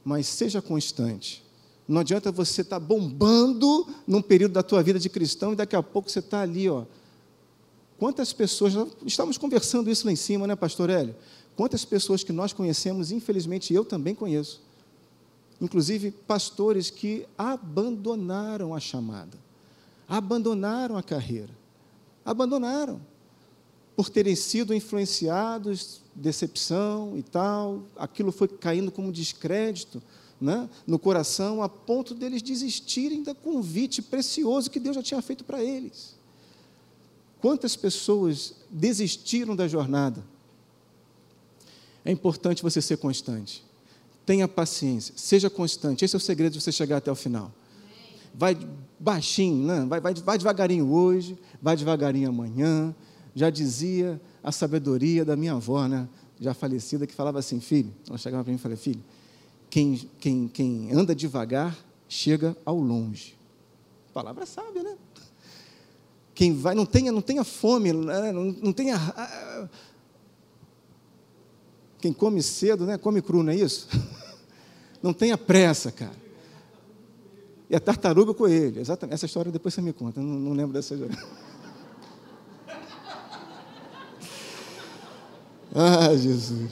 Mas 0.05 0.27
seja 0.27 0.63
constante. 0.63 1.45
Não 1.87 2.01
adianta 2.01 2.33
você 2.33 2.63
estar 2.63 2.81
tá 2.81 2.85
bombando 2.85 3.87
num 4.07 4.23
período 4.23 4.53
da 4.53 4.63
tua 4.63 4.83
vida 4.83 4.99
de 4.99 5.09
cristão 5.09 5.53
e 5.53 5.57
daqui 5.57 5.77
a 5.77 5.83
pouco 5.83 6.11
você 6.11 6.21
está 6.21 6.41
ali, 6.41 6.69
ó. 6.69 6.85
Quantas 7.99 8.33
pessoas, 8.33 8.75
estamos 9.07 9.39
conversando 9.39 9.91
isso 9.91 10.05
lá 10.05 10.13
em 10.13 10.17
cima, 10.17 10.47
né, 10.47 10.55
pastor 10.55 10.91
Hélio? 10.91 11.15
Quantas 11.57 11.85
pessoas 11.87 12.23
que 12.23 12.33
nós 12.33 12.53
conhecemos, 12.53 13.11
infelizmente 13.11 13.73
eu 13.73 13.85
também 13.85 14.15
conheço, 14.15 14.61
inclusive 15.61 16.11
pastores 16.11 16.91
que 16.91 17.27
abandonaram 17.37 18.75
a 18.75 18.79
chamada, 18.79 19.39
abandonaram 20.07 20.99
a 20.99 21.03
carreira, 21.03 21.53
abandonaram, 22.25 23.01
por 23.97 24.11
terem 24.11 24.37
sido 24.37 24.75
influenciados, 24.75 26.03
decepção 26.15 27.17
e 27.17 27.23
tal, 27.23 27.83
aquilo 27.97 28.31
foi 28.31 28.47
caindo 28.47 28.93
como 28.93 29.11
descrédito 29.11 30.03
né, 30.39 30.69
no 30.87 30.99
coração, 30.99 31.63
a 31.63 31.69
ponto 31.71 32.15
deles 32.15 32.43
desistirem 32.43 33.23
do 33.23 33.35
convite 33.35 34.03
precioso 34.03 34.71
que 34.71 34.79
Deus 34.79 34.97
já 34.97 35.03
tinha 35.03 35.23
feito 35.23 35.43
para 35.43 35.65
eles. 35.65 36.15
Quantas 37.41 37.75
pessoas 37.75 38.55
desistiram 38.71 39.57
da 39.57 39.67
jornada? 39.67 40.23
É 42.07 42.13
importante 42.13 42.63
você 42.63 42.81
ser 42.81 42.97
constante. 42.99 43.65
Tenha 44.25 44.47
paciência, 44.47 45.13
seja 45.17 45.51
constante. 45.51 46.05
Esse 46.05 46.15
é 46.15 46.19
o 46.19 46.21
segredo 46.21 46.53
de 46.53 46.61
você 46.61 46.71
chegar 46.71 46.99
até 46.99 47.11
o 47.11 47.17
final. 47.17 47.53
Vai 48.33 48.57
baixinho, 48.99 49.67
né? 49.67 49.85
vai, 49.89 50.01
vai, 50.01 50.15
vai 50.15 50.39
devagarinho 50.39 50.91
hoje, 50.91 51.37
vai 51.61 51.77
devagarinho 51.77 52.29
amanhã. 52.29 52.95
Já 53.35 53.51
dizia 53.51 54.21
a 54.43 54.53
sabedoria 54.53 55.25
da 55.25 55.37
minha 55.37 55.55
avó, 55.55 55.87
né? 55.87 56.09
já 56.41 56.55
falecida, 56.55 57.07
que 57.07 57.15
falava 57.15 57.39
assim: 57.39 57.61
filho, 57.61 57.93
ela 58.09 58.19
chegava 58.19 58.45
para 58.45 58.53
mim 58.53 58.57
e 58.59 58.61
falava: 58.61 58.81
filho, 58.81 59.03
quem, 59.69 60.09
quem, 60.21 60.49
quem 60.49 60.93
anda 60.93 61.15
devagar 61.15 61.77
chega 62.09 62.57
ao 62.65 62.79
longe. 62.79 63.37
Palavra 64.15 64.47
sábia, 64.47 64.83
né? 64.83 64.97
Quem 66.35 66.55
vai, 66.55 66.75
não 66.75 66.87
tenha, 66.87 67.11
não 67.11 67.23
tenha 67.23 67.43
fome, 67.43 67.93
né? 67.93 68.31
não, 68.31 68.45
não 68.45 68.73
tenha. 68.73 68.97
Quem 71.99 72.13
come 72.13 72.43
cedo, 72.43 72.85
né? 72.85 72.99
Come 72.99 73.23
cru, 73.23 73.43
não 73.43 73.53
é 73.53 73.57
isso? 73.57 73.89
Não 75.03 75.13
tenha 75.13 75.39
pressa, 75.39 75.93
cara. 75.93 76.17
E 77.69 77.77
a 77.77 77.81
tartaruga 77.81 78.35
com 78.35 78.49
ele. 78.49 78.81
Exatamente. 78.81 79.15
Essa 79.15 79.27
história 79.27 79.53
depois 79.53 79.73
você 79.73 79.81
me 79.81 79.93
conta. 79.93 80.21
Não, 80.21 80.35
não 80.35 80.53
lembro 80.53 80.73
dessa 80.73 80.95
história. 80.95 81.17
Ah, 85.79 86.17
Jesus. 86.17 86.71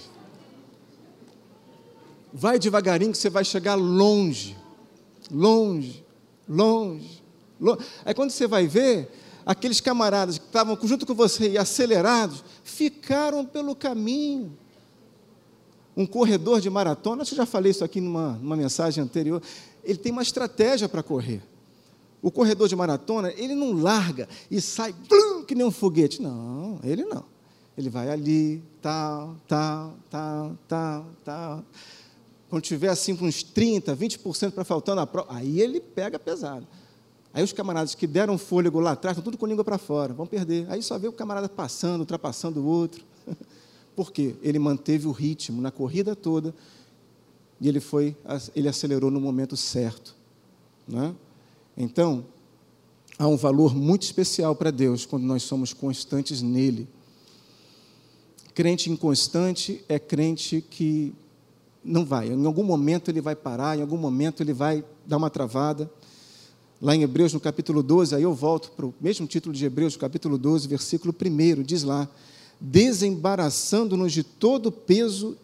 Vai 2.33 2.59
devagarinho 2.59 3.13
que 3.13 3.19
você 3.19 3.29
vai 3.29 3.45
chegar 3.45 3.75
longe, 3.75 4.57
longe, 5.31 6.03
longe, 6.49 7.23
longe. 7.61 7.85
Aí 8.03 8.15
quando 8.15 8.31
você 8.31 8.47
vai 8.47 8.67
ver, 8.67 9.11
aqueles 9.45 9.79
camaradas 9.81 10.39
que 10.39 10.47
estavam 10.47 10.79
junto 10.83 11.05
com 11.05 11.15
você 11.15 11.51
e 11.51 11.59
acelerados, 11.59 12.43
ficaram 12.63 13.45
pelo 13.45 13.77
caminho. 13.77 14.57
Um 15.97 16.07
corredor 16.07 16.61
de 16.61 16.69
maratona, 16.69 17.25
que 17.25 17.35
já 17.35 17.47
falei 17.47 17.71
isso 17.71 17.85
aqui 17.85 18.01
numa, 18.01 18.33
numa 18.33 18.57
mensagem 18.57 19.03
anterior, 19.03 19.43
ele 19.83 19.99
tem 19.99 20.13
uma 20.13 20.23
estratégia 20.23 20.89
para 20.89 21.03
correr. 21.03 21.43
O 22.21 22.31
corredor 22.31 22.69
de 22.69 22.75
maratona, 22.75 23.33
ele 23.37 23.55
não 23.55 23.73
larga 23.73 24.29
e 24.51 24.61
sai 24.61 24.93
blum, 24.93 25.45
que 25.45 25.55
nem 25.55 25.67
um 25.67 25.71
foguete. 25.71 26.21
Não, 26.23 26.81
ele 26.83 27.05
não. 27.05 27.25
Ele 27.77 27.91
vai 27.91 28.11
ali, 28.11 28.63
tal, 28.81 29.37
tal, 29.47 29.95
tal, 30.11 30.59
tal, 30.67 31.07
tal 31.25 31.65
quando 32.55 32.63
tiver 32.63 32.89
assim 32.89 33.19
uns 33.21 33.45
30%, 33.45 33.97
20% 33.97 34.53
para 34.53 34.63
faltando 34.63 35.01
a 35.01 35.07
prova, 35.09 35.27
aí 35.35 35.61
ele 35.61 35.81
pega 35.81 36.21
pesado. 36.21 36.65
Aí 37.33 37.43
os 37.43 37.53
camaradas 37.53 37.97
que 37.97 38.07
deram 38.07 38.39
fôlego 38.39 38.79
lá 38.79 38.93
atrás, 38.93 39.17
estão 39.17 39.25
tudo 39.25 39.37
com 39.37 39.45
língua 39.45 39.65
para 39.65 39.77
fora, 39.77 40.15
vão 40.15 40.25
perder. 40.25 40.65
Aí 40.71 40.81
só 40.81 40.97
vê 40.97 41.09
o 41.09 41.13
camarada 41.13 41.49
passando, 41.49 42.03
ultrapassando 42.03 42.61
o 42.61 42.65
outro. 42.65 43.05
Por 43.95 44.13
quê? 44.13 44.35
Ele 44.43 44.59
manteve 44.59 45.07
o 45.07 45.13
ritmo 45.13 45.61
na 45.61 45.71
corrida 45.71 46.17
toda 46.17 46.55
e 47.61 47.69
ele 47.69 47.81
foi, 47.81 48.17
ele 48.55 48.69
acelerou 48.69 49.11
no 49.11 49.21
momento 49.21 49.57
certo. 49.57 50.15
Né? 50.87 51.15
Então, 51.77 52.27
há 53.19 53.27
um 53.27 53.37
valor 53.37 53.75
muito 53.75 54.03
especial 54.03 54.55
para 54.57 54.71
Deus 54.71 55.07
quando 55.07 55.25
nós 55.25 55.43
somos 55.45 55.73
constantes 55.73 56.43
nele. 56.43 56.89
Crente 58.55 58.91
inconstante 58.91 59.85
é 59.89 59.99
crente 59.99 60.61
que 60.61 61.15
não 61.85 62.05
vai. 62.05 62.29
Em 62.29 62.47
algum 62.47 62.65
momento 62.65 63.11
ele 63.11 63.21
vai 63.21 63.37
parar, 63.37 63.77
em 63.77 63.81
algum 63.83 63.97
momento 63.97 64.43
ele 64.43 64.53
vai 64.53 64.85
dar 65.07 65.17
uma 65.17 65.31
travada. 65.31 65.91
Lá 66.81 66.95
em 66.95 67.03
Hebreus, 67.03 67.33
no 67.33 67.41
capítulo 67.41 67.83
12, 67.83 68.15
aí 68.15 68.23
eu 68.23 68.35
volto 68.35 68.73
para 68.73 68.87
o 68.87 68.95
mesmo 69.01 69.27
título 69.27 69.55
de 69.55 69.65
Hebreus, 69.65 69.97
capítulo 69.97 70.37
12, 70.37 70.69
versículo 70.69 71.15
1, 71.15 71.63
diz 71.63 71.83
lá: 71.83 72.09
Desembaraçando-nos 72.61 74.13
de 74.13 74.23
todo 74.23 74.67
o 74.67 74.73
peso 74.73 75.37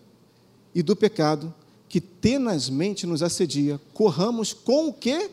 e 0.75 0.83
do 0.83 0.95
pecado 0.97 1.53
que 1.89 2.01
tenazmente 2.01 3.05
nos 3.07 3.23
assedia, 3.23 3.81
corramos 3.93 4.53
com 4.53 4.89
o 4.89 4.93
que? 4.93 5.29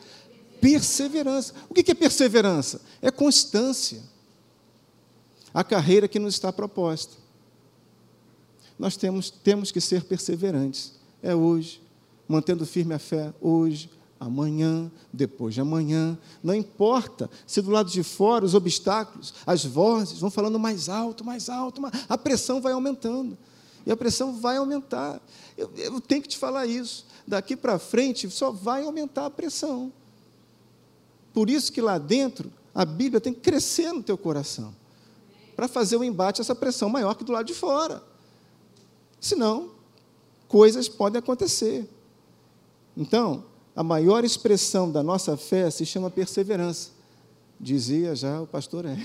Perseverança. 0.60 1.54
O 1.70 1.74
que 1.74 1.92
é 1.92 1.94
perseverança? 1.94 2.82
É 3.02 3.12
constância. 3.12 4.02
a 5.54 5.64
carreira 5.64 6.08
que 6.08 6.20
nos 6.20 6.36
está 6.36 6.52
proposta. 6.52 7.16
Nós 8.78 8.96
temos, 8.96 9.30
temos 9.30 9.72
que 9.72 9.82
ser 9.82 10.04
perseverantes. 10.04 10.94
É 11.22 11.34
hoje, 11.34 11.82
mantendo 12.28 12.66
firme 12.66 12.94
a 12.94 13.00
fé 13.00 13.34
hoje, 13.42 13.90
amanhã, 14.20 14.92
depois 15.12 15.54
de 15.54 15.62
amanhã. 15.62 16.18
Não 16.44 16.54
importa 16.54 17.30
se 17.46 17.62
do 17.62 17.72
lado 17.72 17.90
de 17.90 18.04
fora 18.04 18.46
os 18.46 18.54
obstáculos, 18.54 19.34
as 19.46 19.64
vozes 19.64 20.20
vão 20.20 20.30
falando 20.30 20.60
mais 20.60 20.90
alto, 20.90 21.24
mais 21.24 21.50
alto, 21.50 21.82
a 22.08 22.18
pressão 22.18 22.62
vai 22.62 22.74
aumentando. 22.74 23.38
E 23.86 23.92
a 23.92 23.96
pressão 23.96 24.34
vai 24.34 24.58
aumentar. 24.58 25.22
Eu, 25.58 25.72
eu 25.78 26.02
tenho 26.02 26.22
que 26.22 26.28
te 26.28 26.38
falar 26.38 26.66
isso. 26.66 27.06
Daqui 27.26 27.56
para 27.56 27.80
frente 27.80 28.30
só 28.30 28.52
vai 28.52 28.84
aumentar 28.84 29.28
a 29.28 29.30
pressão. 29.30 29.94
Por 31.34 31.50
isso 31.50 31.72
que 31.72 31.80
lá 31.80 31.98
dentro 31.98 32.52
a 32.76 32.84
Bíblia 32.84 33.22
tem 33.22 33.34
que 33.34 33.40
crescer 33.40 33.92
no 33.94 34.04
teu 34.04 34.18
coração. 34.18 34.74
Para 35.56 35.68
fazer 35.68 35.96
o 35.96 36.04
embate 36.04 36.42
essa 36.42 36.54
pressão 36.54 36.90
maior 36.90 37.16
que 37.16 37.24
do 37.24 37.32
lado 37.32 37.46
de 37.46 37.54
fora. 37.54 38.04
Senão, 39.20 39.72
coisas 40.48 40.88
podem 40.88 41.20
acontecer. 41.20 41.90
Então, 42.96 43.46
a 43.78 43.84
maior 43.84 44.26
expressão 44.26 44.92
da 44.92 45.04
nossa 45.04 45.38
fé 45.38 45.70
se 45.70 45.86
chama 45.86 46.10
perseverança, 46.10 46.90
dizia 47.60 48.16
já 48.16 48.42
o 48.42 48.48
pastor 48.48 48.88
É. 48.88 48.98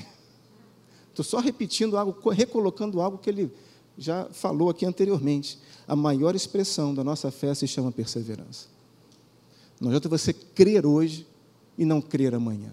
Estou 1.11 1.23
só 1.23 1.41
repetindo 1.41 1.99
algo, 1.99 2.31
recolocando 2.31 2.99
algo 3.03 3.19
que 3.19 3.29
ele 3.29 3.53
já 3.99 4.25
falou 4.33 4.71
aqui 4.71 4.87
anteriormente. 4.87 5.59
A 5.87 5.95
maior 5.95 6.35
expressão 6.35 6.95
da 6.95 7.05
nossa 7.05 7.31
fé 7.31 7.55
se 7.55 7.69
chama 7.69 7.93
perseverança. 7.93 8.67
Não 9.79 9.91
adianta 9.91 10.09
você 10.09 10.33
crer 10.33 10.87
hoje 10.87 11.27
e 11.77 11.85
não 11.85 12.01
crer 12.01 12.35
amanhã. 12.35 12.73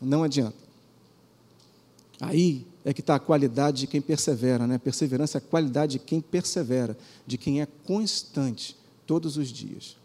Não 0.00 0.22
adianta. 0.22 0.56
Aí 2.18 2.66
é 2.86 2.94
que 2.94 3.02
está 3.02 3.16
a 3.16 3.20
qualidade 3.20 3.80
de 3.80 3.86
quem 3.86 4.00
persevera, 4.00 4.66
né? 4.66 4.78
Perseverança 4.78 5.36
é 5.36 5.40
a 5.40 5.42
qualidade 5.42 5.92
de 5.92 5.98
quem 5.98 6.22
persevera, 6.22 6.96
de 7.26 7.36
quem 7.36 7.60
é 7.60 7.66
constante 7.66 8.74
todos 9.06 9.36
os 9.36 9.48
dias 9.48 9.98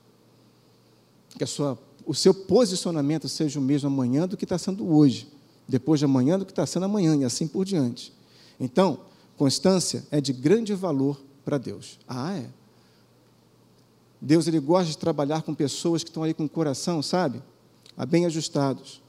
que 1.37 1.43
a 1.43 1.47
sua, 1.47 1.77
o 2.05 2.13
seu 2.13 2.33
posicionamento 2.33 3.27
seja 3.27 3.59
o 3.59 3.61
mesmo 3.61 3.87
amanhã 3.87 4.27
do 4.27 4.37
que 4.37 4.45
está 4.45 4.57
sendo 4.57 4.87
hoje, 4.87 5.27
depois 5.67 5.99
de 5.99 6.05
amanhã 6.05 6.37
do 6.37 6.45
que 6.45 6.51
está 6.51 6.65
sendo 6.65 6.85
amanhã, 6.85 7.15
e 7.15 7.23
assim 7.23 7.47
por 7.47 7.65
diante. 7.65 8.13
Então, 8.59 8.99
constância 9.37 10.05
é 10.11 10.21
de 10.21 10.33
grande 10.33 10.73
valor 10.73 11.21
para 11.43 11.57
Deus. 11.57 11.99
Ah, 12.07 12.37
é. 12.37 12.47
Deus 14.21 14.47
ele 14.47 14.59
gosta 14.59 14.91
de 14.91 14.97
trabalhar 14.97 15.41
com 15.41 15.53
pessoas 15.53 16.03
que 16.03 16.09
estão 16.09 16.23
ali 16.23 16.33
com 16.33 16.45
o 16.45 16.49
coração, 16.49 17.01
sabe? 17.01 17.41
bem 18.07 18.25
ajustados. 18.25 19.01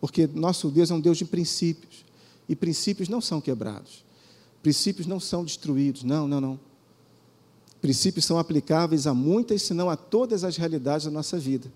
Porque 0.00 0.26
nosso 0.26 0.70
Deus 0.70 0.90
é 0.90 0.94
um 0.94 1.00
Deus 1.00 1.18
de 1.18 1.24
princípios. 1.24 2.04
E 2.48 2.54
princípios 2.54 3.08
não 3.08 3.20
são 3.20 3.40
quebrados. 3.40 4.04
Princípios 4.62 5.06
não 5.06 5.18
são 5.20 5.44
destruídos. 5.44 6.02
Não, 6.02 6.28
não, 6.28 6.40
não. 6.40 6.60
Princípios 7.80 8.24
são 8.24 8.38
aplicáveis 8.38 9.06
a 9.06 9.14
muitas, 9.14 9.62
se 9.62 9.72
não 9.72 9.88
a 9.88 9.96
todas 9.96 10.44
as 10.44 10.56
realidades 10.56 11.06
da 11.06 11.12
nossa 11.12 11.38
vida. 11.38 11.70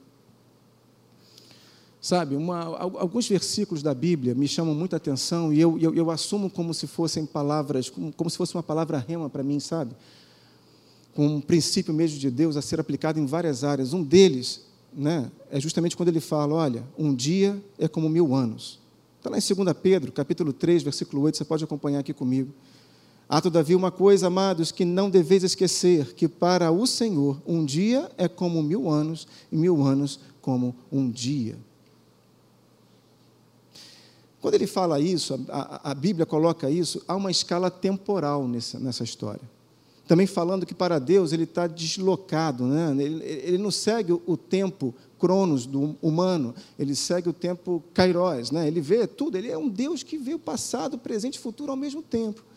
Sabe, 2.01 2.35
uma, 2.35 2.65
alguns 2.65 3.29
versículos 3.29 3.81
da 3.81 3.95
Bíblia 3.95 4.35
me 4.35 4.49
chamam 4.49 4.75
muita 4.75 4.97
atenção 4.97 5.53
e 5.53 5.61
eu, 5.61 5.79
eu, 5.79 5.95
eu 5.95 6.11
assumo 6.11 6.51
como 6.51 6.75
se 6.75 6.89
fossem 6.89 7.25
palavras, 7.25 7.89
como, 7.89 8.13
como 8.13 8.29
se 8.29 8.37
fosse 8.37 8.57
uma 8.57 8.63
palavra 8.63 8.99
rema 8.99 9.31
para 9.31 9.45
mim, 9.45 9.61
sabe? 9.61 9.95
Com 11.15 11.37
um 11.37 11.41
princípio 11.41 11.95
mesmo 11.95 12.19
de 12.19 12.29
Deus 12.29 12.57
a 12.57 12.63
ser 12.63 12.81
aplicado 12.81 13.21
em 13.21 13.27
várias 13.27 13.63
áreas. 13.63 13.93
Um 13.93 14.03
deles 14.03 14.63
né, 14.93 15.31
é 15.49 15.61
justamente 15.61 15.97
quando 15.97 16.09
ele 16.09 16.19
fala: 16.19 16.55
olha, 16.55 16.83
um 16.99 17.15
dia 17.15 17.63
é 17.79 17.87
como 17.87 18.09
mil 18.09 18.35
anos. 18.35 18.81
Está 19.19 19.31
lá 19.31 19.39
em 19.39 19.65
2 19.65 19.77
Pedro, 19.81 20.11
capítulo 20.11 20.53
3, 20.53 20.83
versículo 20.83 21.23
8, 21.23 21.39
você 21.39 21.45
pode 21.45 21.63
acompanhar 21.63 22.01
aqui 22.01 22.13
comigo. 22.13 22.53
Há, 23.33 23.41
todavia, 23.41 23.75
uma 23.75 23.91
coisa, 23.91 24.27
amados, 24.27 24.71
que 24.71 24.85
não 24.85 25.09
deveis 25.09 25.43
esquecer: 25.43 26.13
que 26.13 26.29
para 26.29 26.71
o 26.71 26.87
Senhor 26.87 27.41
um 27.47 27.65
dia 27.65 28.11
é 28.19 28.29
como 28.29 28.63
mil 28.63 28.91
anos, 28.91 29.27
e 29.51 29.57
mil 29.57 29.83
anos 29.83 30.21
como 30.43 30.77
um 30.93 31.11
dia. 31.11 31.57
Quando 34.39 34.53
ele 34.53 34.67
fala 34.67 35.01
isso, 35.01 35.47
a, 35.49 35.93
a 35.93 35.95
Bíblia 35.95 36.27
coloca 36.27 36.69
isso, 36.69 37.03
há 37.09 37.17
uma 37.17 37.31
escala 37.31 37.71
temporal 37.71 38.47
nessa, 38.47 38.79
nessa 38.79 39.03
história. 39.03 39.41
Também 40.07 40.27
falando 40.27 40.67
que 40.67 40.75
para 40.75 40.99
Deus 40.99 41.33
ele 41.33 41.45
está 41.45 41.67
deslocado, 41.67 42.67
né? 42.67 42.95
ele, 43.03 43.25
ele 43.25 43.57
não 43.57 43.71
segue 43.71 44.13
o 44.13 44.37
tempo 44.37 44.95
cronos 45.19 45.65
do 45.65 45.97
humano, 46.03 46.55
ele 46.79 46.95
segue 46.95 47.31
o 47.31 47.33
tempo 47.33 47.83
kairos, 47.95 48.51
né? 48.51 48.67
ele 48.69 48.83
vê 48.83 49.07
tudo, 49.07 49.39
ele 49.39 49.51
é 49.51 49.57
um 49.57 49.71
Deus 49.71 50.03
que 50.03 50.19
vê 50.19 50.35
o 50.35 50.39
passado, 50.39 50.99
presente 50.99 51.37
e 51.37 51.39
futuro 51.39 51.71
ao 51.71 51.79
mesmo 51.79 52.03
tempo. 52.03 52.52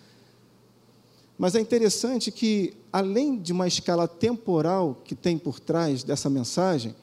Mas 1.37 1.55
é 1.55 1.59
interessante 1.59 2.31
que, 2.31 2.73
além 2.91 3.37
de 3.37 3.51
uma 3.51 3.67
escala 3.67 4.07
temporal 4.07 5.01
que 5.03 5.13
tem 5.13 5.37
por 5.37 5.59
trás 5.59 6.03
dessa 6.03 6.29
mensagem, 6.29 6.95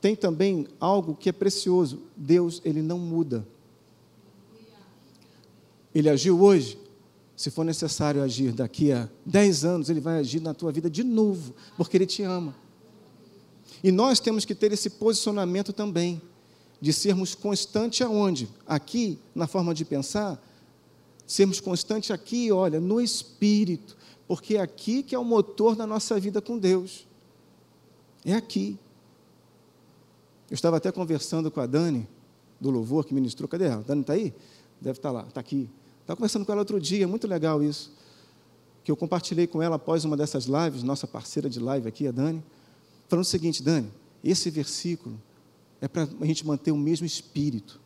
tem 0.00 0.14
também 0.14 0.66
algo 0.78 1.14
que 1.14 1.28
é 1.28 1.32
precioso. 1.32 2.02
Deus, 2.16 2.60
ele 2.64 2.82
não 2.82 2.98
muda. 2.98 3.46
Ele 5.94 6.10
agiu 6.10 6.40
hoje, 6.40 6.78
se 7.34 7.50
for 7.50 7.64
necessário 7.64 8.22
agir 8.22 8.52
daqui 8.52 8.92
a 8.92 9.08
10 9.24 9.64
anos, 9.64 9.88
ele 9.88 10.00
vai 10.00 10.18
agir 10.18 10.40
na 10.40 10.52
tua 10.52 10.70
vida 10.70 10.90
de 10.90 11.02
novo, 11.02 11.54
porque 11.76 11.96
ele 11.96 12.06
te 12.06 12.22
ama. 12.22 12.54
E 13.82 13.90
nós 13.90 14.20
temos 14.20 14.44
que 14.44 14.54
ter 14.54 14.72
esse 14.72 14.90
posicionamento 14.90 15.72
também, 15.72 16.20
de 16.80 16.92
sermos 16.92 17.34
constantes 17.34 18.02
aonde? 18.02 18.48
Aqui, 18.66 19.18
na 19.34 19.46
forma 19.46 19.74
de 19.74 19.84
pensar, 19.84 20.42
sermos 21.26 21.60
constantes 21.60 22.10
aqui, 22.10 22.52
olha, 22.52 22.78
no 22.78 23.00
espírito, 23.00 23.96
porque 24.28 24.56
é 24.56 24.60
aqui 24.60 25.02
que 25.02 25.14
é 25.14 25.18
o 25.18 25.24
motor 25.24 25.74
da 25.74 25.86
nossa 25.86 26.18
vida 26.20 26.40
com 26.40 26.58
Deus. 26.58 27.06
É 28.24 28.34
aqui. 28.34 28.78
Eu 30.48 30.54
estava 30.54 30.76
até 30.76 30.92
conversando 30.92 31.50
com 31.50 31.60
a 31.60 31.66
Dani, 31.66 32.08
do 32.60 32.70
louvor 32.70 33.04
que 33.04 33.12
ministrou. 33.12 33.48
Cadê 33.48 33.66
ela? 33.66 33.82
Dani 33.82 34.00
está 34.00 34.12
aí? 34.12 34.32
Deve 34.80 34.98
estar 34.98 35.08
tá 35.08 35.12
lá, 35.12 35.26
está 35.26 35.40
aqui. 35.40 35.68
Estava 36.00 36.16
conversando 36.16 36.46
com 36.46 36.52
ela 36.52 36.60
outro 36.60 36.80
dia, 36.80 37.06
muito 37.08 37.26
legal 37.26 37.62
isso. 37.62 37.92
Que 38.84 38.90
eu 38.92 38.96
compartilhei 38.96 39.46
com 39.48 39.60
ela 39.60 39.76
após 39.76 40.04
uma 40.04 40.16
dessas 40.16 40.44
lives, 40.44 40.84
nossa 40.84 41.06
parceira 41.06 41.50
de 41.50 41.58
live 41.58 41.88
aqui, 41.88 42.06
a 42.06 42.12
Dani, 42.12 42.42
falando 43.08 43.24
o 43.24 43.28
seguinte: 43.28 43.62
Dani, 43.62 43.90
esse 44.22 44.48
versículo 44.48 45.20
é 45.80 45.88
para 45.88 46.08
a 46.20 46.26
gente 46.26 46.46
manter 46.46 46.70
o 46.70 46.76
mesmo 46.76 47.04
espírito, 47.04 47.80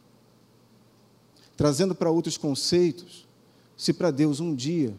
trazendo 1.56 1.94
para 1.94 2.10
outros 2.10 2.36
conceitos 2.36 3.26
se 3.80 3.94
para 3.94 4.10
Deus 4.10 4.40
um 4.40 4.54
dia 4.54 4.94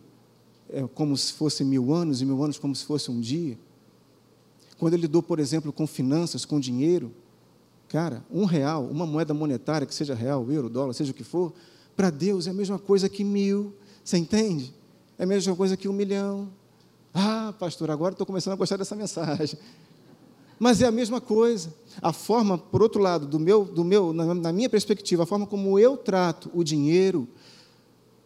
é 0.68 0.82
como 0.96 1.16
se 1.16 1.34
fosse 1.34 1.64
mil 1.64 1.94
anos 1.94 2.20
e 2.20 2.26
mil 2.26 2.44
anos 2.44 2.58
como 2.58 2.76
se 2.76 2.84
fosse 2.84 3.12
um 3.12 3.22
dia, 3.22 3.56
quando 4.80 4.96
ele 4.96 5.04
lidou, 5.04 5.22
por 5.22 5.40
exemplo, 5.40 5.72
com 5.72 5.86
finanças, 5.86 6.46
com 6.46 6.60
dinheiro, 6.60 7.14
cara, 7.88 8.26
um 8.32 8.44
real, 8.44 8.84
uma 8.86 9.06
moeda 9.06 9.36
monetária, 9.36 9.86
que 9.86 9.94
seja 9.94 10.16
real, 10.16 10.52
euro, 10.52 10.68
dólar, 10.68 10.94
seja 10.94 11.12
o 11.12 11.14
que 11.14 11.24
for, 11.24 11.54
para 11.96 12.10
Deus 12.10 12.48
é 12.48 12.50
a 12.50 12.54
mesma 12.56 12.80
coisa 12.80 13.08
que 13.08 13.24
mil, 13.24 13.72
você 14.04 14.18
entende? 14.18 14.74
É 15.16 15.26
a 15.26 15.28
mesma 15.28 15.56
coisa 15.56 15.78
que 15.78 15.88
um 15.88 15.94
milhão. 15.94 16.50
Ah, 17.14 17.54
pastor, 17.60 17.92
agora 17.92 18.16
estou 18.16 18.26
começando 18.26 18.54
a 18.54 18.56
gostar 18.58 18.78
dessa 18.78 18.96
mensagem. 18.96 19.60
Mas 20.58 20.82
é 20.82 20.88
a 20.88 20.92
mesma 20.92 21.22
coisa. 21.22 21.72
A 22.02 22.12
forma, 22.12 22.58
por 22.58 22.82
outro 22.82 23.00
lado, 23.00 23.28
do 23.28 23.38
meu, 23.38 23.64
do 23.64 23.84
meu, 23.84 24.12
na, 24.12 24.34
na 24.34 24.52
minha 24.52 24.70
perspectiva, 24.72 25.22
a 25.22 25.26
forma 25.28 25.46
como 25.46 25.78
eu 25.78 25.96
trato 25.96 26.50
o 26.52 26.64
dinheiro, 26.64 27.28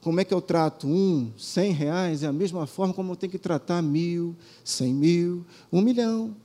como 0.06 0.20
é 0.20 0.24
que 0.24 0.36
eu 0.36 0.40
trato 0.40 0.86
um, 0.88 1.32
cem 1.36 1.72
reais, 1.72 2.22
é 2.22 2.28
a 2.28 2.32
mesma 2.32 2.68
forma 2.68 2.94
como 2.94 3.14
eu 3.14 3.16
tenho 3.16 3.32
que 3.32 3.40
tratar 3.40 3.82
mil, 3.82 4.36
cem 4.64 4.94
mil, 4.94 5.44
um 5.74 5.82
milhão. 5.82 6.38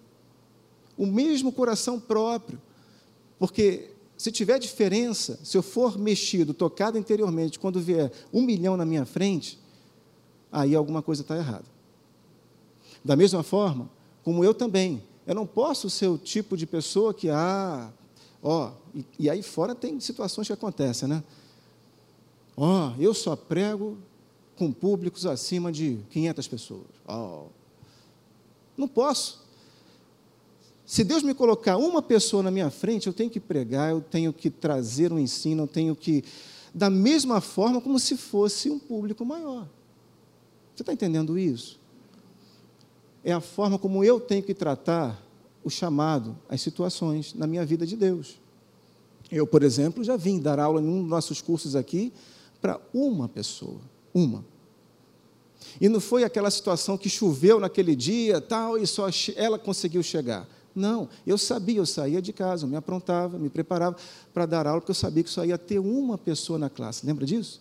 O 0.96 1.04
mesmo 1.04 1.52
coração 1.52 2.00
próprio. 2.00 2.58
Porque 3.38 3.90
se 4.16 4.32
tiver 4.32 4.58
diferença, 4.58 5.38
se 5.44 5.58
eu 5.58 5.62
for 5.62 5.98
mexido, 5.98 6.54
tocado 6.54 6.96
interiormente, 6.96 7.58
quando 7.58 7.78
vier 7.78 8.10
um 8.32 8.40
milhão 8.40 8.78
na 8.78 8.86
minha 8.86 9.04
frente, 9.04 9.58
aí 10.50 10.74
alguma 10.74 11.02
coisa 11.02 11.20
está 11.20 11.36
errada. 11.36 11.66
Da 13.04 13.14
mesma 13.14 13.42
forma, 13.42 13.90
como 14.24 14.42
eu 14.42 14.54
também, 14.54 15.02
eu 15.26 15.34
não 15.34 15.46
posso 15.46 15.90
ser 15.90 16.06
o 16.06 16.16
tipo 16.16 16.56
de 16.56 16.66
pessoa 16.66 17.12
que, 17.12 17.28
ah, 17.28 17.92
ó, 18.42 18.70
e, 18.94 19.04
e 19.18 19.28
aí 19.28 19.42
fora 19.42 19.74
tem 19.74 20.00
situações 20.00 20.46
que 20.46 20.52
acontecem, 20.54 21.06
né? 21.06 21.22
Ó, 22.62 22.88
oh, 22.90 23.02
eu 23.02 23.14
só 23.14 23.34
prego 23.34 23.96
com 24.54 24.70
públicos 24.70 25.24
acima 25.24 25.72
de 25.72 25.98
500 26.10 26.46
pessoas. 26.46 26.86
Oh. 27.08 27.46
Não 28.76 28.86
posso. 28.86 29.42
Se 30.84 31.02
Deus 31.02 31.22
me 31.22 31.32
colocar 31.32 31.78
uma 31.78 32.02
pessoa 32.02 32.42
na 32.42 32.50
minha 32.50 32.68
frente, 32.68 33.06
eu 33.06 33.14
tenho 33.14 33.30
que 33.30 33.40
pregar, 33.40 33.90
eu 33.90 34.02
tenho 34.02 34.30
que 34.30 34.50
trazer 34.50 35.10
um 35.10 35.18
ensino, 35.18 35.62
eu 35.62 35.66
tenho 35.66 35.96
que. 35.96 36.22
Da 36.74 36.90
mesma 36.90 37.40
forma 37.40 37.80
como 37.80 37.98
se 37.98 38.14
fosse 38.14 38.68
um 38.68 38.78
público 38.78 39.24
maior. 39.24 39.66
Você 40.74 40.82
está 40.82 40.92
entendendo 40.92 41.38
isso? 41.38 41.80
É 43.24 43.32
a 43.32 43.40
forma 43.40 43.78
como 43.78 44.04
eu 44.04 44.20
tenho 44.20 44.42
que 44.42 44.52
tratar 44.52 45.18
o 45.64 45.70
chamado, 45.70 46.36
as 46.46 46.60
situações 46.60 47.32
na 47.32 47.46
minha 47.46 47.64
vida 47.64 47.86
de 47.86 47.96
Deus. 47.96 48.38
Eu, 49.32 49.46
por 49.46 49.62
exemplo, 49.62 50.04
já 50.04 50.14
vim 50.14 50.38
dar 50.38 50.58
aula 50.60 50.82
em 50.82 50.86
um 50.86 51.00
dos 51.00 51.08
nossos 51.08 51.40
cursos 51.40 51.74
aqui 51.74 52.12
para 52.60 52.80
uma 52.92 53.28
pessoa, 53.28 53.80
uma. 54.12 54.44
E 55.80 55.88
não 55.88 56.00
foi 56.00 56.24
aquela 56.24 56.50
situação 56.50 56.96
que 56.96 57.08
choveu 57.08 57.60
naquele 57.60 57.94
dia, 57.94 58.40
tal, 58.40 58.78
e 58.78 58.86
só 58.86 59.08
ela 59.36 59.58
conseguiu 59.58 60.02
chegar. 60.02 60.48
Não, 60.74 61.08
eu 61.26 61.36
sabia, 61.36 61.78
eu 61.78 61.86
saía 61.86 62.22
de 62.22 62.32
casa, 62.32 62.64
eu 62.64 62.68
me 62.68 62.76
aprontava, 62.76 63.38
me 63.38 63.50
preparava 63.50 63.96
para 64.32 64.46
dar 64.46 64.66
aula, 64.66 64.80
porque 64.80 64.92
eu 64.92 64.94
sabia 64.94 65.22
que 65.22 65.30
só 65.30 65.44
ia 65.44 65.58
ter 65.58 65.78
uma 65.78 66.16
pessoa 66.16 66.58
na 66.58 66.70
classe. 66.70 67.04
Lembra 67.04 67.26
disso? 67.26 67.60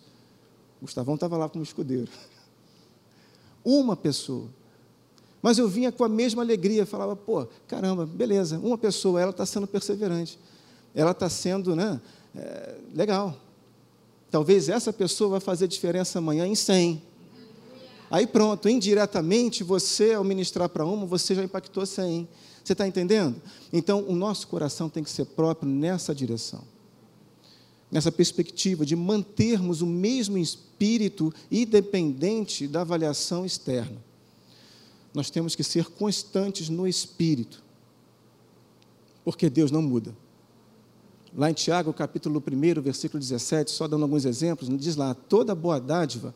O 0.80 0.84
Gustavão 0.84 1.14
estava 1.14 1.36
lá 1.36 1.48
como 1.48 1.62
escudeiro. 1.62 2.08
Uma 3.64 3.94
pessoa. 3.94 4.48
Mas 5.42 5.58
eu 5.58 5.68
vinha 5.68 5.90
com 5.90 6.04
a 6.04 6.08
mesma 6.08 6.42
alegria, 6.42 6.86
falava, 6.86 7.16
pô, 7.16 7.46
caramba, 7.66 8.06
beleza, 8.06 8.58
uma 8.58 8.76
pessoa, 8.76 9.20
ela 9.20 9.30
está 9.30 9.46
sendo 9.46 9.66
perseverante, 9.66 10.38
ela 10.94 11.12
está 11.12 11.30
sendo 11.30 11.74
né, 11.74 12.00
é, 12.34 12.76
legal. 12.94 13.36
Talvez 14.30 14.68
essa 14.68 14.92
pessoa 14.92 15.30
vai 15.30 15.40
fazer 15.40 15.66
diferença 15.66 16.18
amanhã 16.18 16.46
em 16.46 16.54
100. 16.54 17.02
Aí 18.10 18.26
pronto, 18.26 18.68
indiretamente, 18.68 19.62
você, 19.62 20.14
ao 20.14 20.24
ministrar 20.24 20.68
para 20.68 20.84
uma, 20.84 21.06
você 21.06 21.34
já 21.34 21.42
impactou 21.42 21.84
100. 21.84 22.28
Você 22.62 22.72
está 22.72 22.86
entendendo? 22.86 23.40
Então, 23.72 24.04
o 24.06 24.14
nosso 24.14 24.46
coração 24.48 24.88
tem 24.88 25.02
que 25.02 25.10
ser 25.10 25.24
próprio 25.26 25.68
nessa 25.68 26.14
direção. 26.14 26.62
Nessa 27.90 28.12
perspectiva 28.12 28.84
de 28.86 28.94
mantermos 28.94 29.82
o 29.82 29.86
mesmo 29.86 30.38
espírito, 30.38 31.32
independente 31.50 32.68
da 32.68 32.82
avaliação 32.82 33.44
externa. 33.44 33.96
Nós 35.12 35.30
temos 35.30 35.56
que 35.56 35.64
ser 35.64 35.86
constantes 35.86 36.68
no 36.68 36.86
espírito, 36.86 37.62
porque 39.24 39.50
Deus 39.50 39.72
não 39.72 39.82
muda. 39.82 40.14
Lá 41.36 41.50
em 41.50 41.54
Tiago, 41.54 41.92
capítulo 41.92 42.42
1, 42.44 42.80
versículo 42.82 43.20
17, 43.20 43.70
só 43.70 43.86
dando 43.86 44.02
alguns 44.02 44.24
exemplos, 44.24 44.68
diz 44.78 44.96
lá: 44.96 45.14
toda 45.14 45.54
boa 45.54 45.78
dádiva 45.78 46.34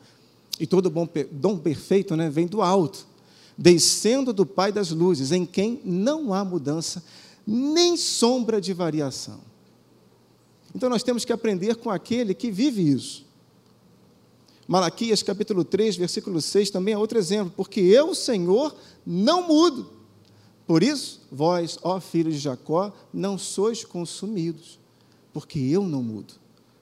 e 0.59 0.65
todo 0.65 0.89
bom 0.89 1.07
dom 1.31 1.57
perfeito 1.57 2.15
né, 2.15 2.29
vem 2.29 2.47
do 2.47 2.61
alto, 2.61 3.05
descendo 3.57 4.31
do 4.31 4.45
Pai 4.45 4.71
das 4.71 4.91
luzes, 4.91 5.31
em 5.31 5.45
quem 5.45 5.81
não 5.83 6.33
há 6.33 6.45
mudança, 6.45 7.03
nem 7.45 7.97
sombra 7.97 8.61
de 8.61 8.73
variação. 8.73 9.39
Então 10.73 10.89
nós 10.89 11.03
temos 11.03 11.25
que 11.25 11.33
aprender 11.33 11.75
com 11.75 11.89
aquele 11.89 12.33
que 12.33 12.49
vive 12.49 12.89
isso. 12.89 13.25
Malaquias 14.67 15.21
capítulo 15.21 15.63
3, 15.63 15.95
versículo 15.95 16.41
6 16.41 16.69
também 16.69 16.93
é 16.93 16.97
outro 16.97 17.17
exemplo, 17.17 17.53
porque 17.55 17.81
eu, 17.81 18.15
Senhor, 18.15 18.75
não 19.05 19.47
mudo. 19.47 19.89
Por 20.65 20.81
isso, 20.81 21.21
vós, 21.31 21.77
ó 21.83 21.99
filhos 21.99 22.33
de 22.33 22.39
Jacó, 22.39 22.91
não 23.13 23.37
sois 23.37 23.85
consumidos, 23.85 24.79
porque 25.35 25.59
eu 25.59 25.85
não 25.85 26.01
mudo. 26.01 26.35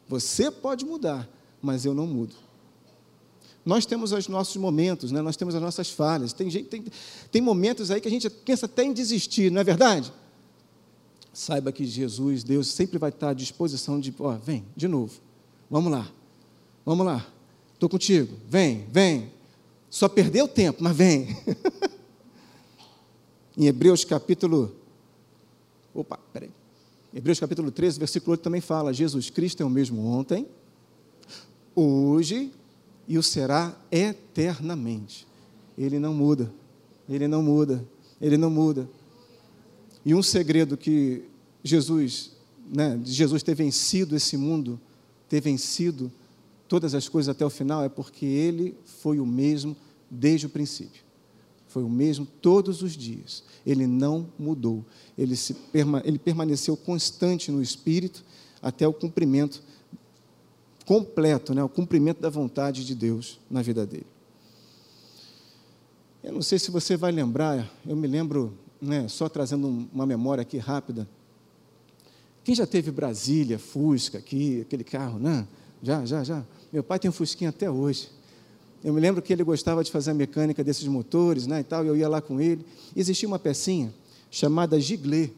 Você 0.08 0.52
pode 0.52 0.86
mudar, 0.86 1.28
mas 1.60 1.86
eu 1.86 1.94
não 1.96 2.06
mudo. 2.06 2.36
Nós 3.66 3.84
temos 3.84 4.12
os 4.12 4.28
nossos 4.28 4.56
momentos, 4.58 5.12
né? 5.12 5.24
nós 5.24 5.36
temos 5.36 5.56
as 5.56 5.62
nossas 5.62 5.90
falhas. 5.90 6.34
Tem, 6.34 6.52
gente, 6.52 6.68
tem, 6.68 6.86
tem 7.32 7.42
momentos 7.42 7.90
aí 7.90 8.00
que 8.00 8.08
a 8.08 8.12
gente 8.12 8.30
pensa 8.30 8.68
até 8.68 8.84
em 8.84 8.94
desistir, 8.94 9.52
não 9.52 9.60
é 9.60 9.64
verdade? 9.64 10.14
Saiba 11.34 11.72
que 11.72 11.84
Jesus, 11.84 12.44
Deus, 12.44 12.68
sempre 12.68 13.00
vai 13.00 13.10
estar 13.10 13.30
à 13.30 13.34
disposição 13.34 14.00
de, 14.00 14.14
ó, 14.20 14.34
vem, 14.34 14.64
de 14.76 14.88
novo, 14.88 15.20
vamos 15.68 15.92
lá, 15.92 16.08
vamos 16.86 17.08
lá, 17.08 17.26
estou 17.74 17.90
contigo, 17.90 18.38
vem, 18.48 18.86
vem. 18.92 19.32
Só 19.90 20.08
perdeu 20.08 20.48
tempo, 20.48 20.84
mas 20.84 20.96
vem. 20.96 21.36
em 23.58 23.66
Hebreus 23.66 24.06
capítulo. 24.06 24.76
Opa, 25.92 26.20
peraí. 26.32 26.52
Hebreus 27.16 27.40
capítulo 27.40 27.70
13, 27.70 28.00
versículo 28.00 28.32
8 28.32 28.42
também 28.42 28.60
fala: 28.60 28.92
Jesus 28.92 29.30
Cristo 29.30 29.62
é 29.62 29.66
o 29.66 29.70
mesmo 29.70 30.04
ontem, 30.04 30.48
hoje 31.76 32.52
e 33.08 33.20
o 33.20 33.24
será 33.24 33.78
eternamente. 33.92 35.28
Ele 35.78 36.00
não 36.00 36.12
muda, 36.12 36.52
ele 37.08 37.28
não 37.28 37.44
muda, 37.44 37.86
ele 38.20 38.36
não 38.36 38.50
muda. 38.50 38.90
E 40.04 40.16
um 40.16 40.24
segredo 40.24 40.76
que 40.76 41.24
Jesus, 41.64 42.32
né, 42.68 43.00
Jesus 43.06 43.44
ter 43.44 43.54
vencido 43.54 44.16
esse 44.16 44.36
mundo, 44.36 44.80
ter 45.30 45.40
vencido 45.40 46.12
todas 46.68 46.96
as 46.96 47.08
coisas 47.08 47.30
até 47.30 47.46
o 47.46 47.50
final, 47.50 47.84
é 47.84 47.90
porque 47.90 48.26
ele 48.26 48.76
foi 48.86 49.20
o 49.20 49.26
mesmo 49.26 49.78
desde 50.10 50.48
o 50.48 50.50
princípio. 50.50 51.04
Foi 51.74 51.82
o 51.82 51.90
mesmo 51.90 52.24
todos 52.24 52.84
os 52.84 52.96
dias. 52.96 53.44
Ele 53.66 53.88
não 53.88 54.30
mudou. 54.38 54.86
Ele, 55.18 55.36
se, 55.36 55.56
ele 56.04 56.20
permaneceu 56.20 56.78
constante 56.78 57.52
no 57.52 57.64
Espírito 57.64 58.24
até 58.62 58.88
o 58.88 58.94
cumprimento 58.94 59.64
completo, 60.86 61.52
né, 61.52 61.64
o 61.64 61.70
cumprimento 61.70 62.22
da 62.22 62.30
vontade 62.30 62.86
de 62.86 62.94
Deus 62.94 63.40
na 63.50 63.64
vida 63.64 63.88
dele. 63.88 64.06
Eu 66.24 66.34
não 66.34 66.44
sei 66.44 66.60
se 66.60 66.70
você 66.70 66.96
vai 66.96 67.12
lembrar, 67.12 67.68
eu 67.88 67.96
me 67.96 68.06
lembro, 68.06 68.56
né, 68.80 69.08
só 69.08 69.28
trazendo 69.28 69.68
uma 69.92 70.06
memória 70.06 70.44
aqui 70.44 70.60
rápida. 70.60 71.10
Quem 72.44 72.54
já 72.54 72.68
teve 72.68 72.92
Brasília, 72.92 73.58
Fusca 73.58 74.20
aqui, 74.20 74.62
aquele 74.62 74.84
carro, 74.84 75.18
né? 75.18 75.48
Já, 75.82 76.06
já, 76.06 76.24
já. 76.24 76.46
Meu 76.72 76.84
pai 76.84 77.00
tem 77.00 77.10
um 77.10 77.14
Fusquinha 77.14 77.50
até 77.50 77.72
hoje. 77.72 78.12
Eu 78.84 78.94
me 78.94 79.00
lembro 79.00 79.22
que 79.22 79.32
ele 79.32 79.44
gostava 79.44 79.84
de 79.84 79.90
fazer 79.90 80.12
a 80.12 80.14
mecânica 80.14 80.64
desses 80.64 80.86
motores, 80.88 81.48
né, 81.48 81.62
e 81.62 81.64
tal, 81.64 81.86
e 81.86 81.88
eu 81.88 81.96
ia 81.96 82.10
lá 82.10 82.22
com 82.22 82.42
ele. 82.42 82.66
Existia 82.96 83.28
uma 83.28 83.40
pecinha 83.40 83.94
chamada 84.30 84.80
giglê. 84.80 85.30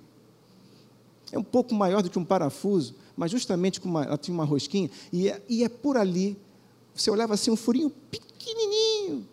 É 1.31 1.37
um 1.37 1.43
pouco 1.43 1.75
maior 1.75 2.01
do 2.01 2.09
que 2.09 2.17
um 2.17 2.25
parafuso, 2.25 2.95
mas 3.15 3.29
justamente 3.29 3.79
com 3.79 3.87
uma, 3.87 4.03
ela 4.03 4.17
tinha 4.17 4.33
uma 4.33 4.45
rosquinha, 4.45 4.89
e 5.11 5.29
é, 5.29 5.41
e 5.47 5.63
é 5.63 5.69
por 5.69 5.95
ali, 5.95 6.37
você 6.93 7.11
olhava 7.11 7.33
assim, 7.33 7.51
um 7.51 7.55
furinho 7.55 7.89
pequenininho, 7.89 9.27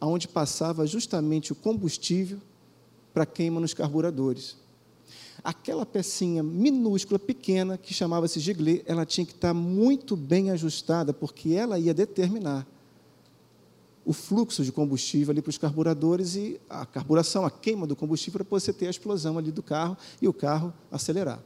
aonde 0.00 0.28
passava 0.28 0.86
justamente 0.86 1.52
o 1.52 1.54
combustível 1.54 2.38
para 3.14 3.24
queima 3.24 3.58
nos 3.60 3.72
carburadores. 3.72 4.56
Aquela 5.46 5.86
pecinha 5.86 6.42
minúscula, 6.42 7.20
pequena, 7.20 7.78
que 7.78 7.94
chamava-se 7.94 8.40
giglê, 8.40 8.82
ela 8.84 9.06
tinha 9.06 9.24
que 9.24 9.30
estar 9.30 9.54
muito 9.54 10.16
bem 10.16 10.50
ajustada, 10.50 11.12
porque 11.12 11.50
ela 11.50 11.78
ia 11.78 11.94
determinar 11.94 12.66
o 14.04 14.12
fluxo 14.12 14.64
de 14.64 14.72
combustível 14.72 15.30
ali 15.30 15.40
para 15.40 15.50
os 15.50 15.56
carburadores 15.56 16.34
e 16.34 16.60
a 16.68 16.84
carburação, 16.84 17.46
a 17.46 17.50
queima 17.50 17.86
do 17.86 17.94
combustível 17.94 18.44
para 18.44 18.58
você 18.58 18.72
ter 18.72 18.88
a 18.88 18.90
explosão 18.90 19.38
ali 19.38 19.52
do 19.52 19.62
carro 19.62 19.96
e 20.20 20.26
o 20.26 20.32
carro 20.32 20.74
acelerar. 20.90 21.38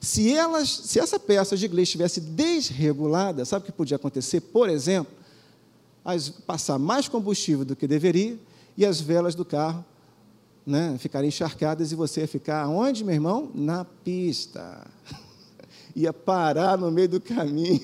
Se, 0.00 0.32
elas, 0.32 0.70
se 0.70 0.98
essa 0.98 1.20
peça 1.20 1.54
de 1.54 1.66
inglês 1.66 1.88
estivesse 1.88 2.18
desregulada, 2.18 3.44
sabe 3.44 3.62
o 3.62 3.66
que 3.66 3.72
podia 3.72 3.96
acontecer? 3.96 4.40
Por 4.40 4.70
exemplo, 4.70 5.12
as, 6.02 6.30
passar 6.30 6.78
mais 6.78 7.08
combustível 7.08 7.62
do 7.62 7.76
que 7.76 7.86
deveria 7.86 8.38
e 8.74 8.86
as 8.86 9.02
velas 9.02 9.34
do 9.34 9.44
carro 9.44 9.84
né, 10.66 10.96
ficarem 10.98 11.28
encharcadas 11.28 11.92
e 11.92 11.94
você 11.94 12.22
ia 12.22 12.28
ficar 12.28 12.66
onde, 12.68 13.04
meu 13.04 13.14
irmão? 13.14 13.50
Na 13.54 13.84
pista. 13.84 14.84
ia 15.94 16.12
parar 16.12 16.76
no 16.76 16.90
meio 16.90 17.08
do 17.08 17.20
caminho. 17.20 17.80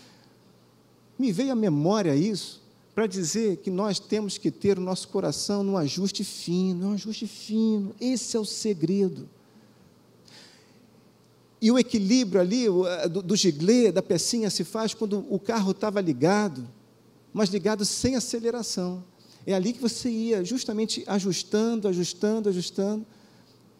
Me 1.18 1.32
veio 1.32 1.52
à 1.52 1.56
memória 1.56 2.14
isso 2.14 2.62
para 2.94 3.06
dizer 3.06 3.58
que 3.58 3.70
nós 3.70 3.98
temos 3.98 4.38
que 4.38 4.50
ter 4.50 4.78
o 4.78 4.80
nosso 4.80 5.08
coração 5.08 5.62
num 5.62 5.76
ajuste 5.76 6.24
fino, 6.24 6.88
um 6.88 6.94
ajuste 6.94 7.26
fino. 7.26 7.94
Esse 8.00 8.36
é 8.36 8.40
o 8.40 8.44
segredo. 8.44 9.28
E 11.60 11.70
o 11.70 11.78
equilíbrio 11.78 12.40
ali 12.40 12.66
do, 13.10 13.22
do 13.22 13.36
giglê, 13.36 13.92
da 13.92 14.00
pecinha, 14.00 14.48
se 14.48 14.64
faz 14.64 14.94
quando 14.94 15.26
o 15.28 15.38
carro 15.38 15.72
estava 15.72 16.00
ligado, 16.00 16.66
mas 17.32 17.50
ligado 17.50 17.84
sem 17.84 18.16
aceleração. 18.16 19.04
É 19.46 19.54
ali 19.54 19.72
que 19.72 19.80
você 19.80 20.08
ia 20.10 20.44
justamente 20.44 21.02
ajustando, 21.06 21.88
ajustando, 21.88 22.48
ajustando. 22.48 23.06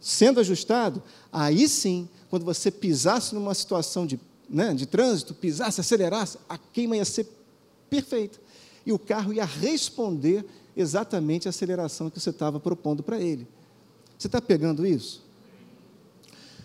Sendo 0.00 0.40
ajustado, 0.40 1.02
aí 1.30 1.68
sim, 1.68 2.08
quando 2.30 2.42
você 2.42 2.70
pisasse 2.70 3.34
numa 3.34 3.52
situação 3.54 4.06
de, 4.06 4.18
né, 4.48 4.72
de 4.72 4.86
trânsito, 4.86 5.34
pisasse, 5.34 5.78
acelerasse, 5.78 6.38
a 6.48 6.56
queima 6.56 6.96
ia 6.96 7.04
ser 7.04 7.28
perfeita. 7.90 8.38
E 8.86 8.92
o 8.92 8.98
carro 8.98 9.30
ia 9.30 9.44
responder 9.44 10.46
exatamente 10.74 11.46
a 11.46 11.50
aceleração 11.50 12.08
que 12.08 12.18
você 12.18 12.30
estava 12.30 12.58
propondo 12.58 13.02
para 13.02 13.20
ele. 13.20 13.46
Você 14.16 14.26
está 14.26 14.40
pegando 14.40 14.86
isso? 14.86 15.22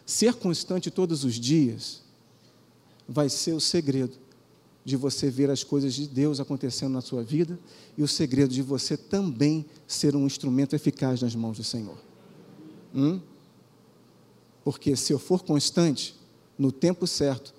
Ser 0.05 0.35
constante 0.35 0.89
todos 0.89 1.25
os 1.25 1.35
dias 1.35 2.01
vai 3.05 3.27
ser 3.27 3.51
o 3.51 3.59
segredo 3.59 4.24
de 4.85 4.95
você 4.95 5.31
ver 5.31 5.49
as 5.49 5.63
coisas 5.63 5.95
de 5.95 6.07
Deus 6.07 6.39
acontecendo 6.39 6.93
na 6.93 7.01
sua 7.01 7.23
vida 7.23 7.59
e 7.97 8.03
o 8.03 8.07
segredo 8.07 8.53
de 8.53 8.61
você 8.61 8.95
também 8.95 9.65
ser 9.87 10.15
um 10.15 10.27
instrumento 10.27 10.75
eficaz 10.75 11.23
nas 11.23 11.33
mãos 11.33 11.57
do 11.57 11.63
Senhor. 11.63 11.97
Hum? 12.93 13.19
Porque 14.63 14.95
se 14.95 15.11
eu 15.11 15.17
for 15.17 15.43
constante, 15.43 16.15
no 16.57 16.71
tempo 16.71 17.07
certo, 17.07 17.51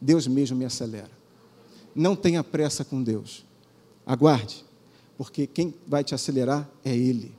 Deus 0.00 0.26
mesmo 0.26 0.56
me 0.56 0.64
acelera. 0.64 1.10
Não 1.94 2.16
tenha 2.16 2.42
pressa 2.42 2.84
com 2.84 3.02
Deus. 3.02 3.44
Aguarde, 4.06 4.64
porque 5.18 5.46
quem 5.46 5.74
vai 5.86 6.02
te 6.02 6.14
acelerar 6.14 6.68
é 6.82 6.96
Ele. 6.96 7.34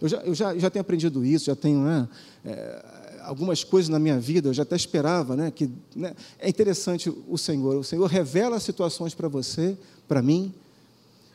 Eu 0.00 0.08
já, 0.08 0.18
eu 0.18 0.34
já, 0.34 0.56
já 0.56 0.70
tenho 0.70 0.80
aprendido 0.80 1.24
isso, 1.24 1.46
já 1.46 1.56
tenho 1.56 1.80
né, 1.80 2.08
é, 2.44 2.97
algumas 3.28 3.62
coisas 3.62 3.90
na 3.90 3.98
minha 3.98 4.18
vida, 4.18 4.48
eu 4.48 4.54
já 4.54 4.62
até 4.62 4.74
esperava, 4.74 5.36
né, 5.36 5.50
que 5.50 5.70
né, 5.94 6.14
é 6.38 6.48
interessante 6.48 7.12
o 7.28 7.36
Senhor. 7.36 7.76
O 7.76 7.84
Senhor 7.84 8.06
revela 8.06 8.58
situações 8.58 9.14
para 9.14 9.28
você, 9.28 9.76
para 10.08 10.22
mim, 10.22 10.54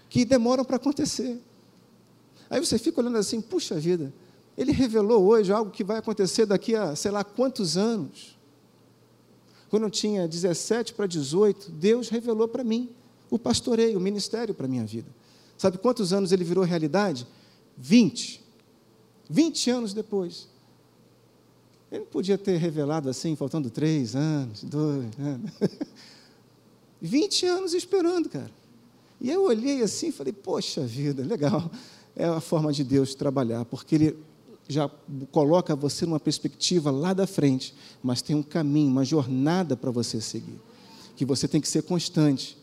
que 0.09 0.25
demoram 0.25 0.65
para 0.65 0.77
acontecer. 0.77 1.39
Aí 2.49 2.59
você 2.59 2.79
fica 2.79 2.99
olhando 2.99 3.17
assim, 3.17 3.39
puxa 3.39 3.75
vida, 3.75 4.11
ele 4.57 4.71
revelou 4.71 5.23
hoje 5.23 5.51
algo 5.51 5.71
que 5.71 5.83
vai 5.83 5.97
acontecer 5.97 6.45
daqui 6.45 6.75
a 6.75 6.95
sei 6.95 7.11
lá 7.11 7.23
quantos 7.23 7.77
anos. 7.77 8.37
Quando 9.69 9.83
eu 9.83 9.89
tinha 9.89 10.27
17 10.27 10.93
para 10.93 11.07
18, 11.07 11.71
Deus 11.71 12.09
revelou 12.09 12.47
para 12.47 12.63
mim 12.63 12.89
o 13.29 13.39
pastoreio, 13.39 13.97
o 13.97 14.01
ministério 14.01 14.53
para 14.53 14.65
a 14.65 14.69
minha 14.69 14.85
vida. 14.85 15.09
Sabe 15.57 15.77
quantos 15.77 16.11
anos 16.11 16.31
ele 16.31 16.43
virou 16.43 16.63
realidade? 16.63 17.27
20. 17.77 18.43
20 19.29 19.69
anos 19.71 19.93
depois. 19.93 20.52
Ele 21.93 22.05
podia 22.05 22.39
ter 22.39 22.57
revelado 22.57 23.07
assim, 23.07 23.35
faltando 23.35 23.69
três 23.69 24.15
anos, 24.15 24.63
dois 24.63 25.05
anos. 25.19 25.51
20 26.99 27.45
anos 27.45 27.73
esperando, 27.75 28.27
cara. 28.29 28.49
E 29.21 29.29
eu 29.29 29.43
olhei 29.43 29.83
assim 29.83 30.07
e 30.07 30.11
falei, 30.11 30.33
poxa 30.33 30.81
vida, 30.81 31.23
legal. 31.23 31.69
É 32.15 32.25
a 32.25 32.41
forma 32.41 32.73
de 32.73 32.83
Deus 32.83 33.13
trabalhar, 33.13 33.63
porque 33.65 33.93
Ele 33.93 34.17
já 34.67 34.89
coloca 35.31 35.75
você 35.75 36.07
numa 36.07 36.19
perspectiva 36.19 36.89
lá 36.89 37.13
da 37.13 37.27
frente, 37.27 37.75
mas 38.01 38.23
tem 38.23 38.35
um 38.35 38.41
caminho, 38.41 38.89
uma 38.89 39.05
jornada 39.05 39.77
para 39.77 39.91
você 39.91 40.19
seguir, 40.19 40.59
que 41.15 41.23
você 41.23 41.47
tem 41.47 41.61
que 41.61 41.67
ser 41.67 41.83
constante. 41.83 42.57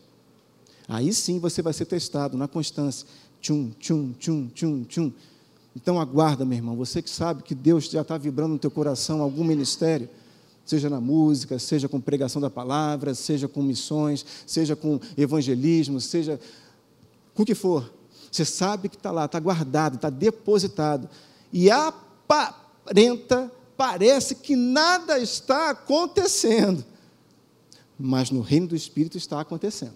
Aí 0.89 1.13
sim 1.13 1.39
você 1.39 1.61
vai 1.61 1.71
ser 1.71 1.85
testado 1.85 2.37
na 2.37 2.49
constância. 2.49 3.07
Tchum, 3.39 3.71
tchum, 3.79 4.11
tchum, 4.19 4.49
tchum, 4.53 4.83
tchum. 4.83 5.13
Então 5.75 5.99
aguarda, 5.99 6.43
meu 6.43 6.57
irmão. 6.57 6.75
Você 6.75 7.01
que 7.01 7.09
sabe 7.09 7.43
que 7.43 7.55
Deus 7.55 7.85
já 7.85 8.01
está 8.01 8.17
vibrando 8.17 8.53
no 8.53 8.59
teu 8.59 8.71
coração 8.71 9.21
algum 9.21 9.43
ministério, 9.43 10.09
seja 10.65 10.89
na 10.89 10.99
música, 10.99 11.57
seja 11.57 11.87
com 11.87 11.99
pregação 11.99 12.41
da 12.41 12.49
palavra, 12.49 13.13
seja 13.13 13.47
com 13.47 13.61
missões, 13.61 14.25
seja 14.45 14.75
com 14.75 14.99
evangelismo, 15.17 15.99
seja 15.99 16.39
com 17.33 17.43
o 17.43 17.45
que 17.45 17.55
for. 17.55 17.91
Você 18.31 18.45
sabe 18.45 18.87
que 18.89 18.95
está 18.95 19.11
lá, 19.11 19.25
está 19.25 19.39
guardado, 19.39 19.95
está 19.95 20.09
depositado. 20.09 21.09
E 21.51 21.69
aparenta, 21.69 23.51
parece 23.75 24.35
que 24.35 24.55
nada 24.55 25.19
está 25.19 25.71
acontecendo. 25.71 26.85
Mas 27.97 28.31
no 28.31 28.41
reino 28.41 28.67
do 28.67 28.75
Espírito 28.75 29.17
está 29.17 29.41
acontecendo. 29.41 29.93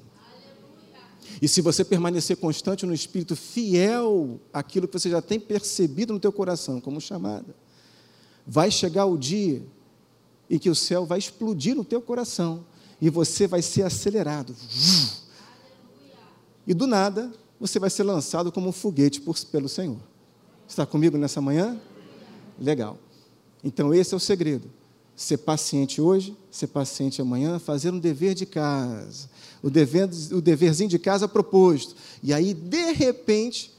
E 1.41 1.47
se 1.47 1.61
você 1.61 1.84
permanecer 1.84 2.38
constante 2.38 2.86
no 2.86 2.93
Espírito, 2.93 3.36
fiel 3.36 4.39
àquilo 4.53 4.88
que 4.88 4.97
você 4.97 5.09
já 5.09 5.21
tem 5.21 5.39
percebido 5.39 6.13
no 6.13 6.19
teu 6.19 6.32
coração 6.32 6.80
como 6.80 7.01
chamada, 7.01 7.55
vai 8.45 8.71
chegar 8.71 9.05
o 9.05 9.17
dia 9.17 9.63
em 10.49 10.59
que 10.59 10.69
o 10.69 10.76
céu 10.76 11.05
vai 11.05 11.19
explodir 11.19 11.76
no 11.76 11.84
teu 11.84 12.01
coração 12.01 12.65
e 13.01 13.09
você 13.09 13.47
vai 13.47 13.61
ser 13.61 13.82
acelerado. 13.84 14.55
E 16.67 16.73
do 16.73 16.88
nada, 16.88 17.32
você 17.59 17.80
vai 17.80 17.89
ser 17.89 18.03
lançado 18.03 18.51
como 18.51 18.69
um 18.69 18.71
foguete 18.71 19.21
por, 19.21 19.38
pelo 19.45 19.69
Senhor. 19.69 19.99
Está 20.67 20.86
comigo 20.86 21.17
nessa 21.17 21.41
manhã? 21.41 21.80
Legal. 22.59 22.97
Então, 23.63 23.93
esse 23.93 24.13
é 24.13 24.17
o 24.17 24.19
segredo. 24.19 24.69
Ser 25.16 25.38
paciente 25.38 26.01
hoje, 26.01 26.36
ser 26.51 26.68
paciente 26.68 27.22
amanhã, 27.22 27.57
fazer 27.57 27.91
um 27.91 27.99
dever 27.99 28.34
de 28.34 28.45
casa 28.45 29.30
o, 29.66 29.70
dever, 29.72 30.07
o 30.32 30.39
deverzinho 30.39 30.88
de 30.88 30.99
casa 30.99 31.28
proposto. 31.28 31.95
E 32.22 32.32
aí, 32.32 32.53
de 32.53 32.91
repente, 32.91 33.74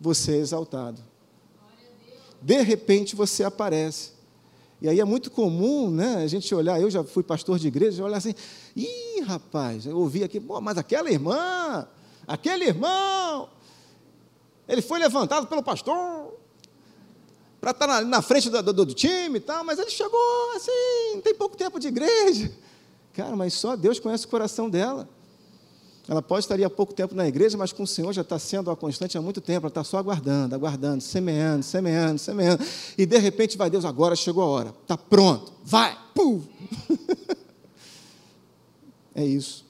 você 0.00 0.32
é 0.32 0.38
exaltado. 0.38 1.00
De 2.42 2.60
repente, 2.60 3.14
você 3.14 3.44
aparece. 3.44 4.10
E 4.82 4.88
aí 4.88 4.98
é 4.98 5.04
muito 5.04 5.30
comum 5.30 5.88
né, 5.88 6.16
a 6.16 6.26
gente 6.26 6.52
olhar, 6.52 6.80
eu 6.80 6.90
já 6.90 7.04
fui 7.04 7.22
pastor 7.22 7.56
de 7.56 7.68
igreja, 7.68 8.02
olhar 8.02 8.16
assim, 8.16 8.34
ih, 8.74 9.20
rapaz, 9.20 9.86
eu 9.86 9.96
ouvi 9.96 10.24
aqui, 10.24 10.40
mas 10.40 10.76
aquela 10.76 11.08
irmã, 11.08 11.86
aquele 12.26 12.64
irmão, 12.64 13.48
ele 14.66 14.82
foi 14.82 14.98
levantado 14.98 15.46
pelo 15.46 15.62
pastor 15.62 16.32
para 17.60 17.72
estar 17.72 17.86
na, 17.86 18.00
na 18.00 18.22
frente 18.22 18.48
do, 18.48 18.62
do, 18.62 18.72
do, 18.72 18.94
time 18.94 19.36
e 19.36 19.40
tal, 19.40 19.62
mas 19.64 19.78
ele 19.78 19.90
chegou 19.90 20.52
assim, 20.56 21.20
tem 21.22 21.34
pouco 21.34 21.56
tempo 21.56 21.78
de 21.78 21.88
igreja. 21.88 22.50
Cara, 23.12 23.36
mas 23.36 23.54
só 23.54 23.76
Deus 23.76 24.00
conhece 24.00 24.24
o 24.24 24.28
coração 24.28 24.70
dela. 24.70 25.08
Ela 26.08 26.22
pode 26.22 26.44
estar 26.44 26.60
há 26.60 26.70
pouco 26.70 26.92
tempo 26.92 27.14
na 27.14 27.28
igreja, 27.28 27.56
mas 27.56 27.72
com 27.72 27.84
o 27.84 27.86
Senhor 27.86 28.12
já 28.12 28.22
está 28.22 28.38
sendo 28.38 28.70
a 28.70 28.76
constante 28.76 29.16
há 29.16 29.22
muito 29.22 29.40
tempo. 29.40 29.66
Ela 29.66 29.68
está 29.68 29.84
só 29.84 29.98
aguardando, 29.98 30.54
aguardando, 30.54 31.00
semeando, 31.02 31.62
semeando, 31.62 32.18
semeando. 32.18 32.64
E 32.96 33.06
de 33.06 33.18
repente 33.18 33.56
vai 33.56 33.70
Deus, 33.70 33.84
agora 33.84 34.16
chegou 34.16 34.42
a 34.42 34.46
hora. 34.46 34.74
Está 34.82 34.96
pronto, 34.96 35.52
vai, 35.62 35.96
pum. 36.14 36.42
é 39.14 39.24
isso. 39.24 39.64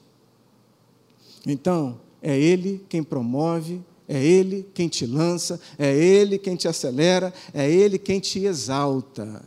Então, 1.45 1.99
é 2.21 2.35
Ele 2.39 2.83
quem 2.89 3.03
promove, 3.03 3.83
é 4.11 4.21
Ele 4.21 4.69
quem 4.73 4.89
te 4.89 5.05
lança, 5.05 5.57
é 5.79 5.95
Ele 5.95 6.37
quem 6.37 6.57
te 6.57 6.67
acelera, 6.67 7.33
é 7.53 7.71
Ele 7.71 7.97
quem 7.97 8.19
te 8.19 8.43
exalta. 8.43 9.41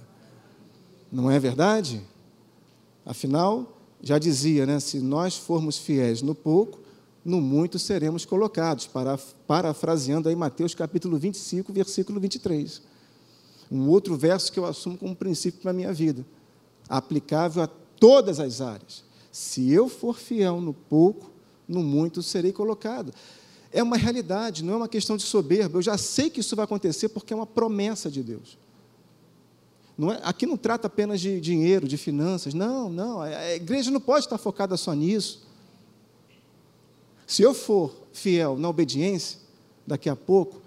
Não 1.12 1.30
é 1.30 1.38
verdade? 1.38 2.00
Afinal, 3.04 3.78
já 4.02 4.18
dizia, 4.18 4.64
né, 4.64 4.80
se 4.80 5.00
nós 5.00 5.36
formos 5.36 5.76
fiéis 5.76 6.22
no 6.22 6.34
pouco, 6.34 6.80
no 7.22 7.42
muito 7.42 7.78
seremos 7.78 8.24
colocados, 8.24 8.86
para, 8.86 9.18
parafraseando 9.46 10.30
aí 10.30 10.34
Mateus 10.34 10.74
capítulo 10.74 11.18
25, 11.18 11.70
versículo 11.70 12.18
23. 12.18 12.80
Um 13.70 13.86
outro 13.90 14.16
verso 14.16 14.50
que 14.50 14.58
eu 14.58 14.64
assumo 14.64 14.96
como 14.96 15.14
princípio 15.14 15.60
para 15.60 15.72
a 15.72 15.74
minha 15.74 15.92
vida, 15.92 16.24
aplicável 16.88 17.64
a 17.64 17.66
todas 17.66 18.40
as 18.40 18.62
áreas. 18.62 19.04
Se 19.30 19.70
eu 19.70 19.90
for 19.90 20.16
fiel 20.16 20.58
no 20.58 20.72
pouco, 20.72 21.30
no 21.68 21.82
muito 21.82 22.22
serei 22.22 22.52
colocado. 22.52 23.12
É 23.75 23.83
uma 23.83 23.97
realidade, 23.97 24.62
não 24.62 24.75
é 24.75 24.77
uma 24.77 24.89
questão 24.89 25.16
de 25.16 25.25
soberba. 25.25 25.79
Eu 25.79 25.83
já 25.83 25.99
sei 25.99 26.31
que 26.31 26.39
isso 26.39 26.55
vai 26.55 26.64
acontecer 26.64 27.09
porque 27.09 27.33
é 27.33 27.37
uma 27.37 27.45
promessa 27.45 28.09
de 28.09 28.22
Deus. 28.22 28.57
Não 29.99 30.12
é, 30.12 30.20
aqui 30.22 30.47
não 30.47 30.57
trata 30.57 30.87
apenas 30.87 31.20
de 31.20 31.41
dinheiro, 31.41 31.89
de 31.89 31.97
finanças. 31.97 32.55
Não, 32.55 32.89
não. 32.89 33.20
A 33.20 33.57
igreja 33.57 33.91
não 33.91 34.01
pode 34.01 34.27
estar 34.27 34.39
focada 34.39 34.77
só 34.77 34.93
nisso. 34.93 35.43
Se 37.27 37.43
eu 37.43 37.53
for 37.53 37.93
fiel 38.12 38.57
na 38.57 38.68
obediência, 38.68 39.41
daqui 39.85 40.09
a 40.09 40.14
pouco, 40.14 40.62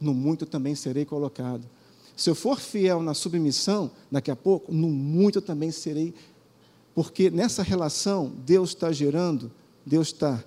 no 0.00 0.14
muito 0.14 0.46
também 0.46 0.74
serei 0.74 1.04
colocado. 1.04 1.68
Se 2.16 2.30
eu 2.30 2.34
for 2.34 2.58
fiel 2.58 3.02
na 3.02 3.12
submissão, 3.12 3.90
daqui 4.10 4.30
a 4.30 4.36
pouco, 4.36 4.72
no 4.72 4.88
muito 4.88 5.42
também 5.42 5.70
serei. 5.70 6.14
Porque 6.94 7.28
nessa 7.28 7.62
relação, 7.62 8.32
Deus 8.46 8.70
está 8.70 8.90
gerando, 8.90 9.52
Deus 9.84 10.08
está 10.08 10.42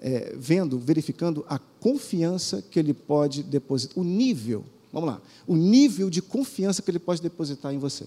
é, 0.00 0.34
vendo, 0.36 0.78
verificando 0.78 1.44
a 1.48 1.58
confiança 1.58 2.62
que 2.62 2.78
Ele 2.78 2.94
pode 2.94 3.42
depositar, 3.42 3.98
o 3.98 4.04
nível 4.04 4.64
Vamos 4.96 5.10
lá. 5.10 5.20
O 5.46 5.54
nível 5.54 6.08
de 6.08 6.22
confiança 6.22 6.80
que 6.80 6.90
ele 6.90 6.98
pode 6.98 7.20
depositar 7.20 7.70
em 7.70 7.76
você. 7.76 8.06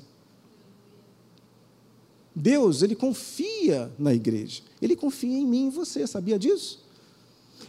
Deus, 2.34 2.82
ele 2.82 2.96
confia 2.96 3.92
na 4.00 4.12
igreja. 4.12 4.64
Ele 4.82 4.96
confia 4.96 5.38
em 5.38 5.46
mim 5.46 5.68
e 5.68 5.70
você, 5.70 6.08
sabia 6.08 6.40
disso? 6.40 6.84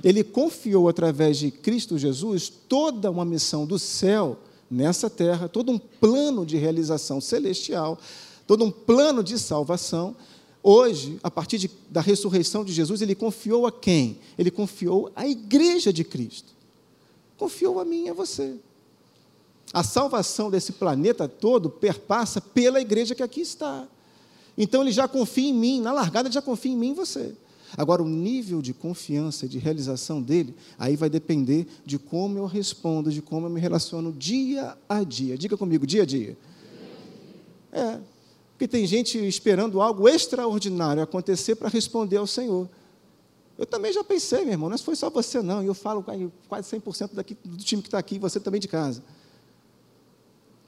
Ele 0.02 0.24
confiou 0.24 0.88
através 0.88 1.36
de 1.36 1.50
Cristo 1.50 1.98
Jesus 1.98 2.48
toda 2.48 3.10
uma 3.10 3.26
missão 3.26 3.66
do 3.66 3.78
céu 3.78 4.38
nessa 4.70 5.10
terra, 5.10 5.50
todo 5.50 5.70
um 5.70 5.78
plano 5.78 6.46
de 6.46 6.56
realização 6.56 7.20
celestial, 7.20 7.98
todo 8.46 8.64
um 8.64 8.70
plano 8.70 9.22
de 9.22 9.38
salvação. 9.38 10.16
Hoje, 10.62 11.18
a 11.22 11.30
partir 11.30 11.58
de, 11.58 11.70
da 11.88 12.00
ressurreição 12.00 12.64
de 12.64 12.72
Jesus, 12.72 13.00
ele 13.00 13.14
confiou 13.14 13.66
a 13.66 13.72
quem? 13.72 14.18
Ele 14.36 14.50
confiou 14.50 15.10
à 15.16 15.26
igreja 15.26 15.92
de 15.92 16.04
Cristo. 16.04 16.52
Confiou 17.38 17.80
a 17.80 17.84
mim 17.84 18.04
e 18.04 18.10
a 18.10 18.14
você. 18.14 18.56
A 19.72 19.82
salvação 19.82 20.50
desse 20.50 20.72
planeta 20.72 21.26
todo 21.28 21.70
perpassa 21.70 22.40
pela 22.40 22.80
igreja 22.80 23.14
que 23.14 23.22
aqui 23.22 23.40
está. 23.40 23.88
Então 24.58 24.82
ele 24.82 24.92
já 24.92 25.08
confia 25.08 25.48
em 25.48 25.54
mim, 25.54 25.80
na 25.80 25.92
largada 25.92 26.28
ele 26.28 26.34
já 26.34 26.42
confia 26.42 26.72
em 26.72 26.76
mim 26.76 26.90
e 26.90 26.94
você. 26.94 27.34
Agora, 27.76 28.02
o 28.02 28.08
nível 28.08 28.60
de 28.60 28.74
confiança 28.74 29.46
e 29.46 29.48
de 29.48 29.58
realização 29.58 30.20
dele, 30.20 30.54
aí 30.76 30.96
vai 30.96 31.08
depender 31.08 31.66
de 31.86 31.98
como 31.98 32.36
eu 32.36 32.46
respondo, 32.46 33.12
de 33.12 33.22
como 33.22 33.46
eu 33.46 33.50
me 33.50 33.60
relaciono 33.60 34.12
dia 34.12 34.76
a 34.88 35.04
dia. 35.04 35.38
Diga 35.38 35.56
comigo, 35.56 35.86
dia 35.86 36.02
a 36.02 36.06
dia. 36.06 36.36
É, 37.72 38.00
porque 38.60 38.68
tem 38.68 38.86
gente 38.86 39.16
esperando 39.26 39.80
algo 39.80 40.06
extraordinário 40.06 41.02
acontecer 41.02 41.54
para 41.54 41.66
responder 41.70 42.18
ao 42.18 42.26
Senhor. 42.26 42.68
Eu 43.56 43.64
também 43.64 43.90
já 43.90 44.04
pensei, 44.04 44.42
meu 44.42 44.52
irmão, 44.52 44.68
não 44.68 44.76
foi 44.76 44.94
só 44.94 45.08
você 45.08 45.40
não, 45.40 45.62
e 45.62 45.66
eu 45.66 45.72
falo 45.72 46.04
quase 46.46 46.76
100% 46.76 47.14
daqui, 47.14 47.34
do 47.42 47.56
time 47.56 47.80
que 47.80 47.88
está 47.88 47.98
aqui, 47.98 48.18
você 48.18 48.38
também 48.38 48.60
de 48.60 48.68
casa. 48.68 49.02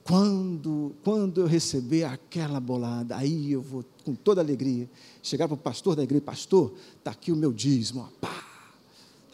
Quando, 0.05 0.95
quando 1.05 1.43
eu 1.43 1.47
receber 1.47 2.05
aquela 2.05 2.59
bolada, 2.59 3.15
aí 3.15 3.53
eu 3.53 3.61
vou 3.61 3.85
com 4.07 4.15
toda 4.15 4.41
alegria 4.41 4.89
chegar 5.23 5.47
para 5.47 5.55
o 5.55 5.59
pastor 5.59 5.95
da 5.95 6.03
igreja, 6.03 6.25
pastor, 6.25 6.73
está 6.97 7.11
aqui 7.11 7.31
o 7.31 7.37
meu 7.37 7.53
dízimo, 7.53 8.09
ó, 8.09 8.27
pá. 8.27 8.43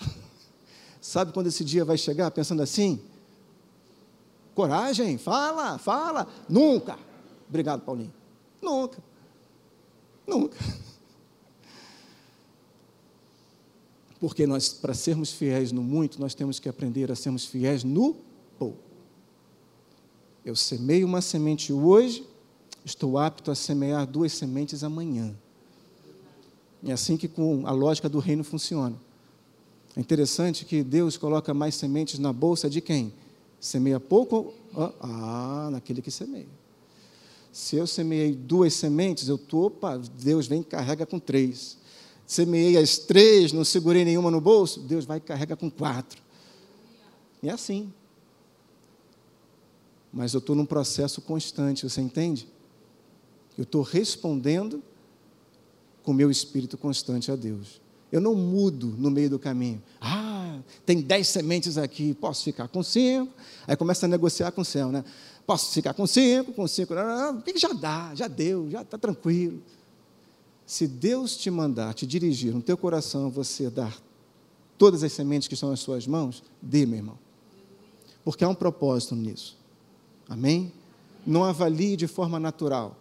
Sabe 1.01 1.33
quando 1.33 1.47
esse 1.47 1.63
dia 1.63 1.85
vai 1.85 1.97
chegar 1.97 2.29
pensando 2.33 2.61
assim? 2.61 3.01
Coragem, 4.53 5.17
fala, 5.17 5.79
fala, 5.79 6.27
nunca. 6.49 6.99
Obrigado, 7.49 7.83
Paulinho. 7.83 8.18
Nunca. 8.61 9.03
Nunca. 10.27 10.57
Porque 14.21 14.47
nós, 14.47 14.69
para 14.71 14.95
sermos 14.95 15.33
fiéis 15.33 15.71
no 15.71 15.83
muito, 15.83 16.21
nós 16.21 16.35
temos 16.35 16.59
que 16.59 16.69
aprender 16.69 17.11
a 17.11 17.15
sermos 17.15 17.45
fiéis 17.45 17.85
no 17.85 18.17
pouco. 18.59 18.79
Eu 20.45 20.57
semeio 20.57 21.07
uma 21.07 21.21
semente 21.21 21.73
hoje, 21.73 22.27
estou 22.85 23.19
apto 23.19 23.51
a 23.51 23.55
semear 23.55 24.07
duas 24.07 24.33
sementes 24.33 24.83
amanhã. 24.83 25.37
É 26.85 26.93
assim 26.93 27.17
que 27.17 27.29
com 27.29 27.67
a 27.67 27.71
lógica 27.71 28.09
do 28.09 28.19
reino 28.19 28.43
funciona. 28.43 28.97
É 29.97 30.01
interessante 30.01 30.65
que 30.65 30.83
Deus 30.83 31.17
coloca 31.17 31.53
mais 31.53 31.75
sementes 31.75 32.19
na 32.19 32.33
bolsa 32.33 32.69
de 32.71 32.81
quem? 32.81 33.13
Semeia 33.61 33.99
pouco? 33.99 34.55
Ah, 35.01 35.69
naquele 35.73 36.01
que 36.01 36.11
semeia. 36.11 36.47
Se 37.59 37.75
eu 37.75 37.89
semeei 37.89 38.37
duas 38.37 38.73
sementes, 38.73 39.27
eu 39.27 39.35
estou, 39.35 39.65
opa, 39.65 39.99
Deus 39.99 40.47
vem 40.47 40.63
carrega 40.63 41.05
com 41.05 41.19
três. 41.19 41.77
Semeei 42.25 42.77
as 42.77 42.99
três, 42.99 43.53
não 43.53 43.65
segurei 43.65 44.05
nenhuma 44.05 44.31
no 44.31 44.41
bolso, 44.41 44.79
Deus 44.79 45.05
vai 45.05 45.19
e 45.19 45.21
carrega 45.21 45.57
com 45.57 45.69
quatro. 45.69 46.23
E 47.43 47.49
é 47.49 47.53
assim. 47.53 47.93
Mas 50.13 50.35
eu 50.35 50.39
estou 50.39 50.55
num 50.55 50.65
processo 50.65 51.21
constante, 51.21 51.83
você 51.83 52.01
entende? 52.01 52.49
Eu 53.57 53.65
estou 53.65 53.83
respondendo 53.83 54.81
com 56.05 56.13
meu 56.13 56.31
espírito 56.31 56.79
constante 56.79 57.33
a 57.33 57.35
Deus. 57.35 57.81
Eu 58.13 58.21
não 58.21 58.37
mudo 58.37 58.95
no 58.97 59.11
meio 59.11 59.31
do 59.31 59.39
caminho. 59.39 59.83
Ah, 60.01 60.61
tem 60.87 61.01
dez 61.01 61.27
sementes 61.27 61.77
aqui, 61.77 62.15
posso 62.15 62.45
ficar 62.45 62.69
com 62.69 62.85
cinco. 62.85 63.35
Aí 63.67 63.77
começa 63.77 64.07
a 64.07 64.09
negociar 64.09 64.53
com 64.53 64.61
o 64.61 64.65
céu, 64.65 64.93
né? 64.93 65.05
Posso 65.49 65.73
ficar 65.73 65.95
com 65.95 66.07
cinco, 66.07 66.53
com 66.53 66.69
cinco. 66.69 66.95
Não. 66.95 67.41
que 67.41 67.59
já 67.59 67.73
dá, 67.73 68.15
já 68.15 68.29
deu, 68.29 68.69
já 68.71 68.83
está 68.83 68.99
tranquilo. 68.99 69.63
Se 70.67 70.87
Deus 70.87 71.39
te 71.39 71.51
mandar, 71.51 71.95
te 71.95 72.07
dirigir 72.07 72.53
no 72.53 72.61
teu 72.61 72.77
coração, 72.77 73.31
você 73.31 73.71
dar 73.71 73.97
todas 74.77 75.03
as 75.03 75.11
sementes 75.11 75.49
que 75.49 75.55
estão 75.55 75.71
nas 75.71 75.81
suas 75.81 76.07
mãos, 76.07 76.45
dê, 76.61 76.85
meu 76.85 76.99
irmão. 76.99 77.19
Porque 78.23 78.45
há 78.45 78.49
um 78.51 78.55
propósito 78.55 79.17
nisso. 79.17 79.57
Amém? 80.29 80.71
Não 81.27 81.45
avalie 81.45 81.97
de 81.97 82.07
forma 82.07 82.39
natural. 82.39 82.95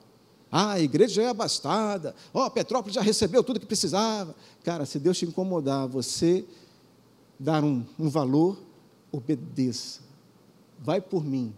Ah, 0.50 0.72
a 0.72 0.80
igreja 0.80 1.16
já 1.16 1.24
é 1.24 1.28
abastada. 1.28 2.16
Ó, 2.34 2.46
oh, 2.46 2.50
Petrópolis 2.50 2.96
já 2.96 3.02
recebeu 3.02 3.44
tudo 3.44 3.60
que 3.60 3.66
precisava. 3.66 4.34
Cara, 4.64 4.86
se 4.86 4.98
Deus 5.00 5.18
te 5.18 5.26
incomodar, 5.26 5.86
você 5.86 6.46
dar 7.38 7.62
um, 7.62 7.84
um 8.00 8.08
valor, 8.08 8.58
obedeça. 9.12 10.00
Vai 10.80 11.02
por 11.02 11.26
mim. 11.26 11.54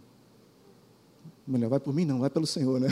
Melhor, 1.50 1.68
vai 1.68 1.80
por 1.80 1.92
mim 1.92 2.06
não, 2.06 2.20
vai 2.20 2.30
pelo 2.30 2.46
Senhor, 2.46 2.80
né? 2.80 2.90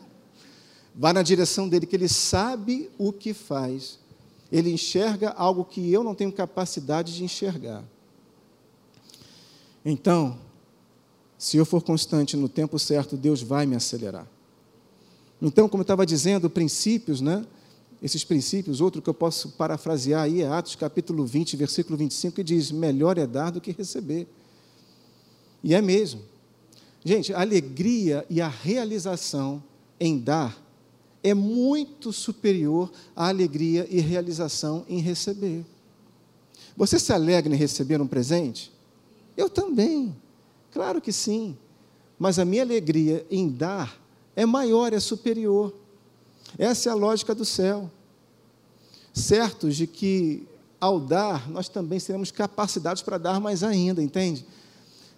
vai 0.96 1.12
na 1.12 1.22
direção 1.22 1.68
dele, 1.68 1.84
que 1.84 1.94
ele 1.94 2.08
sabe 2.08 2.90
o 2.96 3.12
que 3.12 3.34
faz. 3.34 3.98
Ele 4.50 4.72
enxerga 4.72 5.28
algo 5.30 5.62
que 5.62 5.92
eu 5.92 6.02
não 6.02 6.14
tenho 6.14 6.32
capacidade 6.32 7.14
de 7.14 7.22
enxergar. 7.22 7.84
Então, 9.84 10.38
se 11.36 11.58
eu 11.58 11.66
for 11.66 11.82
constante 11.82 12.34
no 12.34 12.48
tempo 12.48 12.78
certo, 12.78 13.14
Deus 13.14 13.42
vai 13.42 13.66
me 13.66 13.76
acelerar. 13.76 14.26
Então, 15.40 15.68
como 15.68 15.82
eu 15.82 15.84
estava 15.84 16.06
dizendo, 16.06 16.48
princípios, 16.48 17.20
né? 17.20 17.44
Esses 18.02 18.24
princípios, 18.24 18.80
outro 18.80 19.02
que 19.02 19.10
eu 19.10 19.14
posso 19.14 19.50
parafrasear 19.50 20.22
aí 20.22 20.40
é 20.40 20.48
Atos 20.48 20.74
capítulo 20.76 21.26
20, 21.26 21.58
versículo 21.58 21.98
25, 21.98 22.36
que 22.36 22.42
diz: 22.42 22.70
Melhor 22.70 23.18
é 23.18 23.26
dar 23.26 23.50
do 23.50 23.60
que 23.60 23.70
receber. 23.72 24.26
E 25.62 25.74
é 25.74 25.82
mesmo. 25.82 26.29
Gente, 27.04 27.32
a 27.32 27.40
alegria 27.40 28.26
e 28.28 28.40
a 28.40 28.48
realização 28.48 29.62
em 29.98 30.18
dar 30.18 30.56
é 31.22 31.34
muito 31.34 32.12
superior 32.12 32.90
à 33.14 33.28
alegria 33.28 33.86
e 33.90 34.00
realização 34.00 34.84
em 34.88 35.00
receber. 35.00 35.64
Você 36.76 36.98
se 36.98 37.12
alegra 37.12 37.54
em 37.54 37.58
receber 37.58 38.00
um 38.00 38.06
presente? 38.06 38.72
Eu 39.36 39.48
também. 39.48 40.14
Claro 40.72 41.00
que 41.00 41.12
sim. 41.12 41.56
Mas 42.18 42.38
a 42.38 42.44
minha 42.44 42.62
alegria 42.62 43.26
em 43.30 43.48
dar 43.48 43.98
é 44.36 44.44
maior, 44.46 44.92
é 44.92 45.00
superior. 45.00 45.74
Essa 46.58 46.88
é 46.88 46.92
a 46.92 46.94
lógica 46.94 47.34
do 47.34 47.44
céu. 47.44 47.90
Certos 49.12 49.76
de 49.76 49.86
que, 49.86 50.46
ao 50.80 51.00
dar, 51.00 51.50
nós 51.50 51.68
também 51.68 51.98
seremos 51.98 52.30
capacitados 52.30 53.02
para 53.02 53.18
dar 53.18 53.40
mais 53.40 53.62
ainda, 53.62 54.02
entende? 54.02 54.44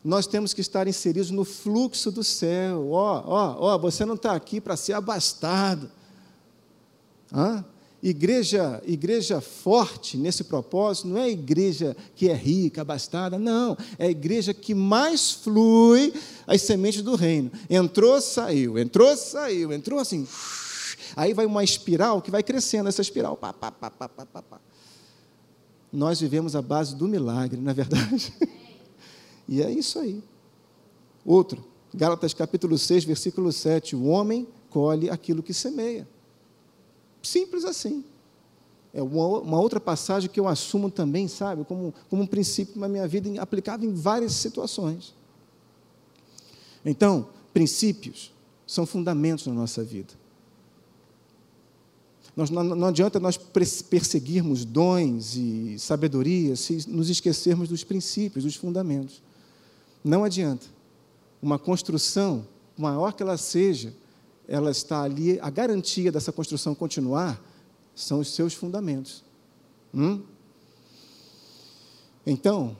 Nós 0.05 0.27
temos 0.27 0.53
que 0.53 0.61
estar 0.61 0.89
inseridos 0.89 1.31
no 1.31 1.45
fluxo 1.45 2.11
do 2.11 2.25
céu. 2.25 2.91
Ó, 2.91 3.23
ó, 3.25 3.57
ó, 3.75 3.79
você 3.79 4.05
não 4.05 4.15
está 4.15 4.33
aqui 4.33 4.61
para 4.61 4.77
ser 4.77 4.95
abastado. 4.95 5.91
Hã? 7.33 7.65
Igreja, 8.03 8.83
igreja 8.85 9.41
forte 9.41 10.17
nesse 10.17 10.43
propósito 10.43 11.07
não 11.07 11.19
é 11.19 11.31
igreja 11.31 11.97
que 12.17 12.29
é 12.29 12.35
rica, 12.35 12.81
abastada, 12.83 13.39
não. 13.39 13.77
É 13.97 14.07
a 14.07 14.11
igreja 14.11 14.53
que 14.53 14.75
mais 14.75 15.31
flui 15.31 16.13
as 16.45 16.63
sementes 16.63 17.03
do 17.03 17.15
reino. 17.15 17.53
Entrou, 17.71 18.21
saiu, 18.21 18.77
entrou, 18.77 19.17
saiu, 19.17 19.73
entrou 19.73 20.01
assim. 20.01 20.27
Aí 21.15 21.33
vai 21.33 21.47
uma 21.47 21.63
espiral 21.63 22.21
que 22.21 22.31
vai 22.31 22.43
crescendo 22.43 22.89
essa 22.89 23.03
espiral. 23.03 23.37
Pá, 23.37 23.53
pá, 23.53 23.71
pá, 23.71 23.89
pá, 23.89 24.09
pá, 24.09 24.27
pá. 24.27 24.61
Nós 25.93 26.21
vivemos 26.21 26.57
a 26.57 26.63
base 26.63 26.97
do 26.97 27.07
milagre, 27.07 27.61
na 27.61 27.71
é 27.71 27.75
verdade. 27.75 28.33
e 29.53 29.63
é 29.63 29.71
isso 29.71 29.99
aí. 29.99 30.25
Outro, 31.27 31.63
Gálatas 31.95 32.33
capítulo 32.33 32.79
6, 32.79 33.05
versículo 33.05 33.53
7. 33.53 33.95
O 33.95 34.07
homem 34.07 34.49
colhe 34.71 35.11
aquilo 35.11 35.43
que 35.43 35.53
semeia. 35.53 36.09
Simples 37.23 37.67
assim. 37.67 38.03
É 38.95 39.03
uma, 39.03 39.61
outra 39.61 39.79
passagem 39.79 40.31
que 40.31 40.41
eu 40.41 40.49
assumo 40.49 40.91
também, 40.91 41.29
sabe, 41.29 41.65
como, 41.65 41.93
como 42.09 42.23
um 42.23 42.27
princípio 42.27 42.81
na 42.81 42.89
minha 42.89 43.07
vida, 43.07 43.29
aplicado 43.43 43.85
em 43.85 43.93
várias 43.93 44.33
situações. 44.33 45.15
Então, 46.83 47.29
princípios 47.53 48.33
são 48.67 48.87
fundamentos 48.87 49.47
na 49.47 49.53
nossa 49.53 49.85
vida. 49.85 50.15
Nós, 52.35 52.49
não, 52.49 52.65
não 52.65 52.89
adianta 52.89 53.21
nós 53.21 53.37
perseguirmos 53.37 54.65
dons 54.65 55.37
e 55.37 55.79
sabedoria 55.79 56.57
se 56.57 56.89
nos 56.89 57.11
esquecermos 57.11 57.69
dos 57.69 57.85
princípios, 57.85 58.45
dos 58.45 58.57
fundamentos. 58.57 59.23
Não 60.03 60.25
adianta. 60.25 60.67
Uma 61.41 61.59
construção, 61.59 62.47
maior 62.77 63.13
que 63.13 63.23
ela 63.23 63.37
seja, 63.37 63.95
ela 64.47 64.71
está 64.71 65.03
ali, 65.03 65.39
a 65.41 65.51
garantia 65.51 66.11
dessa 66.11 66.33
construção 66.33 66.75
continuar 66.75 67.41
são 67.95 68.21
os 68.21 68.35
seus 68.35 68.55
fundamentos. 68.55 69.25
Hum? 69.95 70.23
Então, 72.27 72.77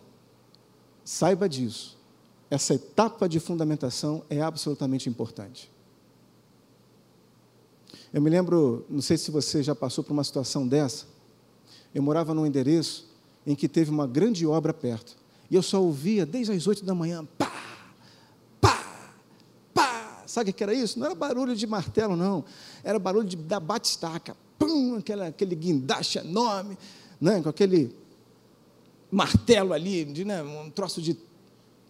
saiba 1.05 1.49
disso. 1.49 1.99
Essa 2.51 2.75
etapa 2.75 3.29
de 3.29 3.41
fundamentação 3.41 4.23
é 4.29 4.41
absolutamente 4.41 5.09
importante. 5.09 5.71
Eu 8.13 8.21
me 8.21 8.29
lembro, 8.29 8.85
não 8.91 9.01
sei 9.01 9.17
se 9.17 9.31
você 9.31 9.63
já 9.63 9.75
passou 9.75 10.05
por 10.05 10.13
uma 10.13 10.23
situação 10.23 10.69
dessa. 10.69 11.07
Eu 11.95 12.03
morava 12.03 12.35
num 12.35 12.45
endereço 12.45 13.11
em 13.47 13.55
que 13.55 13.69
teve 13.69 13.91
uma 13.91 14.07
grande 14.07 14.47
obra 14.47 14.75
perto. 14.75 15.17
E 15.53 15.55
eu 15.55 15.63
só 15.63 15.83
ouvia 15.83 16.25
desde 16.25 16.51
as 16.51 16.67
oito 16.67 16.83
da 16.83 16.95
manhã, 16.95 17.29
pá, 17.37 17.53
Sabe 20.33 20.51
o 20.51 20.55
que 20.55 20.63
era 20.63 20.73
isso? 20.73 20.99
Não 20.99 21.05
era 21.05 21.15
barulho 21.15 21.55
de 21.55 21.67
martelo, 21.67 22.17
não. 22.17 22.43
Era 22.83 22.99
barulho 22.99 23.29
de, 23.29 23.37
da 23.37 23.61
batistaca. 23.61 24.35
Pum, 24.59 24.97
aquela, 24.97 25.27
aquele 25.27 25.55
guindaste 25.55 26.17
enorme, 26.17 26.79
né, 27.21 27.43
com 27.43 27.51
aquele 27.51 27.95
martelo 29.11 29.75
ali, 29.75 30.07
de, 30.07 30.25
né, 30.25 30.43
um 30.43 30.71
troço 30.71 31.03
de 31.03 31.19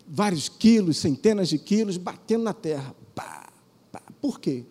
vários 0.08 0.48
quilos, 0.48 0.96
centenas 0.96 1.48
de 1.48 1.56
quilos, 1.56 1.96
batendo 1.96 2.42
na 2.42 2.52
terra. 2.52 2.96
Pá, 3.14 3.48
pá. 3.92 4.02
Por 4.20 4.40
quê? 4.40 4.64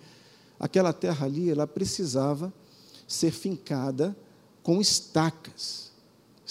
Aquela 0.60 0.92
terra 0.92 1.26
ali, 1.26 1.50
ela 1.50 1.66
precisava 1.66 2.54
ser 3.08 3.32
fincada 3.32 4.14
com 4.62 4.82
estacas, 4.82 5.91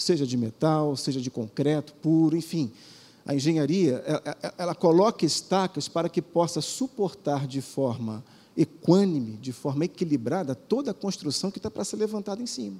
seja 0.01 0.25
de 0.25 0.37
metal, 0.37 0.95
seja 0.95 1.21
de 1.21 1.29
concreto 1.29 1.93
puro, 1.93 2.35
enfim 2.35 2.71
a 3.25 3.35
engenharia, 3.35 4.03
ela, 4.05 4.53
ela 4.57 4.75
coloca 4.75 5.25
estacas 5.25 5.87
para 5.87 6.09
que 6.09 6.21
possa 6.21 6.61
suportar 6.61 7.47
de 7.47 7.61
forma 7.61 8.23
equânime, 8.57 9.37
de 9.37 9.51
forma 9.51 9.85
equilibrada, 9.85 10.55
toda 10.55 10.91
a 10.91 10.93
construção 10.93 11.51
que 11.51 11.57
está 11.57 11.69
para 11.69 11.83
ser 11.83 11.97
levantada 11.97 12.41
em 12.41 12.45
cima. 12.45 12.77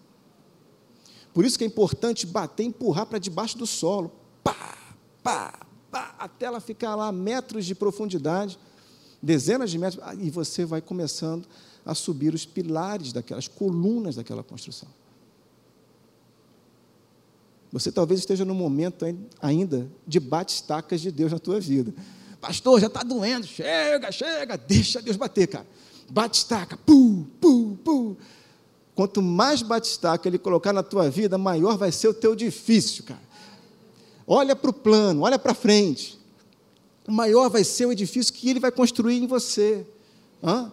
Por 1.34 1.46
isso 1.46 1.58
que 1.58 1.64
é 1.64 1.68
importante 1.68 2.26
bater, 2.26 2.64
empurrar 2.64 3.06
para 3.06 3.20
debaixo 3.20 3.58
do 3.58 3.66
solo, 3.66 4.12
pá, 4.44 4.78
pá, 5.24 5.60
pá, 5.90 6.16
até 6.20 6.48
ela 6.48 6.60
ficar 6.60 6.96
lá 6.96 7.12
metros 7.12 7.66
de 7.66 7.74
profundidade, 7.74 8.60
dezenas 9.22 9.72
de 9.72 9.78
metros, 9.78 10.04
e 10.20 10.30
você 10.30 10.66
vai 10.66 10.82
começando 10.82 11.48
a 11.86 11.96
subir 11.96 12.34
os 12.34 12.46
pilares 12.46 13.14
daquelas 13.14 13.48
colunas 13.48 14.16
daquela 14.16 14.44
construção. 14.44 14.90
Você 17.72 17.92
talvez 17.92 18.20
esteja 18.20 18.44
no 18.44 18.54
momento 18.54 19.06
ainda 19.42 19.88
de 20.06 20.20
bate-estacas 20.20 21.00
de 21.00 21.12
Deus 21.12 21.32
na 21.32 21.40
tua 21.40 21.60
vida. 21.60 21.94
Pastor, 22.42 22.80
já 22.80 22.88
está 22.88 23.04
doendo. 23.04 23.46
Chega, 23.46 24.12
chega. 24.12 24.58
Deixa 24.58 25.02
Deus 25.02 25.16
bater, 25.16 25.48
cara. 25.48 25.66
Bate 26.10 26.40
estaca. 26.40 26.76
Pu, 26.76 27.28
pu, 27.40 27.78
pu. 27.84 28.18
Quanto 28.94 29.22
mais 29.22 29.62
bate 29.62 29.88
estaca 29.88 30.28
ele 30.28 30.38
colocar 30.38 30.74
na 30.74 30.84
tua 30.84 31.10
vida, 31.10 31.38
maior 31.38 31.78
vai 31.78 31.92
ser 31.92 32.10
o 32.10 32.14
teu 32.14 32.36
difícil, 32.36 33.06
cara. 33.06 33.22
Olha 34.28 34.56
para 34.56 34.70
o 34.70 34.74
plano, 34.74 35.22
olha 35.22 35.40
para 35.40 35.54
frente. 35.54 36.20
Maior 37.08 37.50
vai 37.50 37.64
ser 37.64 37.86
o 37.86 37.92
edifício 37.92 38.34
que 38.34 38.50
ele 38.50 38.60
vai 38.60 38.72
construir 38.72 39.18
em 39.18 39.28
você. 39.28 39.86
Hã? 40.44 40.72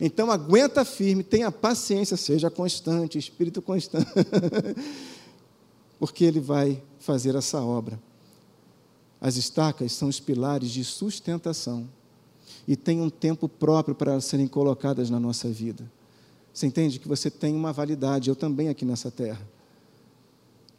Então 0.00 0.30
aguenta 0.30 0.84
firme, 0.84 1.22
tenha 1.22 1.52
paciência, 1.52 2.16
seja 2.16 2.50
constante, 2.50 3.18
espírito 3.18 3.60
constante, 3.60 4.06
porque 6.00 6.24
ele 6.24 6.40
vai 6.40 6.82
fazer 6.98 7.36
essa 7.36 7.60
obra. 7.60 8.00
As 9.20 9.36
estacas 9.36 9.92
são 9.92 10.08
os 10.08 10.18
pilares 10.18 10.70
de 10.70 10.82
sustentação 10.82 11.86
e 12.66 12.74
tem 12.74 13.02
um 13.02 13.10
tempo 13.10 13.46
próprio 13.46 13.94
para 13.94 14.18
serem 14.22 14.48
colocadas 14.48 15.10
na 15.10 15.20
nossa 15.20 15.50
vida. 15.50 15.88
Você 16.54 16.66
entende 16.66 16.98
que 16.98 17.06
você 17.06 17.30
tem 17.30 17.54
uma 17.54 17.70
validade, 17.70 18.30
eu 18.30 18.34
também 18.34 18.70
aqui 18.70 18.84
nessa 18.84 19.10
terra. 19.10 19.46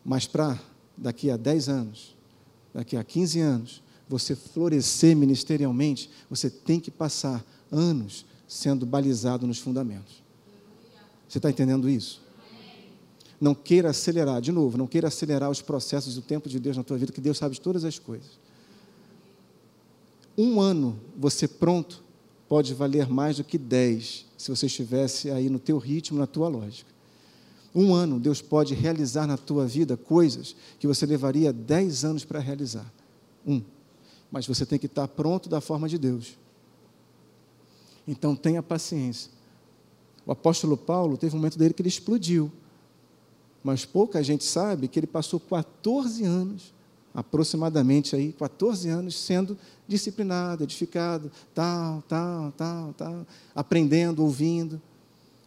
Mas 0.04 0.26
para 0.26 0.60
daqui 0.98 1.30
a 1.30 1.38
10 1.38 1.70
anos, 1.70 2.16
daqui 2.74 2.98
a 2.98 3.04
15 3.04 3.40
anos, 3.40 3.84
você 4.10 4.36
florescer 4.36 5.16
ministerialmente, 5.16 6.10
você 6.30 6.50
tem 6.50 6.80
que 6.80 6.90
passar 6.90 7.46
anos 7.72 8.26
sendo 8.48 8.88
balizado 8.88 9.46
nos 9.46 9.60
fundamentos. 9.60 10.24
Você 11.30 11.38
está 11.38 11.50
entendendo 11.50 11.88
isso? 11.88 12.22
Não 13.42 13.56
queira 13.56 13.90
acelerar, 13.90 14.40
de 14.40 14.52
novo, 14.52 14.78
não 14.78 14.86
queira 14.86 15.08
acelerar 15.08 15.50
os 15.50 15.64
processos 15.64 16.14
do 16.14 16.22
tempo 16.22 16.48
de 16.48 16.60
Deus 16.60 16.78
na 16.78 16.84
tua 16.84 16.96
vida, 16.96 17.12
que 17.12 17.20
Deus 17.20 17.40
sabe 17.40 17.56
de 17.56 17.62
todas 17.62 17.84
as 17.84 17.98
coisas. 17.98 18.40
Um 20.38 20.62
ano 20.62 21.00
você 21.18 21.48
pronto 21.48 22.04
pode 22.48 22.74
valer 22.76 23.10
mais 23.10 23.38
do 23.38 23.44
que 23.44 23.58
dez, 23.58 24.28
se 24.38 24.52
você 24.52 24.68
estivesse 24.68 25.32
aí 25.32 25.50
no 25.50 25.58
teu 25.58 25.80
ritmo, 25.80 26.20
na 26.20 26.28
tua 26.28 26.48
lógica. 26.48 26.92
Um 27.74 27.94
ano 27.94 28.20
Deus 28.20 28.42
pode 28.42 28.76
realizar 28.76 29.26
na 29.26 29.38
tua 29.38 29.66
vida 29.66 29.98
coisas 29.98 30.56
que 30.78 30.86
você 30.86 31.06
levaria 31.06 31.52
dez 31.52 32.06
anos 32.06 32.24
para 32.24 32.40
realizar. 32.40 32.92
Um. 33.48 33.62
Mas 34.30 34.46
você 34.46 34.66
tem 34.66 34.78
que 34.78 34.86
estar 34.86 35.08
pronto 35.08 35.50
da 35.50 35.60
forma 35.60 35.90
de 35.90 35.98
Deus. 35.98 36.38
Então 38.08 38.36
tenha 38.36 38.62
paciência. 38.62 39.32
O 40.26 40.32
apóstolo 40.32 40.78
Paulo 40.78 41.18
teve 41.18 41.36
um 41.36 41.40
momento 41.40 41.58
dele 41.58 41.74
que 41.74 41.82
ele 41.82 41.90
explodiu. 41.90 42.52
Mas 43.64 43.86
pouca 43.86 44.24
gente 44.24 44.44
sabe 44.44 44.88
que 44.88 45.00
ele 45.00 45.08
passou 45.08 45.40
14 45.40 46.24
anos, 46.24 46.74
aproximadamente 47.14 48.16
aí, 48.16 48.34
14 48.34 48.90
anos 48.90 49.16
sendo 49.16 49.58
disciplinado, 49.88 50.64
edificado, 50.64 51.32
tal, 51.54 52.04
tal, 52.08 52.52
tal, 52.54 52.94
tal, 52.94 53.28
aprendendo, 53.54 54.24
ouvindo, 54.24 54.82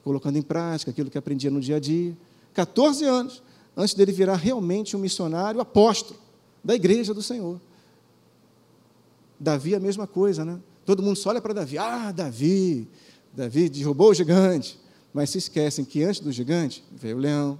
colocando 0.02 0.36
em 0.36 0.42
prática 0.42 0.90
aquilo 0.90 1.10
que 1.10 1.18
aprendia 1.18 1.50
no 1.50 1.60
dia 1.60 1.76
a 1.76 1.80
dia. 1.80 2.16
14 2.52 3.04
anos 3.04 3.42
antes 3.76 3.94
dele 3.94 4.12
virar 4.12 4.36
realmente 4.36 4.96
um 4.96 5.00
missionário 5.00 5.60
apóstolo 5.60 6.20
da 6.62 6.74
igreja 6.74 7.12
do 7.12 7.22
Senhor. 7.22 7.60
Davi 9.38 9.74
a 9.74 9.80
mesma 9.80 10.06
coisa, 10.06 10.44
né? 10.44 10.60
Todo 10.86 11.02
mundo 11.02 11.16
só 11.16 11.30
olha 11.30 11.40
para 11.40 11.52
Davi. 11.52 11.78
Ah, 11.78 12.12
Davi, 12.12 12.88
Davi 13.32 13.68
derrubou 13.68 14.10
o 14.10 14.14
gigante. 14.14 14.78
Mas 15.12 15.30
se 15.30 15.38
esquecem 15.38 15.84
que 15.84 16.02
antes 16.02 16.20
do 16.20 16.32
gigante 16.32 16.84
veio 16.92 17.16
o 17.16 17.20
leão. 17.20 17.58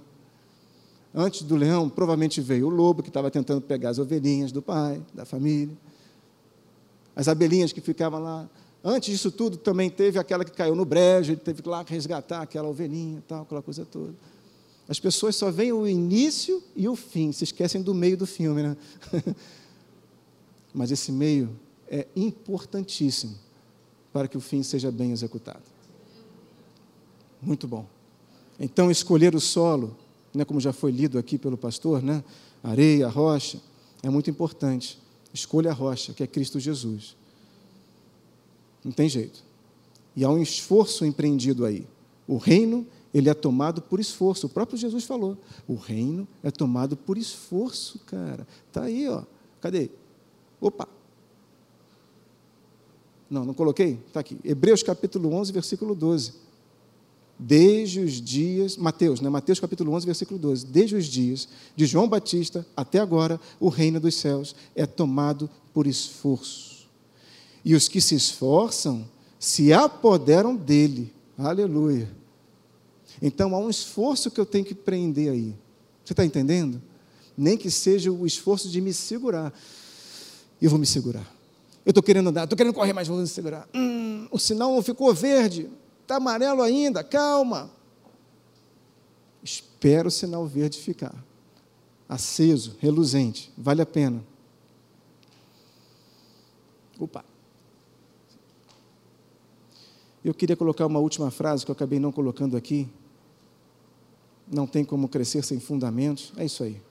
Antes 1.17 1.43
do 1.43 1.55
leão, 1.55 1.87
provavelmente 1.87 2.41
veio 2.41 2.67
o 2.67 2.69
lobo, 2.69 3.01
que 3.01 3.07
estava 3.07 3.31
tentando 3.31 3.61
pegar 3.61 3.91
as 3.91 3.99
ovelhinhas 3.99 4.51
do 4.51 4.61
pai, 4.61 5.01
da 5.13 5.23
família. 5.23 5.73
As 7.15 7.29
abelhinhas 7.29 7.71
que 7.71 7.79
ficavam 7.79 8.21
lá. 8.21 8.49
Antes 8.83 9.11
disso 9.13 9.31
tudo, 9.31 9.55
também 9.55 9.89
teve 9.89 10.19
aquela 10.19 10.43
que 10.43 10.51
caiu 10.51 10.75
no 10.75 10.83
brejo, 10.83 11.31
ele 11.31 11.39
teve 11.39 11.61
que 11.61 11.69
lá 11.69 11.85
resgatar 11.87 12.41
aquela 12.41 12.67
ovelhinha, 12.67 13.23
tal, 13.25 13.43
aquela 13.43 13.61
coisa 13.61 13.85
toda. 13.85 14.13
As 14.89 14.99
pessoas 14.99 15.37
só 15.37 15.49
veem 15.49 15.71
o 15.71 15.87
início 15.87 16.61
e 16.75 16.85
o 16.85 16.97
fim, 16.97 17.31
se 17.31 17.45
esquecem 17.45 17.81
do 17.81 17.95
meio 17.95 18.17
do 18.17 18.27
filme, 18.27 18.61
né? 18.61 18.77
Mas 20.73 20.91
esse 20.91 21.13
meio 21.13 21.57
é 21.87 22.05
importantíssimo 22.13 23.35
para 24.11 24.27
que 24.27 24.37
o 24.37 24.41
fim 24.41 24.61
seja 24.61 24.91
bem 24.91 25.13
executado. 25.13 25.63
Muito 27.41 27.69
bom. 27.69 27.85
Então, 28.59 28.91
escolher 28.91 29.33
o 29.33 29.39
solo, 29.39 29.95
né, 30.37 30.45
como 30.45 30.59
já 30.59 30.73
foi 30.73 30.91
lido 30.91 31.17
aqui 31.17 31.37
pelo 31.37 31.57
pastor, 31.57 32.01
né, 32.01 32.23
areia, 32.63 33.07
rocha, 33.07 33.59
é 34.03 34.09
muito 34.09 34.29
importante. 34.29 34.99
Escolha 35.33 35.71
a 35.71 35.73
rocha, 35.73 36.13
que 36.13 36.23
é 36.23 36.27
Cristo 36.27 36.59
Jesus. 36.59 37.15
Não 38.83 38.91
tem 38.91 39.09
jeito. 39.09 39.43
E 40.15 40.23
há 40.23 40.29
um 40.29 40.41
esforço 40.41 41.05
empreendido 41.05 41.65
aí. 41.65 41.85
O 42.27 42.37
reino, 42.37 42.85
ele 43.13 43.29
é 43.29 43.33
tomado 43.33 43.81
por 43.81 43.99
esforço. 43.99 44.47
O 44.47 44.49
próprio 44.49 44.77
Jesus 44.77 45.03
falou. 45.03 45.37
O 45.67 45.75
reino 45.75 46.27
é 46.43 46.51
tomado 46.51 46.95
por 46.95 47.17
esforço, 47.17 47.99
cara. 48.05 48.47
Está 48.67 48.83
aí, 48.83 49.07
ó. 49.09 49.23
Cadê? 49.59 49.89
Opa, 50.61 50.87
não, 53.29 53.43
não 53.43 53.53
coloquei? 53.53 53.99
Está 54.07 54.19
aqui. 54.19 54.37
Hebreus 54.43 54.83
capítulo 54.83 55.33
11, 55.33 55.51
versículo 55.51 55.95
12. 55.95 56.33
Desde 57.37 57.99
os 57.99 58.13
dias, 58.21 58.77
Mateus, 58.77 59.19
né? 59.19 59.29
Mateus 59.29 59.59
capítulo 59.59 59.91
11, 59.93 60.05
versículo 60.05 60.39
12. 60.39 60.65
Desde 60.67 60.95
os 60.95 61.05
dias 61.05 61.49
de 61.75 61.85
João 61.85 62.07
Batista 62.07 62.65
até 62.75 62.99
agora, 62.99 63.39
o 63.59 63.67
reino 63.67 63.99
dos 63.99 64.15
céus 64.15 64.55
é 64.73 64.85
tomado 64.85 65.49
por 65.73 65.85
esforço. 65.85 66.87
E 67.63 67.75
os 67.75 67.87
que 67.89 67.99
se 67.99 68.15
esforçam 68.15 69.05
se 69.37 69.73
apoderam 69.73 70.55
dele. 70.55 71.13
Aleluia. 71.37 72.09
Então 73.21 73.53
há 73.53 73.59
um 73.59 73.69
esforço 73.69 74.31
que 74.31 74.39
eu 74.39 74.45
tenho 74.45 74.63
que 74.63 74.75
prender 74.75 75.31
aí. 75.31 75.53
Você 76.03 76.13
está 76.13 76.23
entendendo? 76.23 76.81
Nem 77.37 77.57
que 77.57 77.69
seja 77.69 78.11
o 78.11 78.25
esforço 78.25 78.69
de 78.69 78.79
me 78.79 78.93
segurar. 78.93 79.53
Eu 80.61 80.69
vou 80.69 80.79
me 80.79 80.85
segurar. 80.85 81.29
Eu 81.85 81.91
estou 81.91 82.01
querendo 82.01 82.29
andar, 82.29 82.45
estou 82.45 82.55
querendo 82.55 82.73
correr, 82.73 82.93
mas 82.93 83.07
vou 83.07 83.25
segurar. 83.27 83.67
Hum, 83.73 84.27
o 84.31 84.39
sinal 84.39 84.81
ficou 84.81 85.13
verde, 85.13 85.69
está 86.05 86.17
amarelo 86.17 86.61
ainda, 86.61 87.03
calma. 87.03 87.71
Espera 89.43 90.07
o 90.07 90.11
sinal 90.11 90.45
verde 90.45 90.79
ficar. 90.79 91.15
Aceso, 92.07 92.77
reluzente, 92.79 93.51
vale 93.57 93.81
a 93.81 93.85
pena. 93.85 94.23
Opa. 96.99 97.25
Eu 100.23 100.33
queria 100.33 100.55
colocar 100.55 100.85
uma 100.85 100.99
última 100.99 101.29
frase 101.29 101.65
que 101.65 101.71
eu 101.71 101.73
acabei 101.73 101.99
não 101.99 102.11
colocando 102.11 102.55
aqui. 102.55 102.89
Não 104.47 104.65
tem 104.65 104.85
como 104.85 105.07
crescer 105.07 105.43
sem 105.43 105.59
fundamentos. 105.59 106.31
É 106.37 106.45
isso 106.45 106.63
aí. 106.63 106.81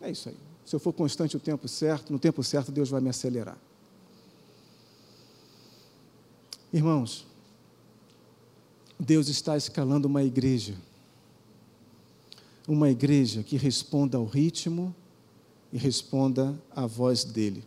É 0.00 0.10
isso 0.10 0.28
aí. 0.28 0.36
Se 0.64 0.74
eu 0.74 0.80
for 0.80 0.92
constante 0.92 1.36
o 1.36 1.40
tempo 1.40 1.66
certo, 1.66 2.12
no 2.12 2.18
tempo 2.18 2.42
certo 2.42 2.70
Deus 2.70 2.90
vai 2.90 3.00
me 3.00 3.08
acelerar. 3.08 3.58
Irmãos, 6.72 7.26
Deus 8.98 9.28
está 9.28 9.56
escalando 9.56 10.08
uma 10.08 10.22
igreja. 10.22 10.74
Uma 12.66 12.90
igreja 12.90 13.42
que 13.42 13.56
responda 13.56 14.18
ao 14.18 14.24
ritmo 14.24 14.94
e 15.72 15.78
responda 15.78 16.60
à 16.74 16.86
voz 16.86 17.24
dele. 17.24 17.62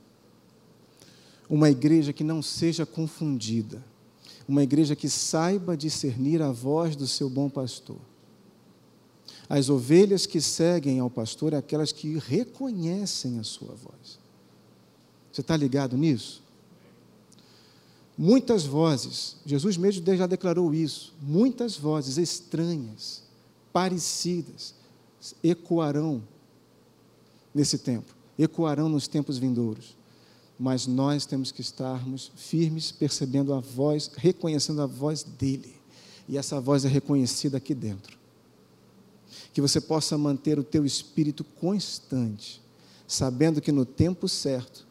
Uma 1.49 1.69
igreja 1.69 2.11
que 2.11 2.23
não 2.23 2.41
seja 2.41 2.85
confundida. 2.85 3.83
Uma 4.47 4.63
igreja 4.63 4.95
que 4.95 5.09
saiba 5.09 5.77
discernir 5.77 6.41
a 6.41 6.51
voz 6.51 6.95
do 6.95 7.07
seu 7.07 7.29
bom 7.29 7.49
pastor. 7.49 7.99
As 9.47 9.69
ovelhas 9.69 10.25
que 10.25 10.39
seguem 10.39 10.99
ao 10.99 11.09
pastor 11.09 11.53
é 11.53 11.57
aquelas 11.57 11.91
que 11.91 12.17
reconhecem 12.17 13.39
a 13.39 13.43
sua 13.43 13.75
voz. 13.75 14.19
Você 15.31 15.41
está 15.41 15.55
ligado 15.55 15.97
nisso? 15.97 16.41
Muitas 18.23 18.63
vozes, 18.63 19.37
Jesus 19.43 19.77
mesmo 19.77 20.05
já 20.15 20.27
declarou 20.27 20.75
isso, 20.75 21.11
muitas 21.19 21.75
vozes 21.75 22.19
estranhas, 22.19 23.23
parecidas, 23.73 24.75
ecoarão 25.43 26.21
nesse 27.51 27.79
tempo, 27.79 28.13
ecoarão 28.37 28.87
nos 28.87 29.07
tempos 29.07 29.39
vindouros. 29.39 29.97
Mas 30.59 30.85
nós 30.85 31.25
temos 31.25 31.51
que 31.51 31.61
estarmos 31.61 32.31
firmes, 32.35 32.91
percebendo 32.91 33.55
a 33.55 33.59
voz, 33.59 34.11
reconhecendo 34.15 34.83
a 34.83 34.85
voz 34.85 35.23
dele. 35.23 35.73
E 36.29 36.37
essa 36.37 36.61
voz 36.61 36.85
é 36.85 36.87
reconhecida 36.87 37.57
aqui 37.57 37.73
dentro. 37.73 38.19
Que 39.51 39.61
você 39.61 39.81
possa 39.81 40.15
manter 40.15 40.59
o 40.59 40.63
teu 40.63 40.85
espírito 40.85 41.43
constante, 41.43 42.61
sabendo 43.07 43.59
que 43.59 43.71
no 43.71 43.83
tempo 43.83 44.29
certo, 44.29 44.85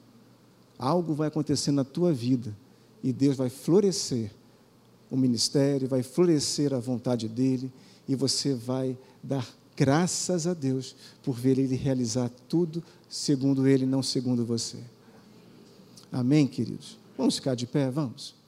algo 0.76 1.14
vai 1.14 1.28
acontecer 1.28 1.70
na 1.70 1.84
tua 1.84 2.12
vida 2.12 2.52
e 3.02 3.12
Deus 3.12 3.36
vai 3.36 3.48
florescer 3.48 4.30
o 5.10 5.16
ministério, 5.16 5.88
vai 5.88 6.02
florescer 6.02 6.72
a 6.72 6.78
vontade 6.78 7.28
dele 7.28 7.72
e 8.08 8.14
você 8.14 8.54
vai 8.54 8.96
dar 9.22 9.46
graças 9.76 10.46
a 10.46 10.54
Deus 10.54 10.94
por 11.22 11.34
ver 11.34 11.58
ele 11.58 11.74
realizar 11.74 12.30
tudo 12.48 12.82
segundo 13.08 13.66
ele, 13.66 13.86
não 13.86 14.02
segundo 14.02 14.44
você. 14.44 14.78
Amém, 16.12 16.46
queridos? 16.46 16.98
Vamos 17.16 17.36
ficar 17.36 17.54
de 17.54 17.66
pé, 17.66 17.90
vamos. 17.90 18.39